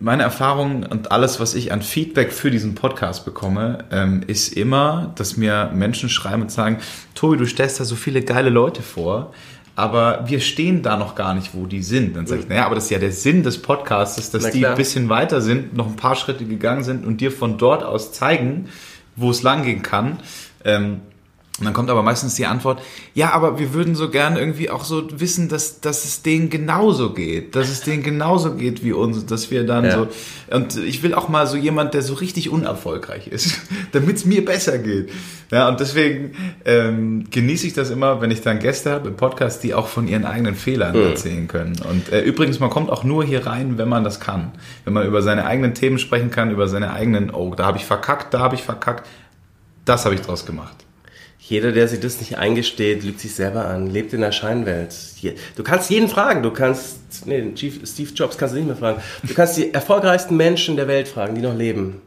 Meine 0.00 0.22
Erfahrung 0.22 0.84
und 0.84 1.10
alles, 1.10 1.40
was 1.40 1.54
ich 1.56 1.72
an 1.72 1.82
Feedback 1.82 2.32
für 2.32 2.52
diesen 2.52 2.76
Podcast 2.76 3.24
bekomme, 3.24 3.84
ähm, 3.90 4.22
ist 4.26 4.52
immer, 4.52 5.12
dass 5.16 5.36
mir 5.36 5.72
Menschen 5.74 6.08
schreiben 6.08 6.42
und 6.42 6.52
sagen, 6.52 6.78
Tobi, 7.16 7.36
du 7.36 7.46
stellst 7.46 7.80
da 7.80 7.84
so 7.84 7.96
viele 7.96 8.22
geile 8.22 8.48
Leute 8.48 8.82
vor, 8.82 9.32
aber 9.78 10.24
wir 10.26 10.40
stehen 10.40 10.82
da 10.82 10.96
noch 10.96 11.14
gar 11.14 11.34
nicht, 11.34 11.54
wo 11.54 11.64
die 11.66 11.84
sind. 11.84 12.16
Dann 12.16 12.26
sage 12.26 12.40
ich, 12.40 12.48
naja, 12.48 12.66
aber 12.66 12.74
das 12.74 12.84
ist 12.84 12.90
ja 12.90 12.98
der 12.98 13.12
Sinn 13.12 13.44
des 13.44 13.62
Podcasts, 13.62 14.32
dass 14.32 14.50
die 14.50 14.66
ein 14.66 14.74
bisschen 14.74 15.08
weiter 15.08 15.40
sind, 15.40 15.76
noch 15.76 15.86
ein 15.86 15.94
paar 15.94 16.16
Schritte 16.16 16.44
gegangen 16.46 16.82
sind 16.82 17.06
und 17.06 17.20
dir 17.20 17.30
von 17.30 17.58
dort 17.58 17.84
aus 17.84 18.10
zeigen, 18.10 18.70
wo 19.14 19.30
es 19.30 19.44
langgehen 19.44 19.82
kann. 19.82 20.18
Ähm, 20.64 21.02
und 21.58 21.64
dann 21.64 21.74
kommt 21.74 21.90
aber 21.90 22.02
meistens 22.02 22.34
die 22.34 22.46
Antwort, 22.46 22.80
ja, 23.14 23.32
aber 23.32 23.58
wir 23.58 23.74
würden 23.74 23.94
so 23.96 24.10
gern 24.10 24.36
irgendwie 24.36 24.70
auch 24.70 24.84
so 24.84 25.08
wissen, 25.20 25.48
dass, 25.48 25.80
dass 25.80 26.04
es 26.04 26.22
denen 26.22 26.50
genauso 26.50 27.12
geht, 27.12 27.56
dass 27.56 27.68
es 27.68 27.80
denen 27.80 28.02
genauso 28.02 28.54
geht 28.54 28.84
wie 28.84 28.92
uns, 28.92 29.26
dass 29.26 29.50
wir 29.50 29.66
dann 29.66 29.84
Ja. 29.84 29.90
so, 29.92 30.08
und 30.54 30.76
ich 30.76 31.02
will 31.02 31.14
auch 31.14 31.28
mal 31.28 31.46
so 31.46 31.56
jemand, 31.56 31.94
der 31.94 32.02
so 32.02 32.14
richtig 32.14 32.50
unerfolgreich 32.50 33.26
ist, 33.28 33.60
damit 33.92 34.16
es 34.16 34.24
mir 34.24 34.44
besser 34.44 34.78
geht. 34.78 35.10
Ja, 35.50 35.68
und 35.68 35.80
deswegen 35.80 36.32
ähm, 36.64 37.24
genieße 37.30 37.66
ich 37.66 37.72
das 37.72 37.90
immer, 37.90 38.20
wenn 38.20 38.30
ich 38.30 38.42
dann 38.42 38.58
Gäste 38.58 38.90
habe 38.92 39.08
im 39.08 39.16
Podcast, 39.16 39.62
die 39.64 39.74
auch 39.74 39.88
von 39.88 40.06
ihren 40.06 40.26
eigenen 40.26 40.54
Fehlern 40.54 40.94
erzählen 40.94 41.48
können. 41.48 41.74
Und 41.88 42.12
äh, 42.12 42.20
übrigens, 42.20 42.60
man 42.60 42.68
kommt 42.70 42.90
auch 42.90 43.02
nur 43.02 43.24
hier 43.24 43.46
rein, 43.46 43.78
wenn 43.78 43.88
man 43.88 44.04
das 44.04 44.20
kann. 44.20 44.52
Wenn 44.84 44.92
man 44.92 45.06
über 45.06 45.22
seine 45.22 45.46
eigenen 45.46 45.74
Themen 45.74 45.98
sprechen 45.98 46.30
kann, 46.30 46.50
über 46.50 46.68
seine 46.68 46.92
eigenen, 46.92 47.30
oh, 47.30 47.54
da 47.54 47.64
habe 47.64 47.78
ich 47.78 47.84
verkackt, 47.86 48.34
da 48.34 48.40
habe 48.40 48.54
ich 48.56 48.62
verkackt, 48.62 49.06
das 49.86 50.04
habe 50.04 50.14
ich 50.14 50.20
draus 50.20 50.44
gemacht. 50.44 50.84
Jeder, 51.48 51.72
der 51.72 51.88
sich 51.88 52.00
das 52.00 52.20
nicht 52.20 52.36
eingesteht, 52.36 53.02
lügt 53.02 53.20
sich 53.20 53.34
selber 53.34 53.64
an, 53.66 53.86
lebt 53.86 54.12
in 54.12 54.20
der 54.20 54.32
Scheinwelt. 54.32 54.94
Du 55.56 55.62
kannst 55.62 55.88
jeden 55.88 56.08
fragen, 56.08 56.42
du 56.42 56.50
kannst, 56.50 57.26
nee, 57.26 57.52
Steve 57.56 58.12
Jobs 58.14 58.36
kannst 58.36 58.54
du 58.54 58.58
nicht 58.58 58.66
mehr 58.66 58.76
fragen. 58.76 59.00
Du 59.22 59.32
kannst 59.32 59.56
die 59.56 59.72
erfolgreichsten 59.72 60.36
Menschen 60.36 60.76
der 60.76 60.88
Welt 60.88 61.08
fragen, 61.08 61.34
die 61.34 61.40
noch 61.40 61.56
leben. 61.56 62.02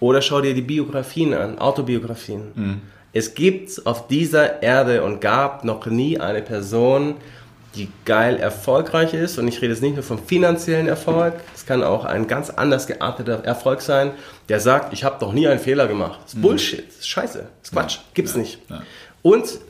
Oder 0.00 0.22
schau 0.22 0.40
dir 0.40 0.54
die 0.54 0.62
Biografien 0.62 1.34
an, 1.34 1.58
Autobiografien. 1.58 2.80
Es 3.12 3.34
gibt 3.34 3.86
auf 3.86 4.08
dieser 4.08 4.62
Erde 4.62 5.02
und 5.02 5.20
gab 5.20 5.64
noch 5.64 5.84
nie 5.84 6.18
eine 6.18 6.40
Person, 6.40 7.16
die 7.74 7.88
geil 8.04 8.36
erfolgreich 8.36 9.14
ist. 9.14 9.38
Und 9.38 9.48
ich 9.48 9.62
rede 9.62 9.72
jetzt 9.72 9.82
nicht 9.82 9.94
nur 9.94 10.02
vom 10.02 10.18
finanziellen 10.18 10.88
Erfolg, 10.88 11.34
es 11.54 11.66
kann 11.66 11.82
auch 11.82 12.04
ein 12.04 12.26
ganz 12.26 12.50
anders 12.50 12.86
gearteter 12.86 13.44
Erfolg 13.44 13.80
sein, 13.80 14.12
der 14.48 14.60
sagt, 14.60 14.92
ich 14.92 15.04
habe 15.04 15.24
noch 15.24 15.32
nie 15.32 15.46
einen 15.46 15.60
Fehler 15.60 15.86
gemacht. 15.86 16.18
Das 16.24 16.34
ist 16.34 16.42
Bullshit, 16.42 16.88
das 16.88 16.96
ist 16.98 17.08
scheiße, 17.08 17.38
das 17.38 17.68
ist 17.68 17.72
Quatsch, 17.72 17.98
gibt's 18.14 18.34
nicht. 18.34 18.58
ja. 18.68 18.82
Und 19.22 19.60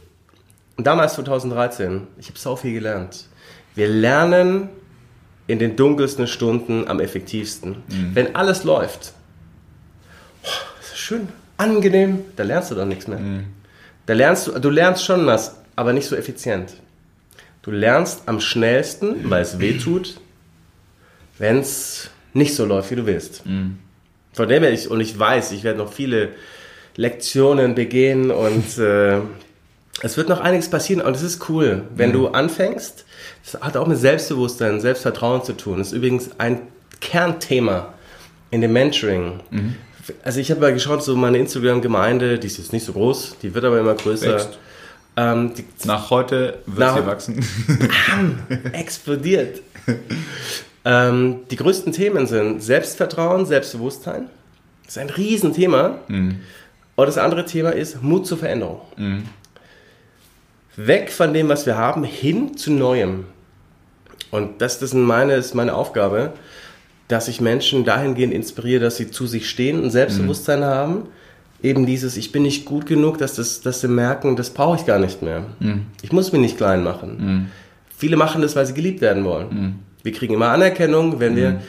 damals 0.77 1.15
2013, 1.15 2.07
ich 2.19 2.29
habe 2.29 2.39
so 2.39 2.57
viel 2.57 2.73
gelernt. 2.73 3.27
Wir 3.75 3.89
lernen 3.89 4.69
in 5.47 5.59
den 5.59 5.75
dunkelsten 5.77 6.27
Stunden 6.27 6.87
am 6.89 7.01
effektivsten. 7.01 7.83
Wenn 8.15 8.35
alles 8.37 8.63
läuft, 8.65 9.13
oh, 10.45 10.49
das 10.79 10.93
ist 10.93 10.99
schön, 10.99 11.29
angenehm, 11.57 12.21
da 12.37 12.45
lernst 12.45 12.71
du 12.71 12.77
doch 12.77 12.85
nichts 12.85 13.09
mehr. 13.09 13.19
Da 14.07 14.15
lernst 14.15 14.47
du, 14.47 14.59
du 14.59 14.71
lernst 14.71 15.05
schon 15.05 15.27
was, 15.27 15.57
aber 15.77 15.93
nicht 15.93 16.07
so 16.07 16.15
effizient. 16.17 16.71
Du 17.63 17.71
lernst 17.71 18.23
am 18.27 18.41
schnellsten, 18.41 19.29
weil 19.31 19.43
es 19.43 19.59
weh 19.59 19.77
tut, 19.79 20.21
wenn 21.39 21.59
es 21.59 22.11
nicht 22.33 22.55
so 22.55 22.65
läuft, 22.65 22.91
wie 22.91 22.97
du 22.97 23.07
willst. 23.07 23.43
Von 24.33 24.49
dem 24.49 24.63
her, 24.63 24.73
ich, 24.73 24.91
und 24.91 25.01
ich 25.01 25.19
weiß, 25.19 25.53
ich 25.53 25.65
werde 25.65 25.79
noch 25.79 25.93
viele 25.93 26.31
Lektionen 26.97 27.75
begehen 27.75 28.31
und 28.31 28.79
äh, 28.79 29.19
es 30.03 30.17
wird 30.17 30.29
noch 30.29 30.41
einiges 30.41 30.71
passieren 30.71 31.03
und 31.03 31.15
es 31.15 31.23
ist 31.23 31.49
cool, 31.51 31.83
wenn 31.95 32.13
du 32.13 32.29
anfängst. 32.29 33.05
Das 33.45 33.61
hat 33.61 33.77
auch 33.77 33.87
mit 33.87 33.99
Selbstbewusstsein, 33.99 34.81
Selbstvertrauen 34.81 35.43
zu 35.45 35.53
tun. 35.55 35.79
Das 35.79 35.89
ist 35.89 35.93
übrigens 35.93 36.31
ein 36.39 36.63
Kernthema 37.01 37.93
in 38.51 38.61
dem 38.63 38.73
Mentoring. 38.73 39.41
Also 40.25 40.41
ich 40.41 40.51
habe 40.51 40.61
mal 40.61 40.73
geschaut, 40.73 41.03
so 41.05 41.15
meine 41.17 41.39
Instagram-Gemeinde, 41.39 42.39
die 42.39 42.47
ist 42.47 42.59
jetzt 42.59 42.73
nicht 42.73 42.85
so 42.87 42.93
groß, 42.93 43.37
die 43.43 43.55
wird 43.55 43.65
aber 43.65 43.79
immer 43.79 43.95
größer. 43.95 44.35
Wächst. 44.35 44.59
Ähm, 45.21 45.53
die, 45.55 45.65
nach 45.85 46.09
heute 46.09 46.59
wird 46.65 46.95
sie 46.95 47.07
wachsen. 47.07 47.45
explodiert. 48.73 49.61
ähm, 50.85 51.41
die 51.51 51.57
größten 51.57 51.93
Themen 51.93 52.27
sind 52.27 52.63
Selbstvertrauen, 52.63 53.45
Selbstbewusstsein. 53.45 54.31
Das 54.85 54.97
ist 54.97 54.99
ein 54.99 55.11
Riesenthema. 55.11 55.99
Mhm. 56.09 56.41
Und 56.97 57.07
das 57.07 57.19
andere 57.19 57.45
Thema 57.45 57.71
ist 57.71 58.03
Mut 58.03 58.27
zur 58.27 58.39
Veränderung. 58.39 58.81
Mhm. 58.97 59.25
Weg 60.77 61.13
von 61.13 61.35
dem, 61.35 61.49
was 61.49 61.67
wir 61.67 61.77
haben, 61.77 62.05
hin 62.05 62.57
zu 62.57 62.73
Neuem. 62.73 63.27
Und 64.31 64.63
das, 64.63 64.79
das 64.79 64.91
ist, 64.91 64.95
meine, 64.95 65.35
ist 65.35 65.55
meine 65.55 65.75
Aufgabe, 65.75 66.33
dass 67.09 67.29
ich 67.29 67.43
Menschen 67.43 67.85
dahingehend 67.85 68.33
inspiriere, 68.33 68.85
dass 68.85 68.97
sie 68.97 69.11
zu 69.11 69.27
sich 69.27 69.51
stehen 69.51 69.83
und 69.83 69.91
Selbstbewusstsein 69.91 70.61
mhm. 70.61 70.65
haben. 70.65 71.09
Eben 71.63 71.85
dieses, 71.87 72.17
ich 72.17 72.33
bin 72.33 72.43
nicht 72.43 72.65
gut 72.65 72.87
genug, 72.87 73.19
dass, 73.19 73.35
das, 73.35 73.61
dass 73.61 73.81
sie 73.81 73.89
merken, 73.89 74.37
das 74.37 74.51
brauche 74.51 74.79
ich 74.79 74.87
gar 74.87 74.99
nicht 74.99 75.23
mehr. 75.23 75.45
Mhm. 75.59 75.87
Ich 76.03 76.13
muss 76.13 76.33
mich 76.33 76.41
nicht 76.41 76.57
klein 76.57 76.83
machen. 76.83 77.17
Mhm. 77.19 77.47
Viele 77.97 78.17
machen 78.17 78.41
das, 78.41 78.57
weil 78.57 78.65
sie 78.65 78.75
geliebt 78.75 79.01
werden 79.01 79.25
wollen. 79.25 79.49
Mhm. 79.51 79.75
Wir 80.03 80.13
kriegen 80.13 80.35
immer 80.35 80.49
Anerkennung, 80.49 81.21
wenn 81.21 81.37
wir, 81.37 81.61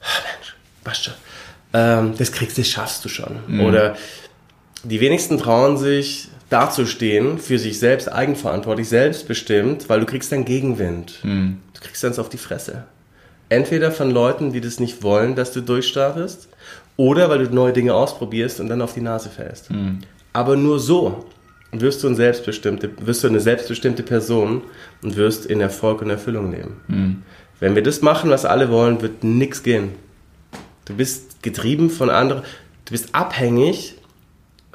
oh 0.00 0.20
Mensch, 0.34 0.56
passt 0.82 1.04
schon. 1.04 1.14
Ähm, 1.72 2.14
das 2.18 2.32
kriegst 2.32 2.58
du, 2.58 2.62
das 2.62 2.70
schaffst 2.70 3.04
du 3.04 3.08
schon. 3.08 3.36
Mhm. 3.46 3.60
Oder 3.60 3.96
die 4.82 5.00
wenigsten 5.00 5.38
trauen 5.38 5.76
sich, 5.76 6.28
dazustehen, 6.52 7.38
für 7.38 7.58
sich 7.58 7.78
selbst 7.78 8.12
eigenverantwortlich, 8.12 8.88
selbstbestimmt, 8.88 9.88
weil 9.88 10.00
du 10.00 10.06
kriegst 10.06 10.30
dann 10.32 10.44
Gegenwind. 10.44 11.20
Mhm. 11.22 11.58
Du 11.72 11.80
kriegst 11.80 12.04
dann 12.04 12.16
auf 12.18 12.28
die 12.28 12.38
Fresse. 12.38 12.84
Entweder 13.48 13.90
von 13.90 14.10
Leuten, 14.10 14.52
die 14.52 14.60
das 14.60 14.78
nicht 14.78 15.02
wollen, 15.02 15.34
dass 15.34 15.52
du 15.52 15.62
durchstartest, 15.62 16.48
oder 16.96 17.28
weil 17.30 17.46
du 17.46 17.54
neue 17.54 17.72
Dinge 17.72 17.94
ausprobierst 17.94 18.60
und 18.60 18.68
dann 18.68 18.82
auf 18.82 18.94
die 18.94 19.00
Nase 19.00 19.28
fällst. 19.28 19.70
Mhm. 19.70 20.00
Aber 20.32 20.56
nur 20.56 20.78
so 20.78 21.24
wirst 21.72 22.02
du, 22.02 22.08
ein 22.08 22.16
selbstbestimmte, 22.16 22.90
wirst 23.00 23.24
du 23.24 23.28
eine 23.28 23.40
selbstbestimmte 23.40 24.02
Person 24.02 24.62
und 25.02 25.16
wirst 25.16 25.46
in 25.46 25.60
Erfolg 25.60 26.02
und 26.02 26.10
Erfüllung 26.10 26.52
leben. 26.52 26.80
Mhm. 26.86 27.22
Wenn 27.60 27.74
wir 27.74 27.82
das 27.82 28.02
machen, 28.02 28.30
was 28.30 28.44
alle 28.44 28.70
wollen, 28.70 29.00
wird 29.00 29.24
nichts 29.24 29.62
gehen. 29.62 29.90
Du 30.84 30.94
bist 30.94 31.42
getrieben 31.42 31.90
von 31.90 32.10
anderen, 32.10 32.42
du 32.84 32.90
bist 32.90 33.14
abhängig 33.14 33.96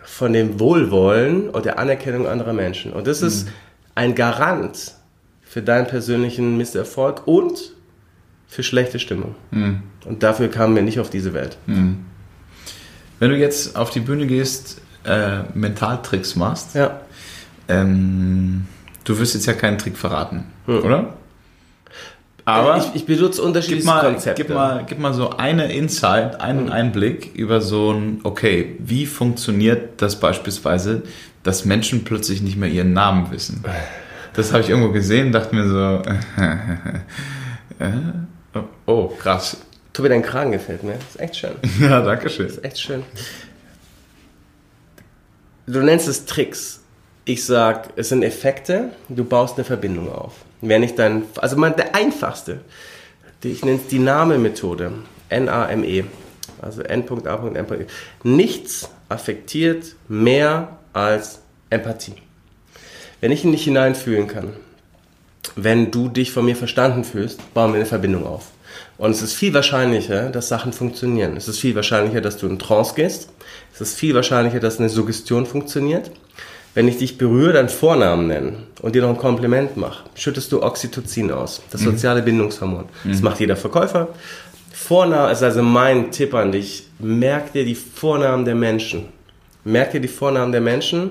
von 0.04 0.34
dem 0.34 0.60
Wohlwollen 0.60 1.50
und 1.50 1.66
der 1.66 1.80
Anerkennung 1.80 2.28
anderer 2.28 2.54
Menschen. 2.54 2.94
Und 2.94 3.08
das 3.08 3.22
ist 3.22 3.46
mhm. 3.46 3.52
ein 3.96 4.16
Garant 4.16 4.96
für 5.42 5.62
deinen 5.62 5.86
persönlichen 5.86 6.58
Misserfolg 6.58 7.28
und 7.28 7.74
für 8.48 8.64
schlechte 8.64 9.00
Stimmung. 9.00 9.36
Mhm. 9.52 9.84
Und 10.08 10.24
dafür 10.24 10.48
kamen 10.50 10.76
wir 10.76 10.84
nicht 10.84 11.00
auf 11.00 11.10
diese 11.10 11.34
Welt. 11.34 11.58
Mhm. 11.66 12.06
Wenn 13.20 13.30
du 13.32 13.38
jetzt 13.38 13.76
auf 13.76 13.90
die 13.90 14.00
Bühne 14.00 14.28
gehst, 14.28 14.82
äh, 15.04 15.40
Mentaltricks 15.54 16.36
machst, 16.36 16.76
ja. 16.76 17.00
ähm, 17.68 18.66
du 19.04 19.18
wirst 19.20 19.34
jetzt 19.34 19.46
ja 19.46 19.54
keinen 19.54 19.78
Trick 19.78 19.98
verraten, 19.98 20.46
hm. 20.66 20.84
oder? 20.84 21.14
Aber 22.46 22.78
ich, 22.78 22.86
ich 22.94 23.06
benutze 23.06 23.42
unterschiedliche 23.42 23.82
gib 23.82 23.94
mal, 23.94 24.02
Konzepte. 24.02 24.44
Gib 24.44 24.54
mal, 24.54 24.86
gib 24.88 25.00
mal 25.00 25.14
so 25.14 25.32
eine 25.32 25.74
Insight, 25.74 26.40
einen 26.40 26.68
hm. 26.68 26.72
Einblick 26.72 27.36
über 27.36 27.60
so 27.60 27.92
ein, 27.92 28.20
okay, 28.24 28.76
wie 28.80 29.06
funktioniert 29.06 30.02
das 30.02 30.20
beispielsweise, 30.20 31.04
dass 31.44 31.66
Menschen 31.66 32.04
plötzlich 32.04 32.42
nicht 32.42 32.58
mehr 32.58 32.70
ihren 32.70 32.94
Namen 32.94 33.32
wissen? 33.32 33.64
Das 34.34 34.54
habe 34.54 34.62
ich 34.62 34.70
irgendwo 34.70 34.92
gesehen, 34.92 35.32
dachte 35.32 35.56
mir 35.56 35.68
so, 35.68 36.02
äh, 37.84 38.60
oh, 38.86 39.08
krass. 39.08 39.58
Tobi, 39.98 40.10
dein 40.10 40.22
Kragen 40.22 40.52
gefällt 40.52 40.84
mir. 40.84 40.94
Das 40.94 41.16
ist 41.16 41.20
echt 41.20 41.36
schön. 41.38 41.56
Ja, 41.82 42.02
danke 42.02 42.30
schön. 42.30 42.46
Das 42.46 42.58
ist 42.58 42.64
echt 42.64 42.80
schön. 42.80 43.04
Du 45.66 45.80
nennst 45.80 46.08
es 46.08 46.26
Tricks. 46.26 46.82
Ich 47.26 47.44
sag, 47.44 47.90
es 47.96 48.10
sind 48.10 48.22
Effekte, 48.22 48.92
du 49.10 49.26
baust 49.26 49.56
eine 49.56 49.66
Verbindung 49.66 50.14
auf. 50.14 50.36
Wer 50.62 50.78
nicht 50.78 51.00
dein, 51.00 51.24
also 51.38 51.58
mal 51.58 51.72
der 51.72 51.96
einfachste, 51.96 52.62
ich 53.44 53.66
nenne 53.66 53.80
es 53.80 53.88
die 53.88 53.98
Name-Methode, 53.98 54.92
N-A-M-E, 55.30 56.04
also 56.62 56.84
N.A.M.E. 56.84 57.86
Nichts 58.24 58.90
affektiert 59.10 59.96
mehr 60.08 60.78
als 60.94 61.42
Empathie. 61.72 62.16
Wenn 63.20 63.32
ich 63.32 63.44
in 63.44 63.52
dich 63.52 63.64
hineinfühlen 63.64 64.28
kann, 64.28 64.54
wenn 65.56 65.90
du 65.90 66.08
dich 66.08 66.32
von 66.32 66.46
mir 66.46 66.56
verstanden 66.56 67.04
fühlst, 67.04 67.54
bauen 67.56 67.72
wir 67.72 67.78
eine 67.78 67.88
Verbindung 67.88 68.28
auf. 68.28 68.52
Und 68.98 69.12
es 69.12 69.22
ist 69.22 69.34
viel 69.34 69.54
wahrscheinlicher, 69.54 70.30
dass 70.30 70.48
Sachen 70.48 70.74
funktionieren. 70.74 71.38
Es 71.38 71.48
ist 71.48 71.60
viel 71.60 71.76
wahrscheinlicher, 71.76 72.22
dass 72.22 72.38
du 72.38 72.48
in 72.48 72.60
Trance 72.60 72.96
gehst. 72.96 73.30
Es 73.74 73.82
ist 73.82 73.96
viel 73.96 74.16
wahrscheinlicher, 74.16 74.60
dass 74.60 74.80
eine 74.80 74.90
Suggestion 74.90 75.46
funktioniert. 75.46 76.12
Wenn 76.74 76.88
ich 76.88 76.98
dich 76.98 77.18
berühre, 77.18 77.54
deinen 77.54 77.70
Vornamen 77.70 78.28
nennen 78.28 78.68
und 78.82 78.94
dir 78.94 79.02
noch 79.02 79.10
ein 79.10 79.18
Kompliment 79.18 79.78
mache, 79.78 80.04
schüttest 80.14 80.52
du 80.52 80.62
Oxytocin 80.62 81.32
aus, 81.32 81.62
das 81.72 81.82
mhm. 81.82 81.86
soziale 81.92 82.22
Bindungshormon. 82.22 82.86
Mhm. 83.04 83.12
Das 83.12 83.22
macht 83.22 83.40
jeder 83.40 83.56
Verkäufer. 83.56 84.10
Vorname 84.72 85.32
ist 85.32 85.42
also 85.42 85.64
mein 85.64 86.12
Tipp 86.12 86.36
an 86.36 86.52
dich. 86.52 86.88
Merk 87.00 87.52
dir 87.54 87.66
die 87.66 87.74
Vornamen 87.74 88.46
der 88.46 88.54
Menschen. 88.54 89.06
Merk 89.64 89.92
dir 89.92 90.00
die 90.00 90.08
Vornamen 90.08 90.52
der 90.52 90.62
Menschen 90.62 91.10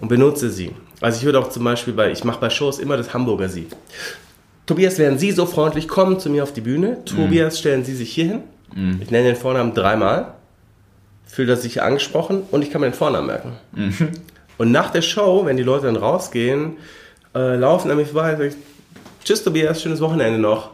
und 0.00 0.08
benutze 0.08 0.50
sie. 0.50 0.72
Also 1.00 1.18
ich 1.18 1.24
würde 1.24 1.38
auch 1.38 1.50
zum 1.50 1.64
Beispiel 1.64 1.94
bei, 1.94 2.10
ich 2.10 2.24
mache 2.24 2.40
bei 2.40 2.50
Shows 2.50 2.78
immer 2.78 2.96
das 2.96 3.14
Hamburger 3.14 3.48
Sie. 3.48 3.68
Tobias, 4.66 4.98
wären 4.98 5.18
Sie 5.18 5.32
so 5.32 5.46
freundlich, 5.46 5.88
kommen 5.88 6.18
zu 6.18 6.28
mir 6.28 6.42
auf 6.42 6.52
die 6.52 6.60
Bühne. 6.60 7.04
Tobias, 7.04 7.54
mhm. 7.54 7.58
stellen 7.58 7.84
Sie 7.84 7.94
sich 7.94 8.12
hier 8.12 8.24
hin. 8.26 8.40
Mhm. 8.74 9.00
Ich 9.00 9.10
nenne 9.10 9.28
den 9.28 9.36
Vornamen 9.36 9.74
dreimal. 9.74 10.34
Fühlt 11.26 11.48
er 11.48 11.56
sich 11.56 11.82
angesprochen 11.82 12.42
und 12.50 12.62
ich 12.62 12.70
kann 12.70 12.80
mir 12.80 12.88
den 12.88 12.94
Vornamen 12.94 13.26
merken. 13.26 13.52
Mhm. 13.72 14.08
Und 14.58 14.72
nach 14.72 14.90
der 14.90 15.02
Show, 15.02 15.44
wenn 15.44 15.56
die 15.56 15.62
Leute 15.62 15.86
dann 15.86 15.96
rausgehen, 15.96 16.76
äh, 17.34 17.56
laufen 17.56 17.90
an 17.90 17.96
mich 17.96 18.08
vorbei 18.08 18.52
Tschüss 19.24 19.42
Tobias, 19.42 19.82
schönes 19.82 20.00
Wochenende 20.00 20.38
noch. 20.38 20.70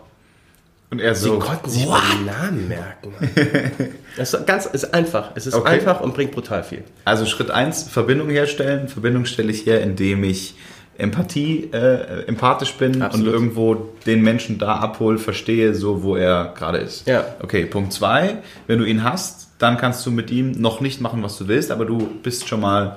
Und 0.91 1.01
er 1.01 1.15
so. 1.15 1.41
Sie 1.41 1.47
konnten 1.47 1.71
sich 1.71 1.87
what? 1.87 2.03
den 2.13 2.27
Namen 2.27 2.69
merken. 2.69 3.15
Es 4.19 4.35
ist 4.35 4.47
ganz, 4.47 4.67
ist 4.67 4.93
einfach. 4.93 5.31
Es 5.37 5.47
ist 5.47 5.55
okay. 5.55 5.71
einfach 5.71 6.03
und 6.03 6.13
bringt 6.13 6.33
brutal 6.33 6.63
viel. 6.63 6.85
Also 7.07 7.25
Schritt 7.25 7.51
1, 7.51 7.85
Verbindung 7.85 8.29
herstellen. 8.29 8.89
Verbindung 8.89 9.25
stelle 9.25 9.51
ich 9.51 9.65
her, 9.65 9.81
indem 9.81 10.23
ich 10.23 10.55
Empathie, 10.99 11.71
äh, 11.73 12.27
empathisch 12.27 12.75
bin 12.75 13.03
Absolut. 13.03 13.27
und 13.27 13.33
irgendwo 13.33 13.75
den 14.07 14.23
Menschen 14.23 14.59
da 14.59 14.77
abhole, 14.77 15.19
verstehe, 15.19 15.75
so 15.75 16.03
wo 16.03 16.17
er 16.17 16.53
gerade 16.57 16.79
ist. 16.79 17.07
Ja. 17.07 17.25
Okay, 17.41 17.65
Punkt 17.65 17.93
2, 17.93 18.39
wenn 18.67 18.79
du 18.79 18.85
ihn 18.85 19.03
hast, 19.03 19.49
dann 19.59 19.79
kannst 19.79 20.05
du 20.05 20.11
mit 20.11 20.31
ihm 20.31 20.53
noch 20.53 20.81
nicht 20.81 21.01
machen, 21.01 21.23
was 21.23 21.39
du 21.39 21.49
willst, 21.49 21.71
aber 21.71 21.87
du 21.87 21.99
bist 22.23 22.49
schon 22.49 22.61
mal 22.61 22.97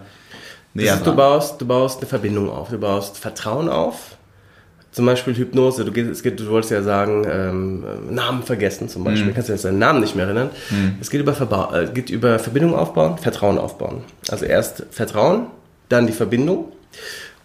näher 0.74 0.96
ist, 0.96 1.06
Du 1.06 1.16
baust, 1.16 1.62
du 1.62 1.66
baust 1.66 2.00
eine 2.00 2.08
Verbindung 2.08 2.50
auf, 2.50 2.70
du 2.70 2.78
baust 2.78 3.18
Vertrauen 3.18 3.70
auf 3.70 4.18
zum 4.96 5.06
Beispiel 5.06 5.36
Hypnose, 5.36 5.84
du, 5.84 5.92
gehst, 5.92 6.10
es 6.10 6.24
geht, 6.24 6.40
du 6.40 6.48
wolltest 6.48 6.72
ja 6.72 6.82
sagen, 6.82 7.28
ähm, 7.30 7.84
Namen 8.12 8.44
vergessen 8.44 8.88
zum 8.88 9.04
Beispiel, 9.04 9.32
mhm. 9.32 9.34
kannst 9.34 9.50
du 9.50 9.54
jetzt 9.54 9.66
deinen 9.66 9.78
Namen 9.78 10.00
nicht 10.00 10.16
mehr 10.16 10.24
erinnern. 10.24 10.52
Mhm. 10.70 10.96
Es 11.02 11.10
geht 11.10 11.20
über, 11.20 11.34
Verba 11.34 11.78
äh, 11.78 11.88
geht 11.94 12.10
über 12.10 12.40
Verbindung 12.40 12.74
aufbauen, 12.74 13.18
Vertrauen 13.18 13.58
aufbauen. 13.58 14.06
Also 14.30 14.46
erst 14.46 14.86
Vertrauen, 14.92 15.48
dann 15.90 16.08
die 16.08 16.14
Verbindung 16.14 16.72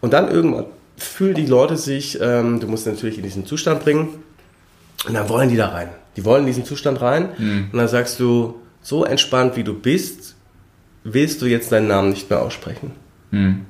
und 0.01 0.13
dann 0.13 0.29
irgendwann 0.31 0.67
fühlen 0.97 1.35
die 1.35 1.47
Leute 1.47 1.77
sich, 1.77 2.19
ähm, 2.21 2.61
du 2.61 2.67
musst 2.67 2.87
natürlich 2.87 3.17
in 3.17 3.23
diesen 3.23 3.47
Zustand 3.47 3.83
bringen 3.83 4.09
und 5.07 5.15
dann 5.15 5.29
wollen 5.29 5.49
die 5.49 5.57
da 5.57 5.69
rein. 5.69 5.89
Die 6.17 6.25
wollen 6.25 6.41
in 6.41 6.47
diesen 6.47 6.65
Zustand 6.65 7.01
rein 7.01 7.31
mhm. 7.39 7.69
und 7.73 7.79
dann 7.79 7.89
sagst 7.89 8.21
du, 8.21 8.61
so 8.83 9.05
entspannt 9.05 9.57
wie 9.57 9.65
du 9.65 9.75
bist, 9.75 10.35
willst 11.05 11.41
du 11.43 11.47
jetzt 11.47 11.73
deinen 11.73 11.89
Namen 11.89 12.11
nicht 12.11 12.29
mehr 12.31 12.43
aussprechen. 12.43 12.93
Mhm. 13.31 13.67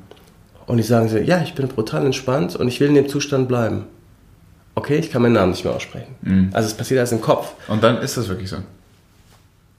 Und 0.66 0.76
die 0.76 0.82
sagen 0.82 1.08
so, 1.08 1.18
ja, 1.18 1.42
ich 1.42 1.54
bin 1.54 1.68
brutal 1.68 2.06
entspannt 2.06 2.56
und 2.56 2.68
ich 2.68 2.80
will 2.80 2.88
in 2.88 2.94
dem 2.94 3.08
Zustand 3.08 3.48
bleiben. 3.48 3.86
Okay, 4.74 4.96
ich 4.96 5.10
kann 5.10 5.22
meinen 5.22 5.32
Namen 5.32 5.50
nicht 5.50 5.64
mehr 5.64 5.74
aussprechen. 5.74 6.14
Mhm. 6.22 6.50
Also 6.52 6.68
es 6.68 6.74
passiert 6.74 6.98
alles 6.98 7.12
im 7.12 7.20
Kopf. 7.20 7.52
Und 7.68 7.82
dann 7.82 7.98
ist 7.98 8.16
das 8.16 8.28
wirklich 8.28 8.48
so. 8.48 8.58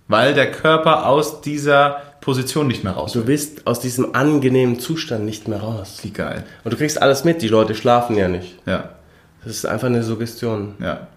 Weil 0.07 0.33
der 0.33 0.51
Körper 0.51 1.07
aus 1.07 1.41
dieser 1.41 2.01
Position 2.21 2.67
nicht 2.67 2.83
mehr 2.83 2.93
raus. 2.93 3.13
Du 3.13 3.25
bist 3.25 3.65
aus 3.65 3.79
diesem 3.79 4.13
angenehmen 4.15 4.79
Zustand 4.79 5.25
nicht 5.25 5.47
mehr 5.47 5.59
raus. 5.59 5.99
Wie 6.03 6.11
geil. 6.11 6.45
Und 6.63 6.71
du 6.71 6.77
kriegst 6.77 7.01
alles 7.01 7.23
mit, 7.23 7.41
die 7.41 7.47
Leute 7.47 7.75
schlafen 7.75 8.15
ja 8.15 8.27
nicht. 8.27 8.57
Ja. 8.65 8.91
Das 9.43 9.53
ist 9.53 9.65
einfach 9.65 9.87
eine 9.87 10.03
Suggestion. 10.03 10.75
Ja, 10.79 11.07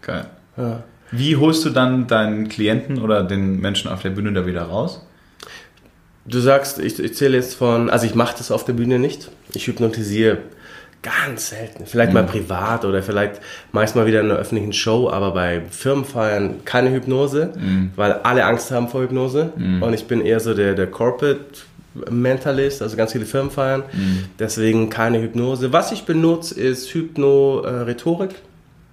geil. 0.00 0.26
Ja. 0.56 0.84
Wie 1.10 1.36
holst 1.36 1.64
du 1.64 1.70
dann 1.70 2.06
deinen 2.06 2.48
Klienten 2.48 3.02
oder 3.02 3.24
den 3.24 3.60
Menschen 3.60 3.90
auf 3.90 4.02
der 4.02 4.10
Bühne 4.10 4.32
da 4.32 4.46
wieder 4.46 4.62
raus? 4.62 5.04
Du 6.24 6.38
sagst, 6.38 6.78
ich, 6.78 6.98
ich 7.00 7.14
zähle 7.14 7.36
jetzt 7.36 7.56
von, 7.56 7.90
also 7.90 8.06
ich 8.06 8.14
mache 8.14 8.36
das 8.38 8.52
auf 8.52 8.64
der 8.64 8.74
Bühne 8.74 9.00
nicht. 9.00 9.30
Ich 9.54 9.66
hypnotisiere 9.66 10.38
ganz 11.02 11.50
selten. 11.50 11.84
Vielleicht 11.84 12.10
mhm. 12.10 12.14
mal 12.14 12.24
privat 12.24 12.84
oder 12.84 13.02
vielleicht 13.02 13.40
meist 13.72 13.96
wieder 13.96 14.20
in 14.20 14.30
einer 14.30 14.38
öffentlichen 14.38 14.72
Show, 14.72 15.10
aber 15.10 15.32
bei 15.32 15.62
Firmenfeiern 15.68 16.64
keine 16.64 16.90
Hypnose, 16.90 17.52
mhm. 17.56 17.90
weil 17.96 18.12
alle 18.12 18.44
Angst 18.44 18.70
haben 18.70 18.88
vor 18.88 19.02
Hypnose. 19.02 19.52
Mhm. 19.56 19.82
Und 19.82 19.94
ich 19.94 20.06
bin 20.06 20.20
eher 20.20 20.40
so 20.40 20.54
der, 20.54 20.74
der 20.74 20.86
Corporate 20.86 21.40
Mentalist, 22.10 22.80
also 22.82 22.96
ganz 22.96 23.12
viele 23.12 23.26
Firmenfeiern. 23.26 23.82
Mhm. 23.92 24.24
Deswegen 24.38 24.90
keine 24.90 25.20
Hypnose. 25.20 25.72
Was 25.72 25.92
ich 25.92 26.04
benutze, 26.04 26.58
ist 26.58 26.88
Hypno-Rhetorik. 26.94 28.36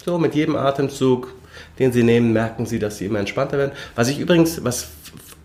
So 0.03 0.17
mit 0.17 0.35
jedem 0.35 0.55
Atemzug, 0.55 1.33
den 1.77 1.91
Sie 1.91 2.03
nehmen, 2.03 2.33
merken 2.33 2.65
Sie, 2.65 2.79
dass 2.79 2.97
Sie 2.97 3.05
immer 3.05 3.19
entspannter 3.19 3.57
werden. 3.57 3.71
Was 3.95 4.09
ich 4.09 4.19
übrigens, 4.19 4.63
was 4.63 4.89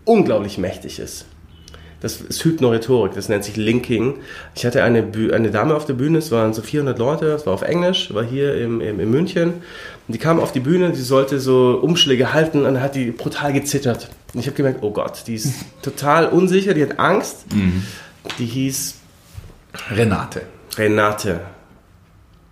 unglaublich 0.05 0.57
mächtig 0.57 0.99
ist, 0.99 1.25
Das 2.01 2.21
ist 2.21 2.43
Hypnorhetorik, 2.43 3.13
das 3.13 3.29
nennt 3.29 3.43
sich 3.43 3.55
Linking. 3.55 4.15
Ich 4.53 4.65
hatte 4.65 4.83
eine, 4.83 5.05
eine 5.33 5.49
Dame 5.49 5.75
auf 5.75 5.85
der 5.85 5.93
Bühne, 5.93 6.19
es 6.19 6.31
waren 6.31 6.53
so 6.53 6.61
400 6.61 6.99
Leute, 6.99 7.27
es 7.27 7.45
war 7.45 7.53
auf 7.53 7.61
Englisch, 7.61 8.13
war 8.13 8.23
hier 8.23 8.55
im, 8.61 8.81
im, 8.81 8.99
in 8.99 9.09
München. 9.09 9.53
Und 10.07 10.13
die 10.13 10.19
kam 10.19 10.39
auf 10.39 10.51
die 10.51 10.59
Bühne, 10.59 10.91
die 10.91 11.01
sollte 11.01 11.39
so 11.39 11.79
Umschläge 11.81 12.33
halten 12.33 12.59
und 12.59 12.65
dann 12.65 12.81
hat 12.81 12.95
die 12.95 13.11
brutal 13.11 13.53
gezittert. 13.53 14.09
Und 14.33 14.39
ich 14.39 14.47
habe 14.47 14.55
gemerkt, 14.55 14.79
oh 14.81 14.91
Gott, 14.91 15.23
die 15.27 15.35
ist 15.35 15.53
total 15.81 16.27
unsicher, 16.27 16.73
die 16.73 16.83
hat 16.83 16.99
Angst. 16.99 17.45
Die 18.37 18.45
hieß 18.45 18.95
Renate. 19.91 20.41
Renate. 20.77 21.41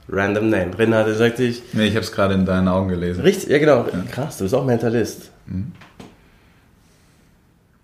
Random 0.09 0.49
Name. 0.49 0.77
Renate 0.77 1.15
sagte 1.15 1.43
ich. 1.43 1.61
Nee, 1.73 1.87
ich 1.87 1.95
habe 1.95 2.05
es 2.05 2.11
gerade 2.11 2.33
in 2.33 2.45
deinen 2.45 2.67
Augen 2.67 2.89
gelesen. 2.89 3.21
Richtig, 3.21 3.49
ja 3.49 3.57
genau. 3.57 3.85
Krass, 4.11 4.37
du 4.37 4.43
bist 4.43 4.53
auch 4.53 4.65
Mentalist. 4.65 5.31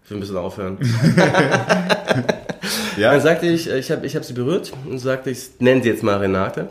Wir 0.10 0.18
müssen 0.18 0.38
aufhören. 0.38 0.78
Ja, 2.98 3.14
Dann 3.14 3.22
sagte 3.22 3.48
ich, 3.48 3.70
ich 3.70 3.92
habe 3.92 4.06
ich 4.06 4.16
hab 4.16 4.26
sie 4.26 4.34
berührt 4.34 4.74
und 4.86 5.00
sagte, 5.00 5.30
ich 5.30 5.52
nenne 5.60 5.82
sie 5.82 5.90
jetzt 5.90 6.04
mal 6.04 6.18
Renate. 6.18 6.68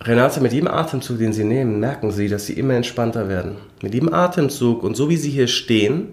Renate, 0.00 0.40
mit 0.40 0.52
jedem 0.52 0.68
Atemzug, 0.68 1.18
den 1.18 1.32
Sie 1.32 1.42
nehmen, 1.44 1.80
merken 1.80 2.12
Sie, 2.12 2.28
dass 2.28 2.46
Sie 2.46 2.52
immer 2.52 2.74
entspannter 2.74 3.28
werden. 3.28 3.56
Mit 3.82 3.94
jedem 3.94 4.14
Atemzug 4.14 4.84
und 4.84 4.96
so 4.96 5.08
wie 5.08 5.16
Sie 5.16 5.30
hier 5.30 5.48
stehen, 5.48 6.08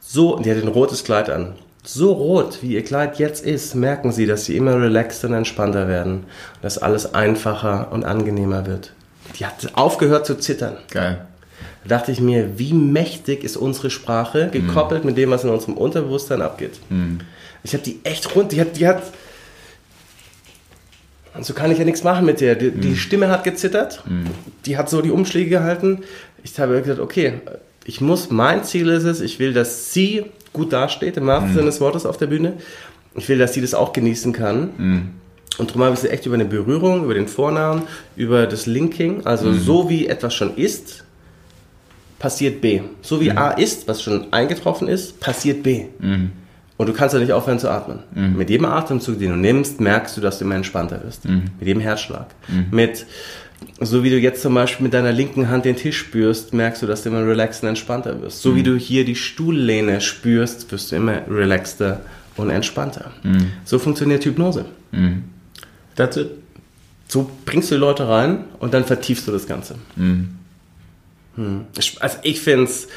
so, 0.00 0.36
und 0.36 0.44
die 0.44 0.50
hat 0.50 0.60
ein 0.60 0.68
rotes 0.68 1.04
Kleid 1.04 1.30
an, 1.30 1.54
so 1.84 2.12
rot, 2.12 2.58
wie 2.62 2.74
Ihr 2.74 2.82
Kleid 2.84 3.18
jetzt 3.20 3.44
ist, 3.44 3.76
merken 3.76 4.10
Sie, 4.10 4.26
dass 4.26 4.44
Sie 4.44 4.56
immer 4.56 4.80
relaxter 4.80 5.28
und 5.28 5.34
entspannter 5.34 5.86
werden. 5.86 6.14
Und 6.14 6.62
dass 6.62 6.78
alles 6.78 7.14
einfacher 7.14 7.92
und 7.92 8.04
angenehmer 8.04 8.66
wird. 8.66 8.92
Die 9.38 9.46
hat 9.46 9.70
aufgehört 9.74 10.26
zu 10.26 10.36
zittern. 10.36 10.78
geil. 10.90 11.27
Da 11.88 11.96
dachte 11.96 12.12
ich 12.12 12.20
mir, 12.20 12.58
wie 12.58 12.72
mächtig 12.74 13.44
ist 13.44 13.56
unsere 13.56 13.88
Sprache, 13.90 14.50
gekoppelt 14.52 15.04
mit 15.04 15.16
dem, 15.16 15.30
was 15.30 15.44
in 15.44 15.50
unserem 15.50 15.74
Unterbewusstsein 15.74 16.42
abgeht. 16.42 16.80
Ich 17.62 17.72
habe 17.72 17.82
die 17.82 18.00
echt 18.04 18.34
rund, 18.34 18.52
die 18.52 18.60
hat, 18.60 18.76
die 18.78 18.86
hat, 18.86 19.02
und 21.34 21.44
so 21.46 21.54
kann 21.54 21.70
ich 21.70 21.78
ja 21.78 21.84
nichts 21.84 22.04
machen 22.04 22.26
mit 22.26 22.40
der. 22.40 22.56
Die, 22.56 22.70
die 22.70 22.96
Stimme 22.96 23.28
hat 23.28 23.44
gezittert, 23.44 24.02
die 24.66 24.76
hat 24.76 24.90
so 24.90 25.00
die 25.02 25.10
Umschläge 25.10 25.50
gehalten. 25.50 26.00
Ich 26.44 26.58
habe 26.58 26.80
gesagt, 26.80 27.00
okay, 27.00 27.34
ich 27.84 28.00
muss, 28.00 28.30
mein 28.30 28.64
Ziel 28.64 28.88
ist 28.88 29.04
es, 29.04 29.20
ich 29.20 29.38
will, 29.38 29.52
dass 29.54 29.92
sie 29.94 30.26
gut 30.52 30.72
dasteht, 30.72 31.16
im 31.16 31.26
wahrsten 31.26 31.50
Sinne 31.54 31.66
des 31.66 31.80
Wortes 31.80 32.04
auf 32.06 32.16
der 32.18 32.26
Bühne. 32.26 32.54
Ich 33.14 33.28
will, 33.28 33.38
dass 33.38 33.54
sie 33.54 33.60
das 33.62 33.72
auch 33.74 33.92
genießen 33.92 34.32
kann. 34.32 34.70
Und 35.58 35.70
darum 35.70 35.82
habe 35.84 35.94
ich 35.94 36.00
sie 36.00 36.10
echt 36.10 36.26
über 36.26 36.34
eine 36.34 36.44
Berührung, 36.44 37.04
über 37.04 37.14
den 37.14 37.28
Vornamen, 37.28 37.82
über 38.14 38.46
das 38.46 38.66
Linking, 38.66 39.24
also 39.24 39.52
so 39.52 39.88
wie 39.88 40.06
etwas 40.06 40.34
schon 40.34 40.56
ist, 40.56 41.04
passiert 42.18 42.60
B. 42.60 42.80
So 43.02 43.20
wie 43.20 43.30
A 43.30 43.50
ist, 43.50 43.86
was 43.88 44.02
schon 44.02 44.32
eingetroffen 44.32 44.88
ist, 44.88 45.20
passiert 45.20 45.62
B. 45.62 45.86
Und 46.76 46.88
du 46.88 46.92
kannst 46.92 47.12
ja 47.14 47.20
nicht 47.20 47.32
aufhören 47.32 47.58
zu 47.58 47.68
atmen. 47.70 48.00
Mit 48.36 48.50
jedem 48.50 48.66
Atemzug, 48.66 49.18
den 49.18 49.30
du 49.30 49.36
nimmst, 49.36 49.80
merkst 49.80 50.16
du, 50.16 50.20
dass 50.20 50.38
du 50.38 50.44
immer 50.44 50.54
entspannter 50.54 51.02
wirst. 51.04 51.24
Mit 51.58 51.66
jedem 51.66 51.80
Herzschlag. 51.82 52.26
Mit, 52.70 53.04
so 53.80 54.04
wie 54.04 54.10
du 54.10 54.18
jetzt 54.18 54.42
zum 54.42 54.54
Beispiel 54.54 54.84
mit 54.84 54.94
deiner 54.94 55.10
linken 55.12 55.48
Hand 55.48 55.64
den 55.64 55.74
Tisch 55.76 55.98
spürst, 55.98 56.54
merkst 56.54 56.82
du, 56.82 56.86
dass 56.86 57.02
du 57.02 57.08
immer 57.08 57.26
relaxed 57.26 57.62
und 57.64 57.70
entspannter 57.70 58.20
wirst. 58.22 58.42
So 58.42 58.54
wie 58.54 58.62
du 58.62 58.76
hier 58.76 59.04
die 59.04 59.16
Stuhllehne 59.16 60.00
spürst, 60.00 60.70
wirst 60.70 60.92
du 60.92 60.96
immer 60.96 61.22
relaxter 61.28 62.00
und 62.36 62.50
entspannter. 62.50 63.10
So 63.64 63.80
funktioniert 63.80 64.24
Hypnose. 64.24 64.64
That's 65.96 66.16
it. 66.16 66.30
So 67.08 67.28
bringst 67.44 67.70
du 67.70 67.74
die 67.74 67.80
Leute 67.80 68.08
rein 68.08 68.44
und 68.60 68.72
dann 68.74 68.84
vertiefst 68.84 69.26
du 69.26 69.32
das 69.32 69.46
Ganze. 69.48 69.74
Hm. 71.38 71.66
Ich- 71.78 72.02
Also 72.02 72.18
ich 72.22 72.40
finde 72.40 72.64
es, 72.64 72.88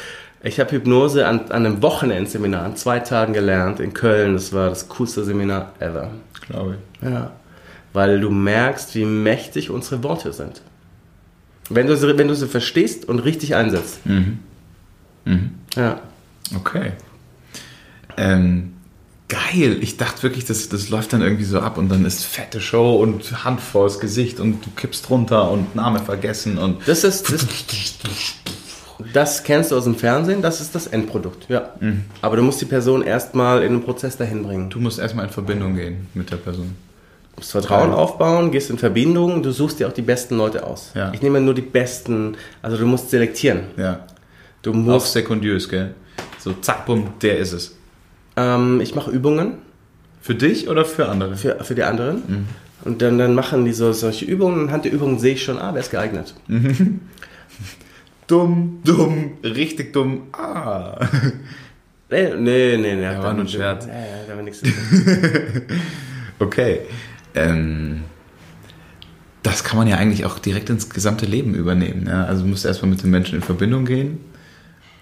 ich 0.43 0.59
habe 0.59 0.71
Hypnose 0.71 1.27
an, 1.27 1.41
an 1.51 1.65
einem 1.65 1.81
Wochenendseminar, 1.81 2.63
an 2.63 2.75
zwei 2.75 2.99
Tagen 2.99 3.33
gelernt 3.33 3.79
in 3.79 3.93
Köln. 3.93 4.33
Das 4.33 4.51
war 4.53 4.69
das 4.69 4.89
coolste 4.89 5.23
Seminar 5.23 5.73
ever. 5.79 6.09
Glaube 6.47 6.77
ich. 7.01 7.07
Ja. 7.09 7.31
Weil 7.93 8.19
du 8.19 8.29
merkst, 8.31 8.95
wie 8.95 9.05
mächtig 9.05 9.69
unsere 9.69 10.01
Worte 10.03 10.33
sind. 10.33 10.61
Wenn 11.69 11.87
du 11.87 11.95
sie, 11.95 12.17
wenn 12.17 12.27
du 12.27 12.35
sie 12.35 12.47
verstehst 12.47 13.07
und 13.07 13.19
richtig 13.19 13.53
einsetzt. 13.55 13.99
Ja. 15.75 15.99
Okay. 16.55 16.93
Ähm, 18.17 18.73
geil. 19.31 19.77
Ich 19.81 19.97
dachte 19.97 20.23
wirklich, 20.23 20.45
das, 20.45 20.67
das 20.69 20.89
läuft 20.89 21.13
dann 21.13 21.21
irgendwie 21.21 21.45
so 21.45 21.59
ab 21.61 21.77
und 21.77 21.89
dann 21.89 22.05
ist 22.05 22.25
fette 22.25 22.59
Show 22.59 22.97
und 22.97 23.45
Hand 23.45 23.61
vors 23.61 23.99
Gesicht 23.99 24.39
und 24.39 24.65
du 24.65 24.69
kippst 24.75 25.09
runter 25.09 25.49
und 25.49 25.73
Name 25.73 25.99
vergessen 25.99 26.57
und. 26.57 26.85
Das 26.85 27.03
ist. 27.03 27.31
Das, 27.31 27.47
das 29.13 29.43
kennst 29.43 29.71
du 29.71 29.77
aus 29.77 29.85
dem 29.85 29.95
Fernsehen, 29.95 30.41
das 30.41 30.59
ist 30.59 30.75
das 30.75 30.87
Endprodukt. 30.87 31.45
Ja. 31.47 31.73
Aber 32.21 32.35
du 32.35 32.43
musst 32.43 32.59
die 32.61 32.65
Person 32.65 33.03
erstmal 33.03 33.63
in 33.63 33.73
den 33.73 33.83
Prozess 33.83 34.17
dahin 34.17 34.43
bringen. 34.43 34.69
Du 34.69 34.79
musst 34.79 34.99
erstmal 34.99 35.25
in 35.25 35.31
Verbindung 35.31 35.75
gehen 35.75 36.07
mit 36.13 36.29
der 36.29 36.37
Person. 36.37 36.75
Du 37.31 37.39
musst 37.39 37.51
Vertrauen 37.51 37.93
aufbauen, 37.93 38.51
gehst 38.51 38.69
in 38.69 38.77
Verbindung, 38.77 39.41
du 39.41 39.51
suchst 39.51 39.79
dir 39.79 39.87
auch 39.87 39.93
die 39.93 40.01
besten 40.01 40.35
Leute 40.35 40.67
aus. 40.67 40.91
Ja. 40.93 41.11
Ich 41.13 41.21
nehme 41.21 41.39
nur 41.39 41.53
die 41.53 41.61
besten, 41.61 42.35
also 42.61 42.77
du 42.77 42.85
musst 42.85 43.09
selektieren. 43.09 43.61
Ja. 43.77 44.05
Du 44.61 44.73
musst, 44.73 45.13
sekundiös, 45.13 45.67
gell? 45.69 45.95
So, 46.37 46.53
zack, 46.61 46.85
bumm, 46.85 47.13
der 47.21 47.39
ist 47.39 47.53
es. 47.53 47.75
Ähm, 48.35 48.81
ich 48.81 48.95
mache 48.95 49.11
Übungen 49.11 49.53
Für 50.21 50.35
dich 50.35 50.67
oder 50.67 50.85
für 50.85 51.09
andere? 51.09 51.35
für, 51.35 51.63
für 51.63 51.75
die 51.75 51.83
anderen. 51.83 52.47
Und 52.83 53.01
dann, 53.01 53.17
dann 53.17 53.35
machen 53.35 53.65
die 53.65 53.73
so 53.73 53.93
solche 53.93 54.25
Übungen. 54.25 54.67
Anhand 54.67 54.85
der 54.85 54.91
Übungen 54.91 55.19
sehe 55.19 55.33
ich 55.33 55.43
schon, 55.43 55.59
ah, 55.59 55.71
wer 55.73 55.81
ist 55.81 55.91
geeignet. 55.91 56.33
Dumm, 58.27 58.79
dumm, 58.85 59.31
richtig 59.43 59.93
dumm. 59.93 60.23
Ah. 60.33 60.99
Nee, 62.13 62.27
nee, 62.35 62.75
nee. 62.75 62.95
nee 62.95 63.17
war 63.19 63.33
nur 63.33 63.45
ein 63.45 63.47
Scherz. 63.47 63.85
Ja, 63.85 63.93
ja, 63.93 64.25
da 64.27 64.35
war 64.35 64.43
nichts. 64.43 64.61
Okay. 66.39 66.81
Ähm, 67.35 68.01
das 69.43 69.63
kann 69.63 69.77
man 69.77 69.87
ja 69.87 69.97
eigentlich 69.97 70.25
auch 70.25 70.39
direkt 70.39 70.69
ins 70.69 70.89
gesamte 70.89 71.25
Leben 71.25 71.53
übernehmen. 71.53 72.07
Ja? 72.07 72.25
Also 72.25 72.41
du 72.43 72.49
musst 72.49 72.65
erstmal 72.65 72.89
mit 72.89 73.03
den 73.03 73.11
Menschen 73.11 73.35
in 73.35 73.41
Verbindung 73.43 73.85
gehen 73.85 74.19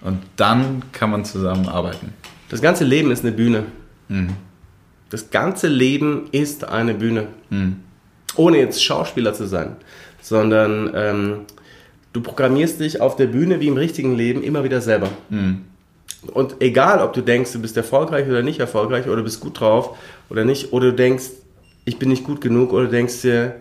und 0.02 0.18
dann 0.36 0.82
kann 0.92 1.10
man 1.10 1.24
zusammenarbeiten. 1.24 2.12
Das 2.50 2.60
ganze 2.60 2.84
Leben 2.84 3.10
ist 3.10 3.24
eine 3.24 3.32
Bühne. 3.32 3.64
Das 5.08 5.30
ganze 5.30 5.68
Leben 5.68 6.28
ist 6.32 6.64
eine 6.64 6.94
Bühne. 6.94 7.28
Ohne 8.36 8.58
jetzt 8.58 8.84
Schauspieler 8.84 9.32
zu 9.34 9.46
sein, 9.46 9.76
sondern 10.20 10.90
ähm, 10.94 11.34
du 12.12 12.20
programmierst 12.20 12.78
dich 12.80 13.00
auf 13.00 13.16
der 13.16 13.26
Bühne 13.26 13.60
wie 13.60 13.68
im 13.68 13.76
richtigen 13.76 14.14
Leben 14.16 14.42
immer 14.42 14.62
wieder 14.64 14.80
selber. 14.80 15.08
Und 16.32 16.56
egal, 16.60 17.00
ob 17.00 17.12
du 17.12 17.22
denkst, 17.22 17.52
du 17.52 17.60
bist 17.60 17.76
erfolgreich 17.76 18.28
oder 18.28 18.42
nicht 18.42 18.60
erfolgreich 18.60 19.06
oder 19.06 19.16
du 19.16 19.22
bist 19.24 19.40
gut 19.40 19.58
drauf 19.58 19.96
oder 20.28 20.44
nicht, 20.44 20.72
oder 20.72 20.90
du 20.90 20.96
denkst, 20.96 21.24
ich 21.86 21.98
bin 21.98 22.08
nicht 22.10 22.24
gut 22.24 22.40
genug 22.40 22.72
oder 22.72 22.84
du 22.84 22.90
denkst 22.90 23.22
dir, 23.22 23.54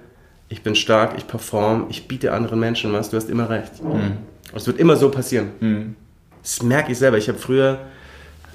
ich 0.49 0.61
bin 0.61 0.75
stark, 0.75 1.13
ich 1.17 1.25
perform, 1.25 1.85
ich 1.89 2.07
biete 2.07 2.33
anderen 2.33 2.59
Menschen 2.59 2.91
was, 2.91 3.09
du 3.11 3.17
hast 3.17 3.29
immer 3.29 3.49
recht. 3.49 3.71
Es 4.53 4.67
wird 4.67 4.77
immer 4.79 4.95
so 4.97 5.09
passieren. 5.09 5.95
Das 6.41 6.61
merke 6.63 6.91
ich 6.91 6.97
selber. 6.97 7.17
Ich 7.17 7.27
habe 7.29 7.37
früher, 7.39 7.79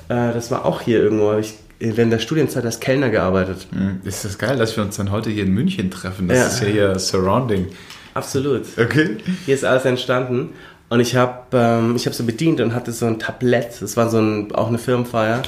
äh, 0.09 0.33
das 0.33 0.51
war 0.51 0.65
auch 0.65 0.81
hier 0.83 1.01
irgendwo, 1.03 1.35
ich 1.35 1.55
während 1.81 2.13
der 2.13 2.19
Studienzeit 2.19 2.65
als 2.65 2.81
Kellner 2.81 3.11
gearbeitet. 3.11 3.67
Mhm. 3.73 4.01
Ist 4.05 4.25
das 4.25 4.39
geil, 4.39 4.57
dass 4.57 4.77
wir 4.77 4.85
uns 4.85 4.97
dann 4.97 5.11
heute 5.11 5.29
hier 5.31 5.45
in 5.45 5.53
München 5.53 5.91
treffen? 5.91 6.29
Das 6.29 6.39
Ja. 6.39 6.47
ist 6.47 6.61
ja 6.61 6.67
hier 6.67 6.99
Surrounding. 6.99 7.67
Absolut. 8.15 8.63
Okay. 8.79 9.19
Hier 9.45 9.55
ist 9.55 9.65
alles 9.65 9.85
entstanden. 9.85 10.51
Und 10.89 11.01
ich 11.01 11.17
habe 11.17 11.43
ähm, 11.53 11.97
ich 11.97 12.07
hab 12.07 12.15
so 12.15 12.25
bedient 12.25 12.61
und 12.61 12.75
hatte 12.75 12.93
so 12.93 13.07
ein 13.07 13.19
Tablett. 13.19 13.83
Das 13.83 13.97
war 13.97 14.09
so 14.09 14.19
ein, 14.19 14.53
auch 14.55 14.69
eine 14.69 14.79
Firmenfeier. 14.79 15.43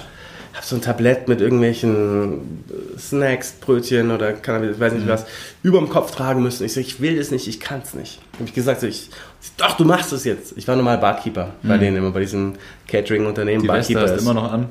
Habe 0.56 0.64
so 0.64 0.76
ein 0.76 0.80
Tablett 0.80 1.28
mit 1.28 1.42
irgendwelchen 1.42 2.64
Snacks, 2.98 3.52
Brötchen 3.52 4.10
oder 4.10 4.30
ich 4.30 4.80
weiß 4.80 4.94
nicht 4.94 5.06
was, 5.06 5.26
über 5.62 5.78
dem 5.78 5.90
Kopf 5.90 6.12
tragen 6.12 6.42
müssen. 6.42 6.64
Ich 6.64 6.72
so, 6.72 6.80
ich 6.80 6.98
will 6.98 7.18
das 7.18 7.30
nicht, 7.30 7.46
ich 7.46 7.60
kann 7.60 7.82
es 7.84 7.92
nicht. 7.92 8.20
Habe 8.34 8.44
ich 8.44 8.54
gesagt, 8.54 8.80
so, 8.80 8.86
ich, 8.86 9.10
doch, 9.58 9.76
du 9.76 9.84
machst 9.84 10.14
es 10.14 10.24
jetzt. 10.24 10.54
Ich 10.56 10.66
war 10.66 10.74
normal 10.74 10.96
Barkeeper 10.96 11.50
bei 11.62 11.76
denen 11.76 11.98
immer, 11.98 12.10
bei 12.10 12.20
diesem 12.20 12.54
Catering-Unternehmen. 12.88 13.62
Die 13.62 13.68
Weste 13.68 14.00
hast 14.00 14.14
du 14.14 14.20
immer 14.20 14.32
noch 14.32 14.50
an. 14.50 14.68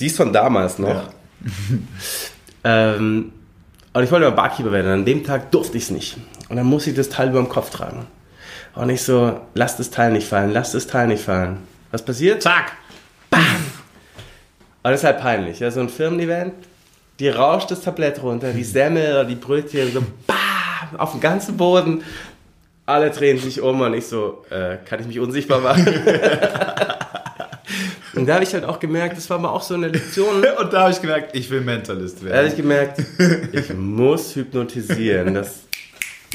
Die 0.00 0.06
ist 0.06 0.18
von 0.18 0.34
damals 0.34 0.78
noch. 0.78 0.88
Ja. 0.88 1.08
ähm, 2.96 3.32
und 3.94 4.04
ich 4.04 4.10
wollte 4.10 4.26
mal 4.26 4.36
Barkeeper 4.36 4.70
werden. 4.70 4.92
An 4.92 5.04
dem 5.06 5.24
Tag 5.24 5.50
durfte 5.50 5.78
ich 5.78 5.84
es 5.84 5.90
nicht. 5.90 6.18
Und 6.50 6.56
dann 6.56 6.66
musste 6.66 6.90
ich 6.90 6.96
das 6.96 7.08
Teil 7.08 7.30
über 7.30 7.38
dem 7.38 7.48
Kopf 7.48 7.70
tragen. 7.70 8.06
Und 8.74 8.90
ich 8.90 9.02
so, 9.02 9.40
lass 9.54 9.78
das 9.78 9.90
Teil 9.90 10.12
nicht 10.12 10.28
fallen, 10.28 10.50
lass 10.52 10.72
das 10.72 10.86
Teil 10.86 11.08
nicht 11.08 11.22
fallen. 11.22 11.58
Was 11.90 12.04
passiert? 12.04 12.42
Zack. 12.42 12.72
Aber 14.82 14.92
das 14.92 15.00
ist 15.00 15.06
halt 15.06 15.20
peinlich. 15.20 15.60
Ja? 15.60 15.70
So 15.70 15.80
ein 15.80 15.88
Firmen-Event, 15.88 16.54
die 17.18 17.28
rauscht 17.28 17.70
das 17.70 17.82
Tablett 17.82 18.22
runter, 18.22 18.52
die 18.52 18.64
Semmel 18.64 19.12
oder 19.12 19.24
die 19.24 19.36
Brötchen, 19.36 19.92
so 19.92 20.02
bam, 20.26 20.98
auf 20.98 21.12
dem 21.12 21.20
ganzen 21.20 21.56
Boden. 21.56 22.02
Alle 22.84 23.10
drehen 23.10 23.38
sich 23.38 23.60
um 23.60 23.80
und 23.80 23.94
ich 23.94 24.06
so, 24.06 24.44
äh, 24.50 24.78
kann 24.84 24.98
ich 25.00 25.06
mich 25.06 25.20
unsichtbar 25.20 25.60
machen? 25.60 25.86
und 28.14 28.26
da 28.26 28.34
habe 28.34 28.44
ich 28.44 28.52
halt 28.52 28.64
auch 28.64 28.80
gemerkt, 28.80 29.16
das 29.16 29.30
war 29.30 29.38
mal 29.38 29.50
auch 29.50 29.62
so 29.62 29.74
eine 29.74 29.86
Lektion. 29.88 30.44
Und 30.58 30.72
da 30.72 30.82
habe 30.82 30.90
ich 30.90 31.00
gemerkt, 31.00 31.36
ich 31.36 31.48
will 31.48 31.60
Mentalist 31.60 32.18
Da 32.24 32.36
habe 32.36 32.48
ich 32.48 32.56
werden. 32.56 32.56
gemerkt, 32.56 33.00
ich 33.52 33.72
muss 33.72 34.34
hypnotisieren, 34.34 35.34
dass 35.34 35.60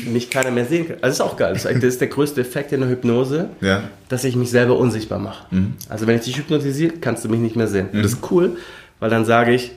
mich 0.06 0.30
keiner 0.30 0.52
mehr 0.52 0.66
sehen 0.66 0.88
kann. 0.88 0.96
Also 0.98 1.06
das 1.08 1.14
ist 1.16 1.22
auch 1.22 1.38
geil. 1.38 1.54
Das 1.54 1.66
ist 1.66 2.02
der 2.02 2.08
größte 2.08 2.42
Effekt 2.42 2.72
in 2.72 2.82
der 2.82 2.90
Hypnose, 2.90 3.50
Ja. 3.62 3.84
dass 4.10 4.24
ich 4.24 4.36
mich 4.36 4.50
selber 4.52 4.78
unsichtbar 4.78 5.20
mache. 5.20 5.46
Also 5.90 6.08
wenn 6.08 6.18
ich 6.18 6.24
dich 6.26 6.38
hypnotisiere, 6.38 6.94
kannst 7.02 7.24
du 7.26 7.30
mich 7.30 7.40
nicht 7.40 7.56
mehr 7.56 7.68
sehen. 7.68 7.90
Und 7.92 8.04
das 8.04 8.14
ist 8.14 8.32
cool, 8.32 8.58
Weil 9.00 9.10
dann 9.10 9.26
sage 9.26 9.54
ich, 9.54 9.72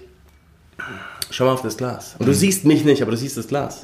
schau 1.31 1.45
mal 1.45 1.53
auf 1.53 1.63
das 1.63 1.77
Glas. 1.77 2.17
Und 2.19 2.27
du 2.27 2.35
siehst 2.35 2.65
mich 2.65 2.85
nicht, 2.85 3.03
aber 3.03 3.11
du 3.11 3.17
siehst 3.17 3.37
das 3.37 3.49
Glas. 3.49 3.83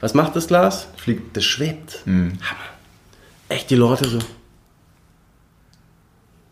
Was 0.00 0.14
macht 0.14 0.34
das 0.34 0.48
Glas? 0.48 0.88
Fliegt. 0.96 1.36
Das 1.36 1.44
schwebt. 1.44 2.00
Hammer. 2.06 2.32
Echt 3.48 3.70
die 3.70 3.76
Leute 3.76 4.08
so. 4.08 4.18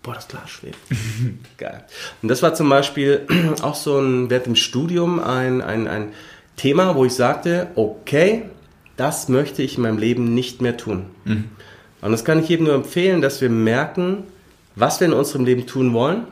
Boah, 0.03 0.15
das 0.15 0.29
Glas 0.29 0.49
schwebt. 0.49 0.79
Geil. 1.59 1.85
Und 2.23 2.29
das 2.29 2.43
war 2.43 2.55
zum 2.55 2.69
Beispiel 2.69 3.27
auch 3.63 3.75
so 3.75 3.99
ein, 3.99 4.31
während 4.31 4.47
dem 4.47 4.57
Studium 4.57 5.21
ein, 5.21 5.61
ein, 5.61 5.87
ein 5.89 6.09
Thema, 6.57 6.95
wo 6.95 7.05
ich 7.05 7.13
sagte, 7.15 7.69
okay, 7.75 8.45
das 9.01 9.29
möchte 9.29 9.63
ich 9.63 9.77
in 9.77 9.83
meinem 9.83 9.97
Leben 9.99 10.35
nicht 10.35 10.61
mehr 10.61 10.77
tun. 10.77 11.07
Und 12.03 12.13
das 12.13 12.25
kann 12.25 12.39
ich 12.39 12.49
jedem 12.49 12.67
nur 12.67 12.75
empfehlen, 12.75 13.23
dass 13.23 13.41
wir 13.41 13.49
merken, 13.49 14.25
was 14.77 15.01
wir 15.01 15.07
in 15.07 15.15
unserem 15.15 15.47
Leben 15.47 15.67
tun 15.67 15.95
wollen 15.95 16.25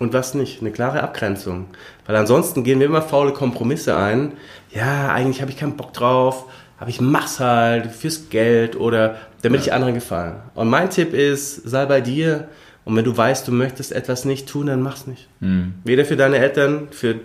und 0.00 0.12
was 0.12 0.34
nicht. 0.34 0.60
Eine 0.60 0.72
klare 0.72 1.02
Abgrenzung. 1.02 1.66
Weil 2.04 2.16
ansonsten 2.16 2.64
gehen 2.64 2.80
wir 2.80 2.86
immer 2.86 3.02
faule 3.02 3.32
Kompromisse 3.32 3.96
ein. 3.96 4.32
Ja, 4.74 5.12
eigentlich 5.12 5.40
habe 5.40 5.52
ich 5.52 5.56
keinen 5.56 5.76
Bock 5.76 5.92
drauf, 5.92 6.46
aber 6.78 6.90
ich 6.90 7.00
mach's 7.00 7.38
halt 7.38 7.92
fürs 7.92 8.28
Geld 8.28 8.74
oder 8.74 9.16
damit 9.42 9.60
ich 9.60 9.72
anderen 9.72 9.94
gefallen. 9.94 10.34
Und 10.56 10.68
mein 10.68 10.90
Tipp 10.90 11.14
ist, 11.14 11.68
sei 11.68 11.86
bei 11.86 12.00
dir 12.00 12.48
und 12.84 12.96
wenn 12.96 13.04
du 13.04 13.16
weißt, 13.16 13.46
du 13.46 13.52
möchtest 13.52 13.92
etwas 13.92 14.24
nicht 14.24 14.48
tun, 14.48 14.66
dann 14.66 14.82
mach's 14.82 15.06
nicht. 15.06 15.28
Weder 15.84 16.04
für 16.04 16.16
deine 16.16 16.38
Eltern, 16.38 16.88
für, 16.90 17.20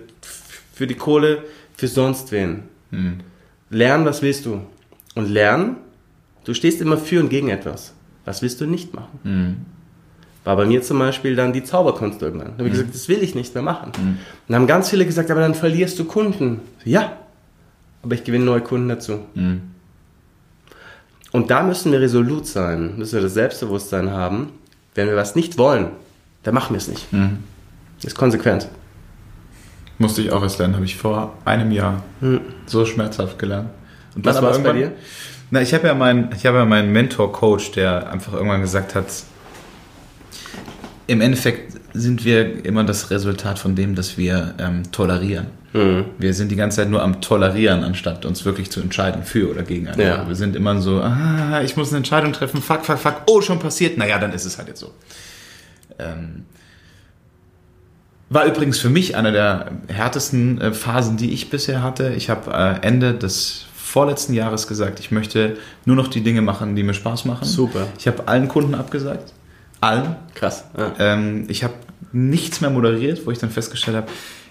für 0.74 0.86
die 0.86 0.96
Kohle, 0.96 1.40
für 1.76 1.88
sonst 1.88 2.32
wen. 2.32 2.64
Lernen, 3.72 4.06
was 4.06 4.22
willst 4.22 4.46
du? 4.46 4.62
Und 5.16 5.30
lernen, 5.30 5.76
du 6.46 6.54
stehst 6.54 6.82
immer 6.82 6.98
für 6.98 7.20
und 7.20 7.30
gegen 7.30 7.50
etwas. 7.50 7.94
Was 8.26 8.42
willst 8.42 8.62
du 8.62 8.66
nicht 8.66 8.94
machen? 8.94 9.66
War 10.44 10.56
bei 10.56 10.66
mir 10.66 10.82
zum 10.82 11.00
Beispiel 11.00 11.36
dann 11.36 11.54
die 11.54 11.64
Zauberkunst 11.64 12.22
irgendwann. 12.22 12.54
Da 12.54 12.58
habe 12.60 12.68
ich 12.68 12.74
gesagt, 12.74 12.96
das 12.96 13.08
will 13.08 13.22
ich 13.22 13.36
nicht 13.36 13.54
mehr 13.54 13.64
machen. 13.64 13.92
Und 13.98 14.18
dann 14.48 14.56
haben 14.56 14.68
ganz 14.68 14.90
viele 14.90 15.06
gesagt, 15.06 15.30
aber 15.32 15.42
dann 15.42 15.54
verlierst 15.54 16.00
du 16.00 16.06
Kunden. 16.06 16.62
Ja, 16.86 17.18
aber 18.04 18.16
ich 18.16 18.24
gewinne 18.24 18.46
neue 18.46 18.62
Kunden 18.62 18.90
dazu. 18.90 19.20
Und 21.32 21.52
da 21.52 21.64
müssen 21.64 21.92
wir 21.92 22.02
resolut 22.02 22.48
sein, 22.48 22.98
müssen 22.98 23.14
wir 23.14 23.22
das 23.22 23.34
Selbstbewusstsein 23.34 24.12
haben. 24.12 24.50
Wenn 24.96 25.08
wir 25.08 25.16
was 25.16 25.36
nicht 25.36 25.58
wollen, 25.58 25.88
dann 26.44 26.54
machen 26.54 26.74
wir 26.74 26.78
es 26.78 26.88
nicht. 26.88 27.08
Das 27.12 28.06
ist 28.14 28.16
konsequent. 28.16 28.68
Musste 30.00 30.22
ich 30.22 30.32
auch 30.32 30.42
erst 30.42 30.58
lernen, 30.58 30.76
habe 30.76 30.86
ich 30.86 30.98
vor 30.98 31.38
einem 31.46 31.72
Jahr 31.72 32.04
so 32.66 32.86
schmerzhaft 32.86 33.38
gelernt. 33.38 33.70
Und 34.16 34.26
Was 34.26 34.38
aber 34.38 34.48
war's 34.48 34.58
bei 34.60 34.70
irgendwann- 34.70 34.92
dir? 34.92 34.98
Na, 35.52 35.62
ich 35.62 35.74
habe 35.74 35.88
ja 35.88 35.94
meinen, 35.94 36.30
ich 36.36 36.46
habe 36.46 36.58
ja 36.60 36.66
meinen 36.66 36.92
Mentor-Coach, 36.94 37.72
der 37.74 38.10
einfach 38.10 38.34
irgendwann 38.34 38.62
gesagt 38.62 38.96
hat, 38.96 39.08
im 41.08 41.20
Endeffekt 41.20 41.78
sind 41.94 42.24
wir 42.24 42.64
immer 42.66 42.86
das 42.86 43.12
Resultat 43.12 43.60
von 43.60 43.76
dem, 43.76 43.96
dass 43.96 44.18
wir 44.18 44.54
ähm, 44.60 44.84
tolerieren. 44.92 45.48
Wir 45.74 46.34
sind 46.34 46.52
die 46.52 46.58
ganze 46.58 46.78
Zeit 46.78 46.90
nur 46.90 47.02
am 47.02 47.22
Tolerieren, 47.22 47.86
anstatt 47.86 48.26
uns 48.26 48.44
wirklich 48.44 48.70
zu 48.72 48.82
entscheiden 48.82 49.24
für 49.24 49.50
oder 49.50 49.64
gegen 49.64 49.88
eine. 49.88 50.04
Ja. 50.04 50.28
Wir 50.28 50.36
sind 50.36 50.58
immer 50.58 50.82
so, 50.82 51.00
ah, 51.00 51.62
ich 51.64 51.78
muss 51.78 51.90
eine 51.90 51.98
Entscheidung 52.00 52.34
treffen, 52.34 52.62
fuck, 52.62 52.84
fuck, 52.86 53.00
fuck, 53.00 53.22
oh, 53.28 53.40
schon 53.40 53.58
passiert, 53.60 53.98
naja, 53.98 54.20
dann 54.20 54.34
ist 54.34 54.44
es 54.44 54.58
halt 54.58 54.68
jetzt 54.68 54.82
so. 54.82 54.92
Ähm, 55.98 56.44
war 58.30 58.46
übrigens 58.46 58.80
für 58.80 58.90
mich 58.90 59.16
eine 59.16 59.32
der 59.32 59.72
härtesten 59.88 60.60
äh, 60.60 60.74
Phasen, 60.74 61.16
die 61.16 61.32
ich 61.32 61.50
bisher 61.50 61.82
hatte. 61.82 62.10
Ich 62.18 62.30
habe 62.30 62.52
äh, 62.52 62.86
Ende 62.86 63.14
des 63.14 63.66
vorletzten 63.92 64.34
Jahres 64.34 64.68
gesagt, 64.68 65.02
ich 65.02 65.12
möchte 65.12 65.58
nur 65.84 65.98
noch 65.98 66.08
die 66.08 66.22
Dinge 66.22 66.42
machen, 66.42 66.78
die 66.78 66.84
mir 66.84 66.94
Spaß 66.94 67.26
machen. 67.26 67.44
Super. 67.44 67.88
Ich 68.00 68.08
habe 68.08 68.26
allen 68.26 68.48
Kunden 68.48 68.74
abgesagt. 68.74 69.34
Allen. 69.82 70.16
Krass. 70.34 70.64
Ja. 70.78 70.94
Ähm, 70.98 71.44
ich 71.50 71.66
habe 71.66 71.74
nichts 72.14 72.62
mehr 72.62 72.70
moderiert, 72.70 73.26
wo 73.26 73.32
ich 73.32 73.40
dann 73.40 73.50
festgestellt 73.50 73.98
habe, 73.98 74.08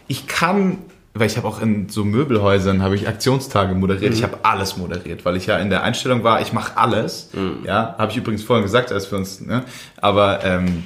ich 0.08 0.26
kann, 0.26 0.76
weil 1.14 1.26
ich 1.26 1.38
habe 1.38 1.48
auch 1.48 1.62
in 1.62 1.88
so 1.88 2.04
Möbelhäusern 2.04 2.82
habe 2.82 2.94
ich 2.96 3.08
Aktionstage 3.08 3.74
moderiert. 3.74 4.12
Ich 4.12 4.22
habe 4.22 4.40
alles 4.42 4.76
moderiert, 4.76 5.24
weil 5.24 5.36
ich 5.36 5.46
ja 5.46 5.56
in 5.56 5.70
der 5.70 5.84
Einstellung 5.84 6.22
war, 6.22 6.42
ich 6.42 6.52
mache 6.52 6.76
alles. 6.76 7.30
Ja, 7.64 7.94
habe 7.96 8.12
ich 8.12 8.18
übrigens 8.18 8.42
vorhin 8.42 8.64
gesagt, 8.64 8.92
als 8.92 9.10
wir 9.10 9.16
uns, 9.16 9.40
ne? 9.40 9.64
aber 10.02 10.44
ähm, 10.44 10.84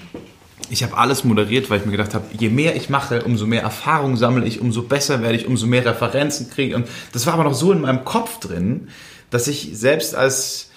ich 0.71 0.83
habe 0.83 0.97
alles 0.97 1.25
moderiert, 1.25 1.71
weil 1.71 1.81
ich 1.81 1.87
mir 1.87 1.93
gedacht 1.93 2.15
habe, 2.15 2.25
je 2.39 2.49
mehr 2.49 2.77
ich 2.77 2.89
mache, 2.91 3.23
umso 3.25 3.47
mehr 3.47 3.63
Erfahrung 3.63 4.17
sammle 4.17 4.47
ich, 4.47 4.61
umso 4.61 4.83
besser 4.83 5.23
werde 5.23 5.37
ich, 5.37 5.47
umso 5.47 5.67
mehr 5.67 5.85
Referenzen 5.85 6.51
kriege. 6.51 6.77
Und 6.77 6.89
das 7.13 7.27
war 7.27 7.35
aber 7.35 7.45
noch 7.45 7.55
so 7.55 7.73
in 7.73 7.81
meinem 7.81 8.05
Kopf 8.05 8.41
drin, 8.41 8.89
dass 9.31 9.49
ich 9.49 9.71
selbst 9.75 10.15
als 10.15 10.71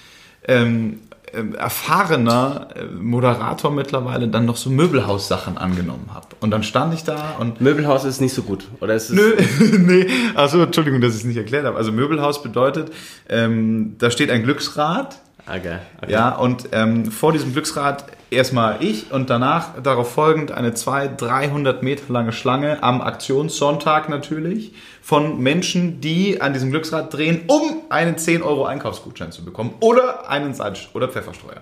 ähm, 0.47 0.99
ähm, 1.33 1.55
erfahrener 1.55 2.69
äh, 2.75 2.85
Moderator 2.85 3.69
mittlerweile 3.69 4.29
dann 4.29 4.45
noch 4.45 4.55
so 4.55 4.69
Möbelhaussachen 4.69 5.57
angenommen 5.57 6.09
habe. 6.13 6.27
Und 6.39 6.51
dann 6.51 6.63
stand 6.63 6.93
ich 6.93 7.03
da 7.03 7.35
und 7.37 7.59
Möbelhaus 7.59 8.05
ist 8.05 8.21
nicht 8.21 8.33
so 8.33 8.43
gut. 8.43 8.67
Oder 8.79 8.95
ist 8.95 9.09
es 9.09 9.15
Nö, 9.15 9.35
nee, 9.77 10.07
also 10.35 10.61
Entschuldigung, 10.61 11.01
dass 11.01 11.13
ich 11.13 11.19
es 11.19 11.25
nicht 11.25 11.35
erklärt 11.37 11.65
habe. 11.65 11.77
Also 11.77 11.91
Möbelhaus 11.91 12.41
bedeutet, 12.41 12.91
ähm, 13.27 13.95
da 13.97 14.09
steht 14.09 14.31
ein 14.31 14.43
Glücksrad, 14.43 15.19
Geil. 15.47 15.81
Okay. 16.01 16.11
ja, 16.11 16.29
und 16.35 16.69
ähm, 16.73 17.11
vor 17.11 17.31
diesem 17.31 17.53
Glücksrad 17.53 18.05
erstmal 18.29 18.83
ich 18.83 19.11
und 19.11 19.29
danach 19.29 19.81
darauf 19.81 20.11
folgend 20.11 20.51
eine 20.51 20.73
200, 20.73 21.21
300 21.21 21.83
Meter 21.83 22.11
lange 22.11 22.33
Schlange 22.33 22.83
am 22.83 23.01
Aktionssonntag 23.01 24.09
natürlich 24.09 24.73
von 25.01 25.39
Menschen, 25.41 26.01
die 26.01 26.41
an 26.41 26.51
diesem 26.53 26.71
Glücksrad 26.71 27.13
drehen, 27.13 27.41
um 27.47 27.81
einen 27.89 28.17
10 28.17 28.41
Euro 28.43 28.65
Einkaufsgutschein 28.65 29.31
zu 29.31 29.45
bekommen 29.45 29.73
oder 29.79 30.29
einen 30.29 30.53
Salz 30.53 30.89
oder 30.93 31.07
Pfeffersteuer. 31.07 31.61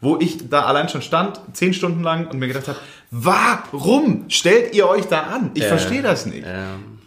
Wo 0.00 0.16
ich 0.18 0.48
da 0.48 0.62
allein 0.62 0.88
schon 0.88 1.02
stand, 1.02 1.40
10 1.52 1.74
Stunden 1.74 2.02
lang 2.02 2.28
und 2.28 2.38
mir 2.38 2.46
gedacht 2.48 2.68
habe, 2.68 2.78
warum 3.10 4.24
stellt 4.28 4.74
ihr 4.74 4.88
euch 4.88 5.06
da 5.06 5.22
an? 5.24 5.50
Ich 5.54 5.62
Ja. 5.64 5.68
verstehe 5.68 6.02
das 6.02 6.24
nicht. 6.26 6.44
Ähm, 6.46 6.98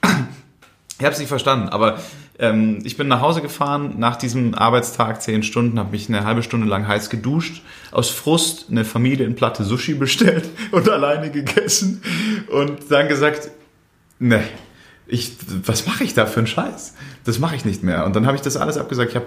Ich 0.99 1.05
habe 1.05 1.13
es 1.13 1.19
nicht 1.19 1.29
verstanden, 1.29 1.69
aber 1.69 1.97
ähm, 2.41 2.79
ich 2.83 2.97
bin 2.97 3.07
nach 3.07 3.21
Hause 3.21 3.41
gefahren 3.41 3.95
nach 3.97 4.17
diesem 4.17 4.55
Arbeitstag, 4.55 5.21
zehn 5.21 5.43
Stunden, 5.43 5.79
habe 5.79 5.91
mich 5.91 6.09
eine 6.09 6.25
halbe 6.25 6.43
Stunde 6.43 6.67
lang 6.67 6.87
heiß 6.87 7.09
geduscht, 7.09 7.61
aus 7.91 8.09
Frust 8.09 8.65
eine 8.69 8.83
Familienplatte 8.83 9.63
Sushi 9.63 9.93
bestellt 9.93 10.49
und 10.71 10.89
alleine 10.89 11.29
gegessen 11.29 12.01
und 12.51 12.89
dann 12.89 13.07
gesagt, 13.07 13.51
ne, 14.19 14.43
ich, 15.11 15.33
was 15.65 15.85
mache 15.87 16.05
ich 16.05 16.13
da 16.13 16.25
für 16.25 16.39
einen 16.39 16.47
Scheiß? 16.47 16.95
Das 17.25 17.37
mache 17.37 17.55
ich 17.55 17.65
nicht 17.65 17.83
mehr. 17.83 18.05
Und 18.05 18.15
dann 18.15 18.25
habe 18.25 18.37
ich 18.37 18.41
das 18.41 18.55
alles 18.55 18.77
abgesagt. 18.77 19.09
Ich 19.09 19.15
habe 19.15 19.25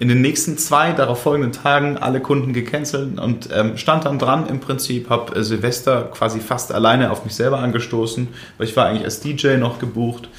in 0.00 0.08
den 0.08 0.22
nächsten 0.22 0.56
zwei 0.56 0.92
darauf 0.92 1.22
folgenden 1.22 1.52
Tagen 1.52 1.98
alle 1.98 2.20
Kunden 2.20 2.54
gecancelt 2.54 3.20
und 3.20 3.50
ähm, 3.52 3.76
stand 3.76 4.06
dann 4.06 4.18
dran 4.18 4.48
im 4.48 4.60
Prinzip, 4.60 5.10
habe 5.10 5.36
äh, 5.36 5.44
Silvester 5.44 6.04
quasi 6.04 6.40
fast 6.40 6.72
alleine 6.72 7.10
auf 7.10 7.24
mich 7.24 7.34
selber 7.34 7.58
angestoßen, 7.58 8.28
weil 8.56 8.66
ich 8.66 8.74
war 8.76 8.86
eigentlich 8.86 9.04
als 9.04 9.20
DJ 9.20 9.58
noch 9.58 9.78
gebucht, 9.78 10.30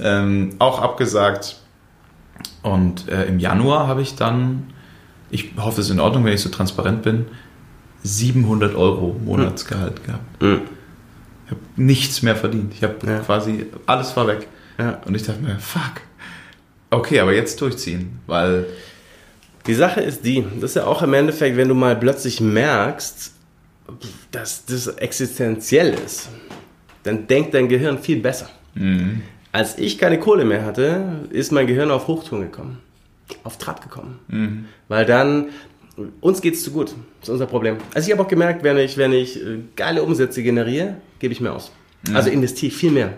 ähm, 0.00 0.56
auch 0.58 0.80
abgesagt. 0.80 1.60
Und 2.62 3.08
äh, 3.08 3.26
im 3.26 3.38
Januar 3.38 3.86
habe 3.86 4.02
ich 4.02 4.14
dann, 4.16 4.70
ich 5.30 5.52
hoffe, 5.58 5.80
es 5.80 5.86
ist 5.88 5.92
in 5.92 6.00
Ordnung, 6.00 6.24
wenn 6.24 6.32
ich 6.32 6.40
so 6.40 6.48
transparent 6.48 7.02
bin, 7.02 7.26
700 8.02 8.74
Euro 8.74 9.16
Monatsgehalt 9.24 10.04
gehabt. 10.04 10.42
Mhm. 10.42 10.62
Ich 11.46 11.50
habe 11.52 11.60
nichts 11.76 12.22
mehr 12.22 12.36
verdient. 12.36 12.74
Ich 12.74 12.82
habe 12.82 12.94
Ja. 13.06 13.20
quasi, 13.20 13.66
alles 13.86 14.14
war 14.16 14.26
weg. 14.26 14.46
Ja. 14.78 15.00
Und 15.06 15.14
ich 15.14 15.22
dachte 15.22 15.40
mir, 15.40 15.58
fuck. 15.58 16.02
Okay, 16.90 17.20
aber 17.20 17.34
jetzt 17.34 17.60
durchziehen, 17.60 18.20
weil 18.26 18.66
Die 19.66 19.74
Sache 19.74 20.00
ist 20.00 20.24
die, 20.24 20.42
das 20.60 20.70
ist 20.70 20.76
ja 20.76 20.86
auch 20.86 21.02
im 21.02 21.12
Endeffekt, 21.12 21.56
wenn 21.58 21.68
du 21.68 21.74
mal 21.74 21.94
plötzlich 21.96 22.40
merkst, 22.40 23.32
dass 24.30 24.64
das 24.64 24.86
existenziell 24.86 25.94
ist, 26.04 26.28
dann 27.02 27.26
denkt 27.26 27.52
dein 27.54 27.68
Gehirn 27.68 27.98
viel 27.98 28.20
besser. 28.20 28.48
Als 29.52 29.78
ich 29.78 29.98
keine 29.98 30.18
Kohle 30.18 30.44
mehr 30.44 30.64
hatte, 30.64 31.26
ist 31.30 31.52
mein 31.52 31.66
Gehirn 31.66 31.90
auf 31.90 32.06
Hochtouren 32.06 32.42
gekommen. 32.42 32.78
Auf 33.44 33.58
Trab 33.58 33.82
gekommen. 33.82 34.18
Weil 34.88 35.04
dann, 35.04 35.46
uns 36.20 36.40
geht's 36.40 36.62
zu 36.62 36.70
gut. 36.70 36.94
Das 37.20 37.28
ist 37.28 37.32
unser 37.32 37.46
Problem. 37.46 37.76
Also 37.94 38.06
ich 38.06 38.12
habe 38.12 38.22
auch 38.22 38.28
gemerkt, 38.28 38.62
wenn 38.62 38.78
ich, 38.78 38.96
wenn 38.96 39.12
ich 39.12 39.42
äh, 39.42 39.58
geile 39.76 40.02
Umsätze 40.02 40.42
generiere, 40.42 40.96
gebe 41.18 41.32
ich 41.32 41.40
mehr 41.40 41.54
aus. 41.54 41.72
Also 42.14 42.30
investiere 42.30 42.68
ich 42.72 42.76
viel 42.76 42.92
mehr. 42.92 43.14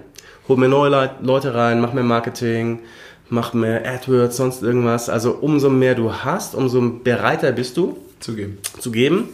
Hol 0.49 0.57
mir 0.57 0.69
neue 0.69 1.11
Leute 1.21 1.55
rein, 1.55 1.81
mach 1.81 1.93
mehr 1.93 2.03
Marketing, 2.03 2.81
mach 3.29 3.53
mehr 3.53 3.87
AdWords, 3.87 4.37
sonst 4.37 4.63
irgendwas. 4.63 5.09
Also 5.09 5.33
umso 5.33 5.69
mehr 5.71 5.95
du 5.95 6.13
hast, 6.13 6.55
umso 6.55 6.81
bereiter 7.05 7.53
bist 7.53 7.77
du 7.77 7.99
zugeben. 8.21 8.59
zu 8.79 8.91
geben. 8.91 9.29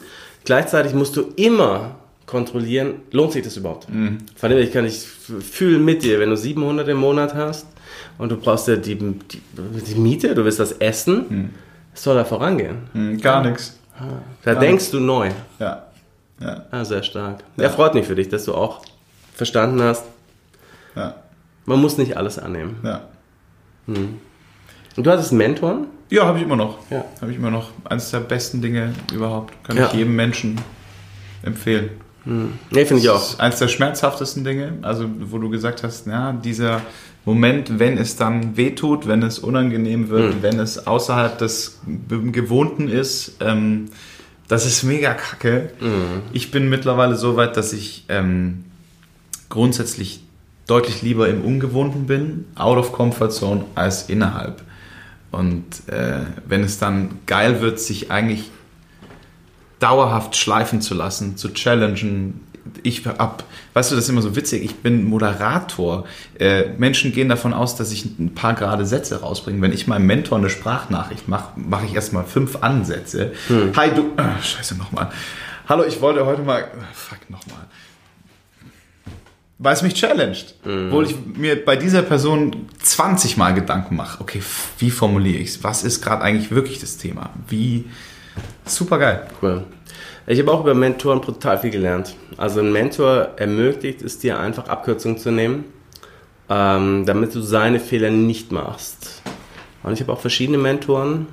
Gleichzeitig 0.44 0.94
musst 0.94 1.16
du 1.16 1.32
immer 1.36 1.96
kontrollieren, 2.26 2.94
lohnt 3.12 3.32
sich 3.32 3.42
das 3.44 3.56
überhaupt? 3.56 3.84
Von 3.84 4.18
dem 4.50 4.50
her, 4.58 4.58
ich 4.60 4.72
kann 4.72 4.84
nicht 4.84 4.98
fühlen 5.00 5.84
mit 5.84 6.02
dir, 6.02 6.18
wenn 6.20 6.30
du 6.30 6.36
700 6.36 6.88
im 6.88 6.98
Monat 6.98 7.34
hast 7.34 7.66
und 8.18 8.30
du 8.30 8.36
brauchst 8.36 8.66
ja 8.68 8.76
die, 8.76 8.96
die, 8.96 9.40
die 9.86 9.94
Miete, 9.94 10.34
du 10.34 10.44
willst 10.44 10.58
das 10.60 10.72
Essen, 10.72 11.52
es 11.94 12.02
soll 12.02 12.16
da 12.16 12.24
vorangehen. 12.24 12.88
Hm, 12.92 13.20
gar 13.20 13.42
nichts. 13.44 13.78
Da 14.42 14.54
denkst 14.54 14.90
du 14.90 15.00
neu. 15.00 15.30
Ja. 15.58 15.84
Ja. 16.40 16.64
Ah, 16.70 16.84
sehr 16.84 17.02
stark. 17.02 17.42
Ja. 17.56 17.70
freut 17.70 17.94
mich 17.94 18.06
für 18.06 18.14
dich, 18.14 18.28
dass 18.28 18.44
du 18.44 18.54
auch 18.54 18.82
verstanden 19.34 19.80
hast, 19.82 20.04
Ja. 20.94 21.14
man 21.64 21.80
muss 21.80 21.96
nicht 21.96 22.16
alles 22.16 22.38
annehmen. 22.38 22.76
Ja. 22.82 23.02
Und 23.86 24.18
du 24.96 25.10
hattest 25.10 25.32
Mentoren? 25.32 25.86
Ja, 26.10 26.24
habe 26.26 26.38
ich 26.38 26.44
immer 26.44 26.56
noch. 26.56 26.78
Ja. 26.90 27.04
Habe 27.20 27.30
ich 27.30 27.38
immer 27.38 27.50
noch. 27.50 27.70
Eines 27.84 28.10
der 28.10 28.20
besten 28.20 28.60
Dinge 28.62 28.92
überhaupt. 29.12 29.52
Kann 29.64 29.76
Ja. 29.76 29.86
ich 29.86 29.92
jedem 29.94 30.14
Menschen 30.16 30.60
empfehlen. 31.42 31.90
Nee, 32.26 32.84
finde 32.84 32.96
ich 33.00 33.04
Das 33.04 33.14
auch. 33.14 33.30
ist 33.34 33.40
eines 33.40 33.58
der 33.60 33.68
schmerzhaftesten 33.68 34.42
Dinge, 34.44 34.74
also 34.82 35.06
wo 35.30 35.38
du 35.38 35.48
gesagt 35.48 35.82
hast, 35.84 36.06
ja, 36.08 36.32
dieser 36.32 36.82
Moment, 37.24 37.78
wenn 37.78 37.96
es 37.98 38.16
dann 38.16 38.56
wehtut, 38.56 39.06
wenn 39.06 39.22
es 39.22 39.38
unangenehm 39.38 40.08
wird, 40.08 40.42
wenn 40.42 40.58
es 40.58 40.86
außerhalb 40.86 41.38
des 41.38 41.80
Gewohnten 42.08 42.88
ist, 42.88 43.36
ähm, 43.40 43.86
das 44.48 44.64
ist 44.66 44.82
mega 44.84 45.12
kacke. 45.14 45.70
Ich 46.32 46.50
bin 46.52 46.68
mittlerweile 46.68 47.16
so 47.16 47.36
weit, 47.36 47.56
dass 47.56 47.72
ich 47.72 48.04
ähm, 48.08 48.64
grundsätzlich 49.48 50.20
deutlich 50.68 51.02
lieber 51.02 51.28
im 51.28 51.42
Ungewohnten 51.44 52.06
bin, 52.06 52.44
out 52.56 52.78
of 52.78 52.92
comfort 52.92 53.30
zone, 53.30 53.64
als 53.74 54.08
innerhalb. 54.08 54.62
Und 55.32 55.64
äh, 55.88 56.20
wenn 56.46 56.62
es 56.62 56.78
dann 56.78 57.10
geil 57.26 57.60
wird, 57.60 57.78
sich 57.80 58.10
eigentlich 58.10 58.50
dauerhaft 59.78 60.36
schleifen 60.36 60.80
zu 60.80 60.94
lassen, 60.94 61.36
zu 61.36 61.52
challengen. 61.52 62.40
Ich 62.82 63.06
hab, 63.06 63.44
weißt 63.74 63.90
du, 63.92 63.94
das 63.94 64.04
ist 64.04 64.10
immer 64.10 64.22
so 64.22 64.34
witzig. 64.34 64.64
Ich 64.64 64.76
bin 64.76 65.04
Moderator. 65.04 66.04
Äh, 66.38 66.70
Menschen 66.78 67.12
gehen 67.12 67.28
davon 67.28 67.52
aus, 67.54 67.76
dass 67.76 67.92
ich 67.92 68.04
ein 68.18 68.34
paar 68.34 68.54
gerade 68.54 68.84
Sätze 68.86 69.20
rausbringe. 69.20 69.60
Wenn 69.62 69.72
ich 69.72 69.86
meinem 69.86 70.06
Mentor 70.06 70.38
eine 70.38 70.50
Sprachnachricht 70.50 71.28
mache, 71.28 71.50
mache 71.56 71.86
ich 71.86 71.94
erstmal 71.94 72.24
fünf 72.24 72.62
Ansätze. 72.62 73.32
Hi, 73.76 73.90
du. 73.94 74.10
Ah, 74.16 74.42
scheiße, 74.42 74.76
nochmal. 74.76 75.10
Hallo, 75.68 75.84
ich 75.84 76.00
wollte 76.00 76.26
heute 76.26 76.42
mal. 76.42 76.64
ah, 76.64 76.84
Fuck, 76.92 77.30
nochmal. 77.30 77.66
Weil 79.58 79.72
es 79.74 79.82
mich 79.82 79.94
challenged. 79.94 80.54
Obwohl 80.64 81.06
ich 81.06 81.14
mir 81.34 81.64
bei 81.64 81.76
dieser 81.76 82.02
Person 82.02 82.66
20 82.82 83.36
Mal 83.36 83.54
Gedanken 83.54 83.96
mache. 83.96 84.20
Okay, 84.20 84.42
wie 84.78 84.90
formuliere 84.90 85.38
ich 85.38 85.50
es? 85.50 85.64
Was 85.64 85.82
ist 85.84 86.02
gerade 86.02 86.22
eigentlich 86.22 86.50
wirklich 86.50 86.80
das 86.80 86.96
Thema? 86.98 87.30
Wie. 87.48 87.84
Super 88.64 88.98
geil. 88.98 89.26
Cool. 89.40 89.64
Ich 90.26 90.40
habe 90.40 90.52
auch 90.52 90.60
über 90.60 90.74
Mentoren 90.74 91.20
brutal 91.20 91.58
viel 91.58 91.70
gelernt. 91.70 92.16
Also 92.36 92.60
ein 92.60 92.72
Mentor 92.72 93.30
ermöglicht 93.36 94.02
es 94.02 94.18
dir 94.18 94.40
einfach 94.40 94.68
Abkürzungen 94.68 95.18
zu 95.18 95.30
nehmen, 95.30 95.64
ähm, 96.48 97.04
damit 97.06 97.34
du 97.34 97.40
seine 97.40 97.78
Fehler 97.78 98.10
nicht 98.10 98.50
machst. 98.50 99.22
Und 99.84 99.92
ich 99.92 100.00
habe 100.00 100.12
auch 100.12 100.20
verschiedene 100.20 100.58
Mentoren, 100.58 101.28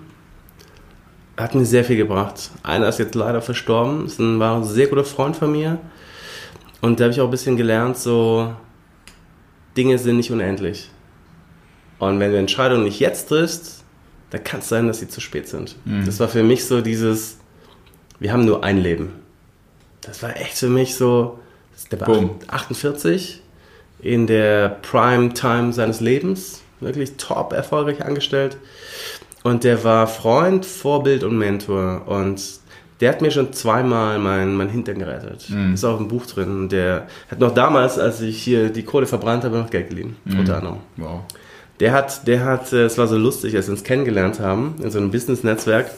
hat 1.37 1.55
mir 1.55 1.65
sehr 1.65 1.83
viel 1.83 1.97
gebracht. 1.97 2.51
Einer 2.61 2.87
ist 2.87 2.99
jetzt 2.99 3.15
leider 3.15 3.41
verstorben, 3.41 4.05
ist 4.05 4.19
ein, 4.19 4.39
war 4.39 4.57
ein 4.57 4.63
sehr 4.63 4.87
guter 4.87 5.03
Freund 5.03 5.35
von 5.35 5.51
mir. 5.51 5.79
Und 6.81 6.99
da 6.99 7.05
habe 7.05 7.13
ich 7.13 7.21
auch 7.21 7.25
ein 7.25 7.31
bisschen 7.31 7.57
gelernt, 7.57 7.97
so 7.97 8.53
Dinge 9.75 9.97
sind 9.97 10.17
nicht 10.17 10.31
unendlich. 10.31 10.91
Und 11.97 12.19
wenn 12.19 12.31
du 12.31 12.37
Entscheidungen 12.37 12.83
nicht 12.83 12.99
jetzt 12.99 13.29
triffst, 13.29 13.82
dann 14.33 14.43
kann 14.43 14.61
es 14.61 14.67
sein, 14.67 14.87
dass 14.87 14.99
sie 14.99 15.07
zu 15.07 15.21
spät 15.21 15.47
sind. 15.47 15.75
Das 16.05 16.19
war 16.19 16.27
für 16.27 16.41
mich 16.41 16.65
so 16.65 16.81
dieses, 16.81 17.37
wir 18.19 18.33
haben 18.33 18.45
nur 18.45 18.63
ein 18.63 18.79
Leben. 18.79 19.11
Das 20.01 20.23
war 20.23 20.35
echt 20.35 20.57
für 20.57 20.69
mich 20.69 20.95
so, 20.95 21.37
der 21.91 22.01
war 22.01 22.07
Boom. 22.07 22.31
48 22.47 23.41
in 24.01 24.25
der 24.25 24.69
Prime 24.81 25.35
Time 25.35 25.71
seines 25.71 25.99
Lebens, 25.99 26.63
wirklich 26.79 27.15
top 27.17 27.53
erfolgreich 27.53 28.03
angestellt. 28.03 28.57
Und 29.43 29.63
der 29.63 29.83
war 29.83 30.07
Freund, 30.07 30.65
Vorbild 30.65 31.23
und 31.23 31.37
Mentor. 31.37 32.07
Und 32.07 32.41
der 33.01 33.09
hat 33.09 33.21
mir 33.21 33.29
schon 33.29 33.53
zweimal 33.53 34.17
mein, 34.17 34.55
mein 34.55 34.69
Hintern 34.69 34.97
gerettet. 34.97 35.47
Ist 35.75 35.83
auch 35.85 35.99
im 35.99 36.07
Buch 36.07 36.25
drin. 36.25 36.69
Der 36.69 37.05
hat 37.29 37.37
noch 37.39 37.53
damals, 37.53 37.99
als 37.99 38.19
ich 38.21 38.41
hier 38.41 38.71
die 38.71 38.83
Kohle 38.83 39.05
verbrannt 39.05 39.43
habe, 39.43 39.59
noch 39.59 39.69
Geld 39.69 39.89
geliehen. 39.89 40.15
Unter 40.25 40.57
anderem. 40.57 40.77
Wow. 40.97 41.19
Der 41.79 41.91
hat, 41.91 42.27
der 42.27 42.45
hat, 42.45 42.71
äh, 42.73 42.85
es 42.85 42.97
war 42.97 43.07
so 43.07 43.17
lustig, 43.17 43.55
als 43.55 43.67
wir 43.67 43.73
uns 43.73 43.83
kennengelernt 43.83 44.39
haben, 44.39 44.75
in 44.81 44.91
so 44.91 44.99
einem 44.99 45.11
Business-Netzwerk, 45.11 45.89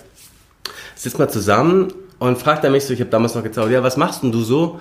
sitzt 0.95 1.19
mal 1.19 1.29
zusammen 1.29 1.93
und 2.19 2.37
fragt 2.37 2.63
er 2.63 2.69
mich 2.69 2.85
so, 2.85 2.93
ich 2.93 3.01
habe 3.01 3.09
damals 3.09 3.35
noch 3.35 3.43
gezaubert, 3.43 3.71
ja, 3.71 3.83
was 3.83 3.97
machst 3.97 4.23
denn 4.23 4.31
du 4.31 4.41
so? 4.41 4.79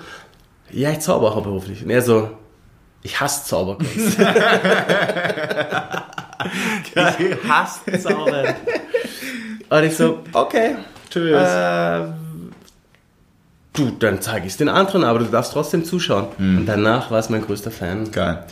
Ja, 0.70 0.90
ich 0.90 1.00
zauber 1.00 1.34
hauptberuflich. 1.34 1.82
Und 1.84 1.90
er 1.90 2.02
so, 2.02 2.30
ich 3.02 3.20
hasse 3.20 3.44
Zauberkunst. 3.44 4.18
ich 4.18 4.24
hasse 7.48 8.00
Zaubern. 8.00 8.54
Und 9.68 9.84
ich 9.84 9.96
so, 9.96 10.20
okay, 10.32 10.76
Tschüss. 11.10 11.36
äh, 11.36 12.06
du, 13.74 13.90
dann 13.98 14.22
zeige 14.22 14.46
ich 14.46 14.52
es 14.52 14.56
den 14.56 14.68
anderen, 14.70 15.04
aber 15.04 15.18
du 15.18 15.26
darfst 15.26 15.52
trotzdem 15.52 15.84
zuschauen. 15.84 16.28
Und 16.38 16.66
danach 16.66 17.10
war 17.10 17.18
es 17.18 17.28
mein 17.28 17.42
größter 17.42 17.70
Fan. 17.70 18.10
geil. 18.10 18.44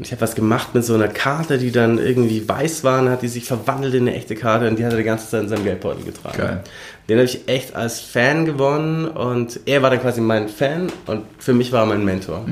Und 0.00 0.06
ich 0.06 0.12
habe 0.12 0.22
was 0.22 0.34
gemacht 0.34 0.74
mit 0.74 0.82
so 0.82 0.94
einer 0.94 1.08
Karte, 1.08 1.58
die 1.58 1.72
dann 1.72 1.98
irgendwie 1.98 2.48
weiß 2.48 2.84
war, 2.84 3.02
und 3.02 3.10
hat 3.10 3.20
die 3.20 3.28
sich 3.28 3.44
verwandelt 3.44 3.92
in 3.92 4.08
eine 4.08 4.16
echte 4.16 4.34
Karte 4.34 4.66
und 4.66 4.78
die 4.78 4.84
hat 4.86 4.92
er 4.92 4.96
die 4.96 5.04
ganze 5.04 5.28
Zeit 5.28 5.42
in 5.42 5.50
seinem 5.50 5.62
Geldbeutel 5.62 6.06
getragen. 6.06 6.38
Geil. 6.38 6.64
Den 7.06 7.18
habe 7.18 7.26
ich 7.26 7.46
echt 7.48 7.76
als 7.76 8.00
Fan 8.00 8.46
gewonnen 8.46 9.04
und 9.06 9.60
er 9.66 9.82
war 9.82 9.90
dann 9.90 10.00
quasi 10.00 10.22
mein 10.22 10.48
Fan 10.48 10.86
und 11.04 11.24
für 11.36 11.52
mich 11.52 11.70
war 11.72 11.82
er 11.82 11.86
mein 11.86 12.02
Mentor. 12.02 12.46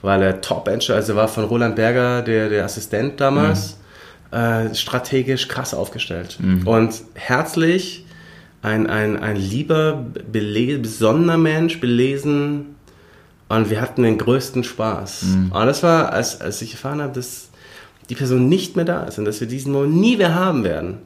Weil 0.00 0.22
er 0.22 0.40
Top-Entscheider, 0.40 0.96
also 0.96 1.12
er 1.12 1.16
war 1.16 1.28
von 1.28 1.44
Roland 1.44 1.76
Berger, 1.76 2.22
der, 2.22 2.48
der 2.48 2.64
Assistent 2.64 3.20
damals, 3.20 3.76
äh, 4.30 4.74
strategisch 4.74 5.46
krass 5.46 5.74
aufgestellt. 5.74 6.38
Und 6.64 7.02
herzlich, 7.12 8.06
ein, 8.62 8.86
ein, 8.86 9.18
ein 9.22 9.36
lieber, 9.36 10.06
besonderer 10.32 11.36
Mensch, 11.36 11.80
belesen, 11.80 12.76
und 13.48 13.70
wir 13.70 13.80
hatten 13.80 14.02
den 14.02 14.18
größten 14.18 14.64
Spaß. 14.64 15.22
Und 15.50 15.66
das 15.66 15.82
war, 15.82 16.12
als, 16.12 16.40
als 16.40 16.60
ich 16.62 16.72
erfahren 16.72 17.00
habe, 17.00 17.14
dass 17.14 17.48
die 18.08 18.14
Person 18.14 18.48
nicht 18.48 18.76
mehr 18.76 18.84
da 18.84 19.04
ist 19.04 19.18
und 19.18 19.24
dass 19.24 19.40
wir 19.40 19.48
diesen 19.48 19.72
Moment 19.72 19.96
nie 19.96 20.16
mehr 20.16 20.34
haben 20.34 20.64
werden, 20.64 20.98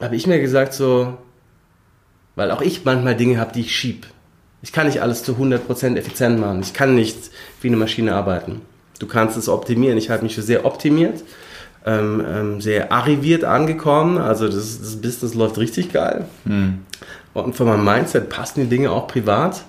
habe 0.00 0.16
ich 0.16 0.26
mir 0.26 0.40
gesagt 0.40 0.72
so, 0.72 1.18
weil 2.36 2.50
auch 2.50 2.62
ich 2.62 2.84
manchmal 2.84 3.16
Dinge 3.16 3.38
habe, 3.38 3.52
die 3.52 3.60
ich 3.60 3.76
schieb. 3.76 4.06
Ich 4.62 4.72
kann 4.72 4.86
nicht 4.86 5.02
alles 5.02 5.22
zu 5.22 5.32
100% 5.32 5.96
effizient 5.96 6.38
machen. 6.38 6.60
Ich 6.60 6.72
kann 6.72 6.94
nicht 6.94 7.16
wie 7.60 7.68
eine 7.68 7.76
Maschine 7.76 8.14
arbeiten. 8.14 8.60
Du 8.98 9.06
kannst 9.06 9.36
es 9.36 9.48
optimieren. 9.48 9.96
Ich 9.98 10.10
halte 10.10 10.24
mich 10.24 10.34
für 10.34 10.42
sehr 10.42 10.66
optimiert, 10.66 11.22
ähm, 11.86 12.22
ähm, 12.26 12.60
sehr 12.60 12.92
arriviert 12.92 13.44
angekommen. 13.44 14.18
Also 14.18 14.46
das, 14.46 14.80
das 14.80 14.96
Business 15.00 15.34
läuft 15.34 15.58
richtig 15.58 15.92
geil. 15.92 16.26
Und 17.32 17.56
von 17.56 17.66
meinem 17.66 17.84
Mindset 17.84 18.28
passen 18.28 18.60
die 18.60 18.68
Dinge 18.68 18.90
auch 18.90 19.06
privat. 19.06 19.64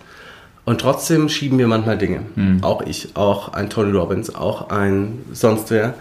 Und 0.64 0.82
trotzdem 0.82 1.28
schieben 1.28 1.57
wir 1.57 1.68
manchmal 1.68 1.97
Dinge. 1.97 2.22
Auch 2.62 2.82
ich, 2.84 3.16
auch 3.16 3.53
ein 3.53 3.70
Tony 3.70 3.91
Robbins, 3.91 4.34
auch 4.36 4.70
ein 4.70 5.20
sonst 5.32 5.72
wer. 5.72 5.95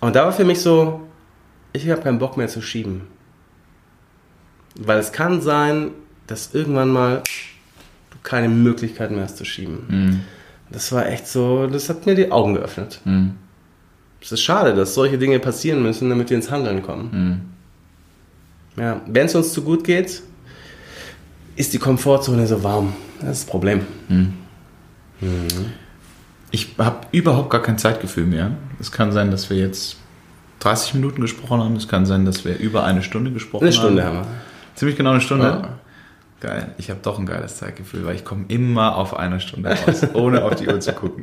Und 0.00 0.16
da 0.16 0.24
war 0.24 0.32
für 0.32 0.44
mich 0.44 0.60
so, 0.60 1.00
ich 1.72 1.88
habe 1.88 2.02
keinen 2.02 2.18
Bock 2.18 2.36
mehr 2.36 2.48
zu 2.48 2.60
schieben. 2.60 3.02
Weil 4.74 4.98
es 4.98 5.12
kann 5.12 5.40
sein, 5.40 5.90
dass 6.26 6.54
irgendwann 6.54 6.90
mal 6.90 7.22
du 8.10 8.18
keine 8.22 8.48
Möglichkeit 8.48 9.10
mehr 9.10 9.22
hast 9.24 9.36
zu 9.36 9.44
schieben. 9.44 10.24
Das 10.70 10.90
war 10.90 11.06
echt 11.06 11.28
so, 11.28 11.66
das 11.66 11.88
hat 11.88 12.04
mir 12.06 12.14
die 12.14 12.32
Augen 12.32 12.54
geöffnet. 12.54 13.00
Es 14.20 14.32
ist 14.32 14.40
schade, 14.42 14.74
dass 14.74 14.94
solche 14.94 15.18
Dinge 15.18 15.38
passieren 15.38 15.82
müssen, 15.82 16.08
damit 16.08 16.30
wir 16.30 16.36
ins 16.36 16.50
Handeln 16.50 16.82
kommen. 16.82 17.52
Ja, 18.76 19.02
wenn 19.06 19.26
es 19.26 19.34
uns 19.34 19.52
zu 19.52 19.62
gut 19.62 19.84
geht, 19.84 20.22
ist 21.56 21.72
die 21.72 21.78
Komfortzone 21.78 22.46
so 22.46 22.62
warm. 22.62 22.92
Das 23.20 23.30
ist 23.30 23.42
das 23.44 23.50
Problem. 23.50 23.86
Ich 26.50 26.74
habe 26.78 27.06
überhaupt 27.12 27.50
gar 27.50 27.62
kein 27.62 27.78
Zeitgefühl 27.78 28.26
mehr. 28.26 28.52
Es 28.80 28.92
kann 28.92 29.12
sein, 29.12 29.30
dass 29.30 29.48
wir 29.50 29.56
jetzt 29.56 29.96
30 30.60 30.94
Minuten 30.94 31.20
gesprochen 31.20 31.60
haben. 31.60 31.76
Es 31.76 31.88
kann 31.88 32.06
sein, 32.06 32.24
dass 32.24 32.44
wir 32.44 32.58
über 32.58 32.84
eine 32.84 33.02
Stunde 33.02 33.30
gesprochen 33.32 33.64
Eine 33.64 33.72
Stunde 33.72 34.04
haben. 34.04 34.18
haben 34.18 34.26
wir. 34.26 34.74
Ziemlich 34.74 34.96
genau 34.96 35.10
eine 35.10 35.20
Stunde. 35.20 35.44
Ja. 35.46 35.78
Geil. 36.40 36.74
Ich 36.78 36.90
habe 36.90 36.98
doch 37.02 37.18
ein 37.18 37.26
geiles 37.26 37.56
Zeitgefühl, 37.56 38.04
weil 38.04 38.16
ich 38.16 38.24
komme 38.24 38.44
immer 38.48 38.96
auf 38.96 39.16
eine 39.16 39.38
Stunde 39.38 39.70
raus, 39.70 40.06
ohne 40.14 40.44
auf 40.44 40.56
die 40.56 40.66
Uhr 40.66 40.80
zu 40.80 40.92
gucken. 40.92 41.22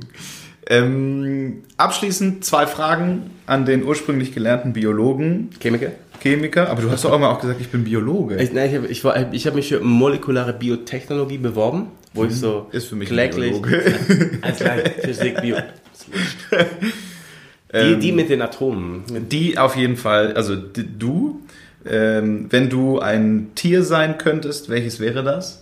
Ähm, 0.66 1.64
abschließend 1.78 2.46
zwei 2.46 2.68
Fragen 2.68 3.32
an 3.46 3.66
den 3.66 3.84
ursprünglich 3.84 4.34
gelernten 4.34 4.72
Biologen, 4.72 5.50
Chemiker? 5.60 5.92
Chemiker. 6.22 6.70
Aber 6.70 6.82
du 6.82 6.92
hast 6.92 7.06
doch 7.06 7.12
auch 7.12 7.20
mal 7.20 7.30
auch 7.30 7.42
gesagt, 7.42 7.62
ich 7.62 7.70
bin 7.70 7.84
Biologe. 7.84 8.38
Ich, 8.42 8.54
nein, 8.54 8.70
ich 8.70 8.76
habe 8.76 8.88
ich 8.88 9.34
ich 9.34 9.48
hab 9.48 9.56
mich 9.56 9.70
für 9.70 9.80
molekulare 9.80 10.54
Biotechnologie 10.54 11.38
beworben, 11.38 11.88
wo 12.14 12.26
ich 12.26 12.36
so 12.36 12.68
Ist 12.72 12.88
für 12.88 12.96
mich 12.96 13.10
kläglich 13.10 13.52
Biologe. 13.52 13.94
als 14.42 14.64
Physik, 15.04 15.42
Bio. 15.42 15.58
Die, 17.72 17.78
Ähm, 17.78 18.00
die 18.00 18.12
mit 18.12 18.30
den 18.30 18.42
Atomen. 18.42 19.04
Die 19.30 19.58
auf 19.60 19.76
jeden 19.76 19.96
Fall, 19.96 20.34
also 20.34 20.56
du, 20.56 21.42
ähm, 21.86 22.48
wenn 22.50 22.70
du 22.70 23.00
ein 23.00 23.52
Tier 23.54 23.84
sein 23.84 24.18
könntest, 24.18 24.70
welches 24.70 25.00
wäre 25.00 25.24
das? 25.24 25.62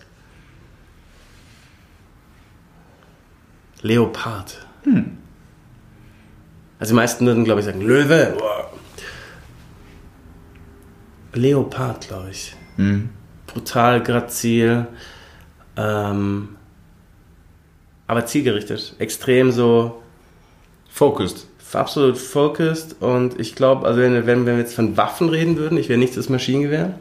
Leopard. 3.82 4.66
Also 6.80 6.94
die 6.94 6.96
meisten 6.96 7.26
würden, 7.26 7.44
glaube 7.44 7.60
ich, 7.60 7.66
sagen, 7.66 7.82
Löwe. 7.82 8.36
Boah. 8.38 8.57
Leopard, 11.38 12.08
glaube 12.08 12.30
ich. 12.32 12.56
Brutal, 13.48 14.04
grazil. 14.04 14.88
Ähm, 15.76 16.50
aber 18.08 18.26
zielgerichtet. 18.26 18.96
Extrem 19.00 19.52
so 19.52 20.02
Focused. 20.90 21.46
absolut 21.74 22.18
focused. 22.18 22.96
Und 23.02 23.40
ich 23.40 23.54
glaube, 23.54 23.86
also 23.86 24.00
wenn, 24.00 24.26
wenn 24.26 24.46
wir 24.46 24.58
jetzt 24.58 24.74
von 24.74 24.98
Waffen 24.98 25.30
reden 25.30 25.58
würden, 25.58 25.78
ich 25.78 25.90
wäre 25.90 26.00
nicht 26.00 26.18
das 26.18 26.28
Maschinengewehr, 26.30 26.98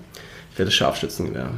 ich 0.52 0.58
wäre 0.58 0.66
das 0.66 0.74
Scharfschützengewehr. 0.74 1.50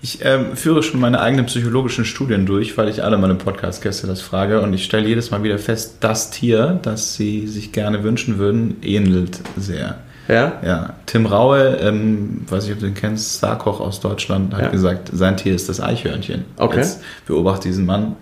Ich 0.00 0.24
ähm, 0.24 0.56
führe 0.56 0.82
schon 0.84 1.00
meine 1.00 1.20
eigenen 1.20 1.46
psychologischen 1.46 2.04
Studien 2.04 2.46
durch, 2.46 2.78
weil 2.78 2.88
ich 2.88 3.02
alle 3.02 3.18
meine 3.18 3.34
Podcast-Gäste 3.34 4.06
das 4.06 4.22
frage 4.22 4.60
und 4.62 4.72
ich 4.72 4.84
stelle 4.84 5.08
jedes 5.08 5.32
Mal 5.32 5.42
wieder 5.42 5.58
fest, 5.58 5.96
das 6.00 6.30
Tier, 6.30 6.78
das 6.82 7.16
sie 7.16 7.48
sich 7.48 7.72
gerne 7.72 8.04
wünschen 8.04 8.38
würden, 8.38 8.76
ähnelt 8.82 9.40
sehr. 9.56 9.98
Ja? 10.28 10.60
Ja, 10.62 10.94
Tim 11.06 11.24
Raue, 11.26 11.76
ähm, 11.80 12.44
weiß 12.48 12.66
ich, 12.66 12.72
ob 12.72 12.80
du 12.80 12.86
den 12.86 12.94
kennst, 12.94 13.38
Starkoch 13.38 13.80
aus 13.80 14.00
Deutschland, 14.00 14.52
hat 14.54 14.60
Ja. 14.64 14.68
gesagt, 14.68 15.10
sein 15.12 15.36
Tier 15.38 15.54
ist 15.54 15.68
das 15.68 15.80
Eichhörnchen. 15.80 16.44
Okay. 16.58 16.76
Jetzt 16.78 17.00
beobachte 17.26 17.68
diesen 17.68 17.86
Mann 17.86 18.14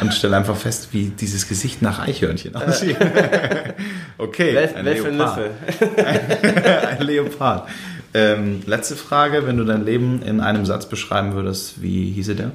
und 0.00 0.14
stelle 0.14 0.36
einfach 0.36 0.56
fest, 0.56 0.88
wie 0.92 1.08
dieses 1.08 1.48
Gesicht 1.48 1.82
nach 1.82 1.98
Eichhörnchen 1.98 2.56
aussieht. 2.56 2.96
okay, 4.18 4.50
Wer, 4.54 4.76
ein 4.76 4.76
ein 4.76 4.84
Leopard. 4.86 5.40
Neffe? 5.76 6.06
ein 6.88 7.02
Leopard. 7.02 7.68
Ähm, 8.14 8.62
letzte 8.66 8.96
Frage, 8.96 9.46
wenn 9.46 9.56
du 9.58 9.64
dein 9.64 9.84
Leben 9.84 10.22
in 10.22 10.40
einem 10.40 10.64
Satz 10.66 10.86
beschreiben 10.86 11.34
würdest, 11.34 11.82
wie 11.82 12.10
hieße 12.12 12.34
der? 12.34 12.52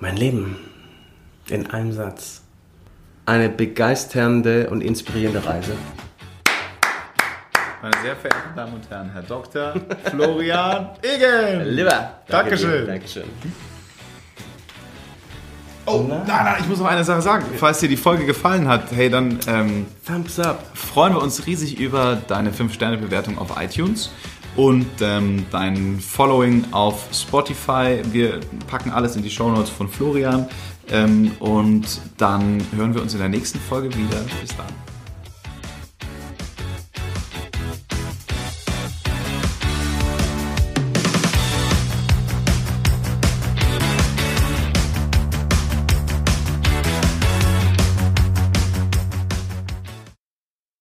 Mein 0.00 0.16
Leben. 0.16 0.56
In 1.48 1.66
einem 1.70 1.92
Satz. 1.92 2.42
Eine 3.26 3.48
begeisternde 3.48 4.70
und 4.70 4.80
inspirierende 4.80 5.44
Reise. 5.44 5.72
Meine 7.82 7.96
sehr 8.02 8.16
verehrten 8.16 8.56
Damen 8.56 8.74
und 8.74 8.90
Herren, 8.90 9.10
Herr 9.12 9.22
Dr. 9.22 9.74
Florian 10.10 10.90
Igen. 11.02 11.64
Lieber. 11.64 12.10
Dankeschön. 12.26 12.86
Dankeschön. 12.86 13.24
Oh, 15.86 16.04
nein, 16.06 16.22
nein, 16.26 16.56
ich 16.60 16.68
muss 16.68 16.80
noch 16.80 16.86
eine 16.86 17.02
Sache 17.02 17.22
sagen. 17.22 17.46
Falls 17.56 17.78
dir 17.78 17.88
die 17.88 17.96
Folge 17.96 18.26
gefallen 18.26 18.68
hat, 18.68 18.90
hey, 18.92 19.08
dann 19.08 19.38
ähm, 19.46 19.86
Thumbs 20.06 20.38
up. 20.38 20.62
freuen 20.74 21.14
wir 21.14 21.22
uns 21.22 21.46
riesig 21.46 21.80
über 21.80 22.18
deine 22.26 22.50
5-Sterne-Bewertung 22.50 23.38
auf 23.38 23.58
iTunes 23.58 24.10
und 24.56 24.86
ähm, 25.00 25.46
dein 25.50 25.98
Following 26.00 26.64
auf 26.72 27.08
Spotify. 27.12 28.02
Wir 28.10 28.40
packen 28.66 28.90
alles 28.90 29.16
in 29.16 29.22
die 29.22 29.30
Shownotes 29.30 29.70
von 29.70 29.88
Florian 29.88 30.48
ähm, 30.90 31.30
und 31.38 31.86
dann 32.18 32.60
hören 32.76 32.92
wir 32.94 33.00
uns 33.00 33.14
in 33.14 33.20
der 33.20 33.30
nächsten 33.30 33.58
Folge 33.58 33.88
wieder. 33.96 34.18
Bis 34.40 34.54
dann. 34.56 34.87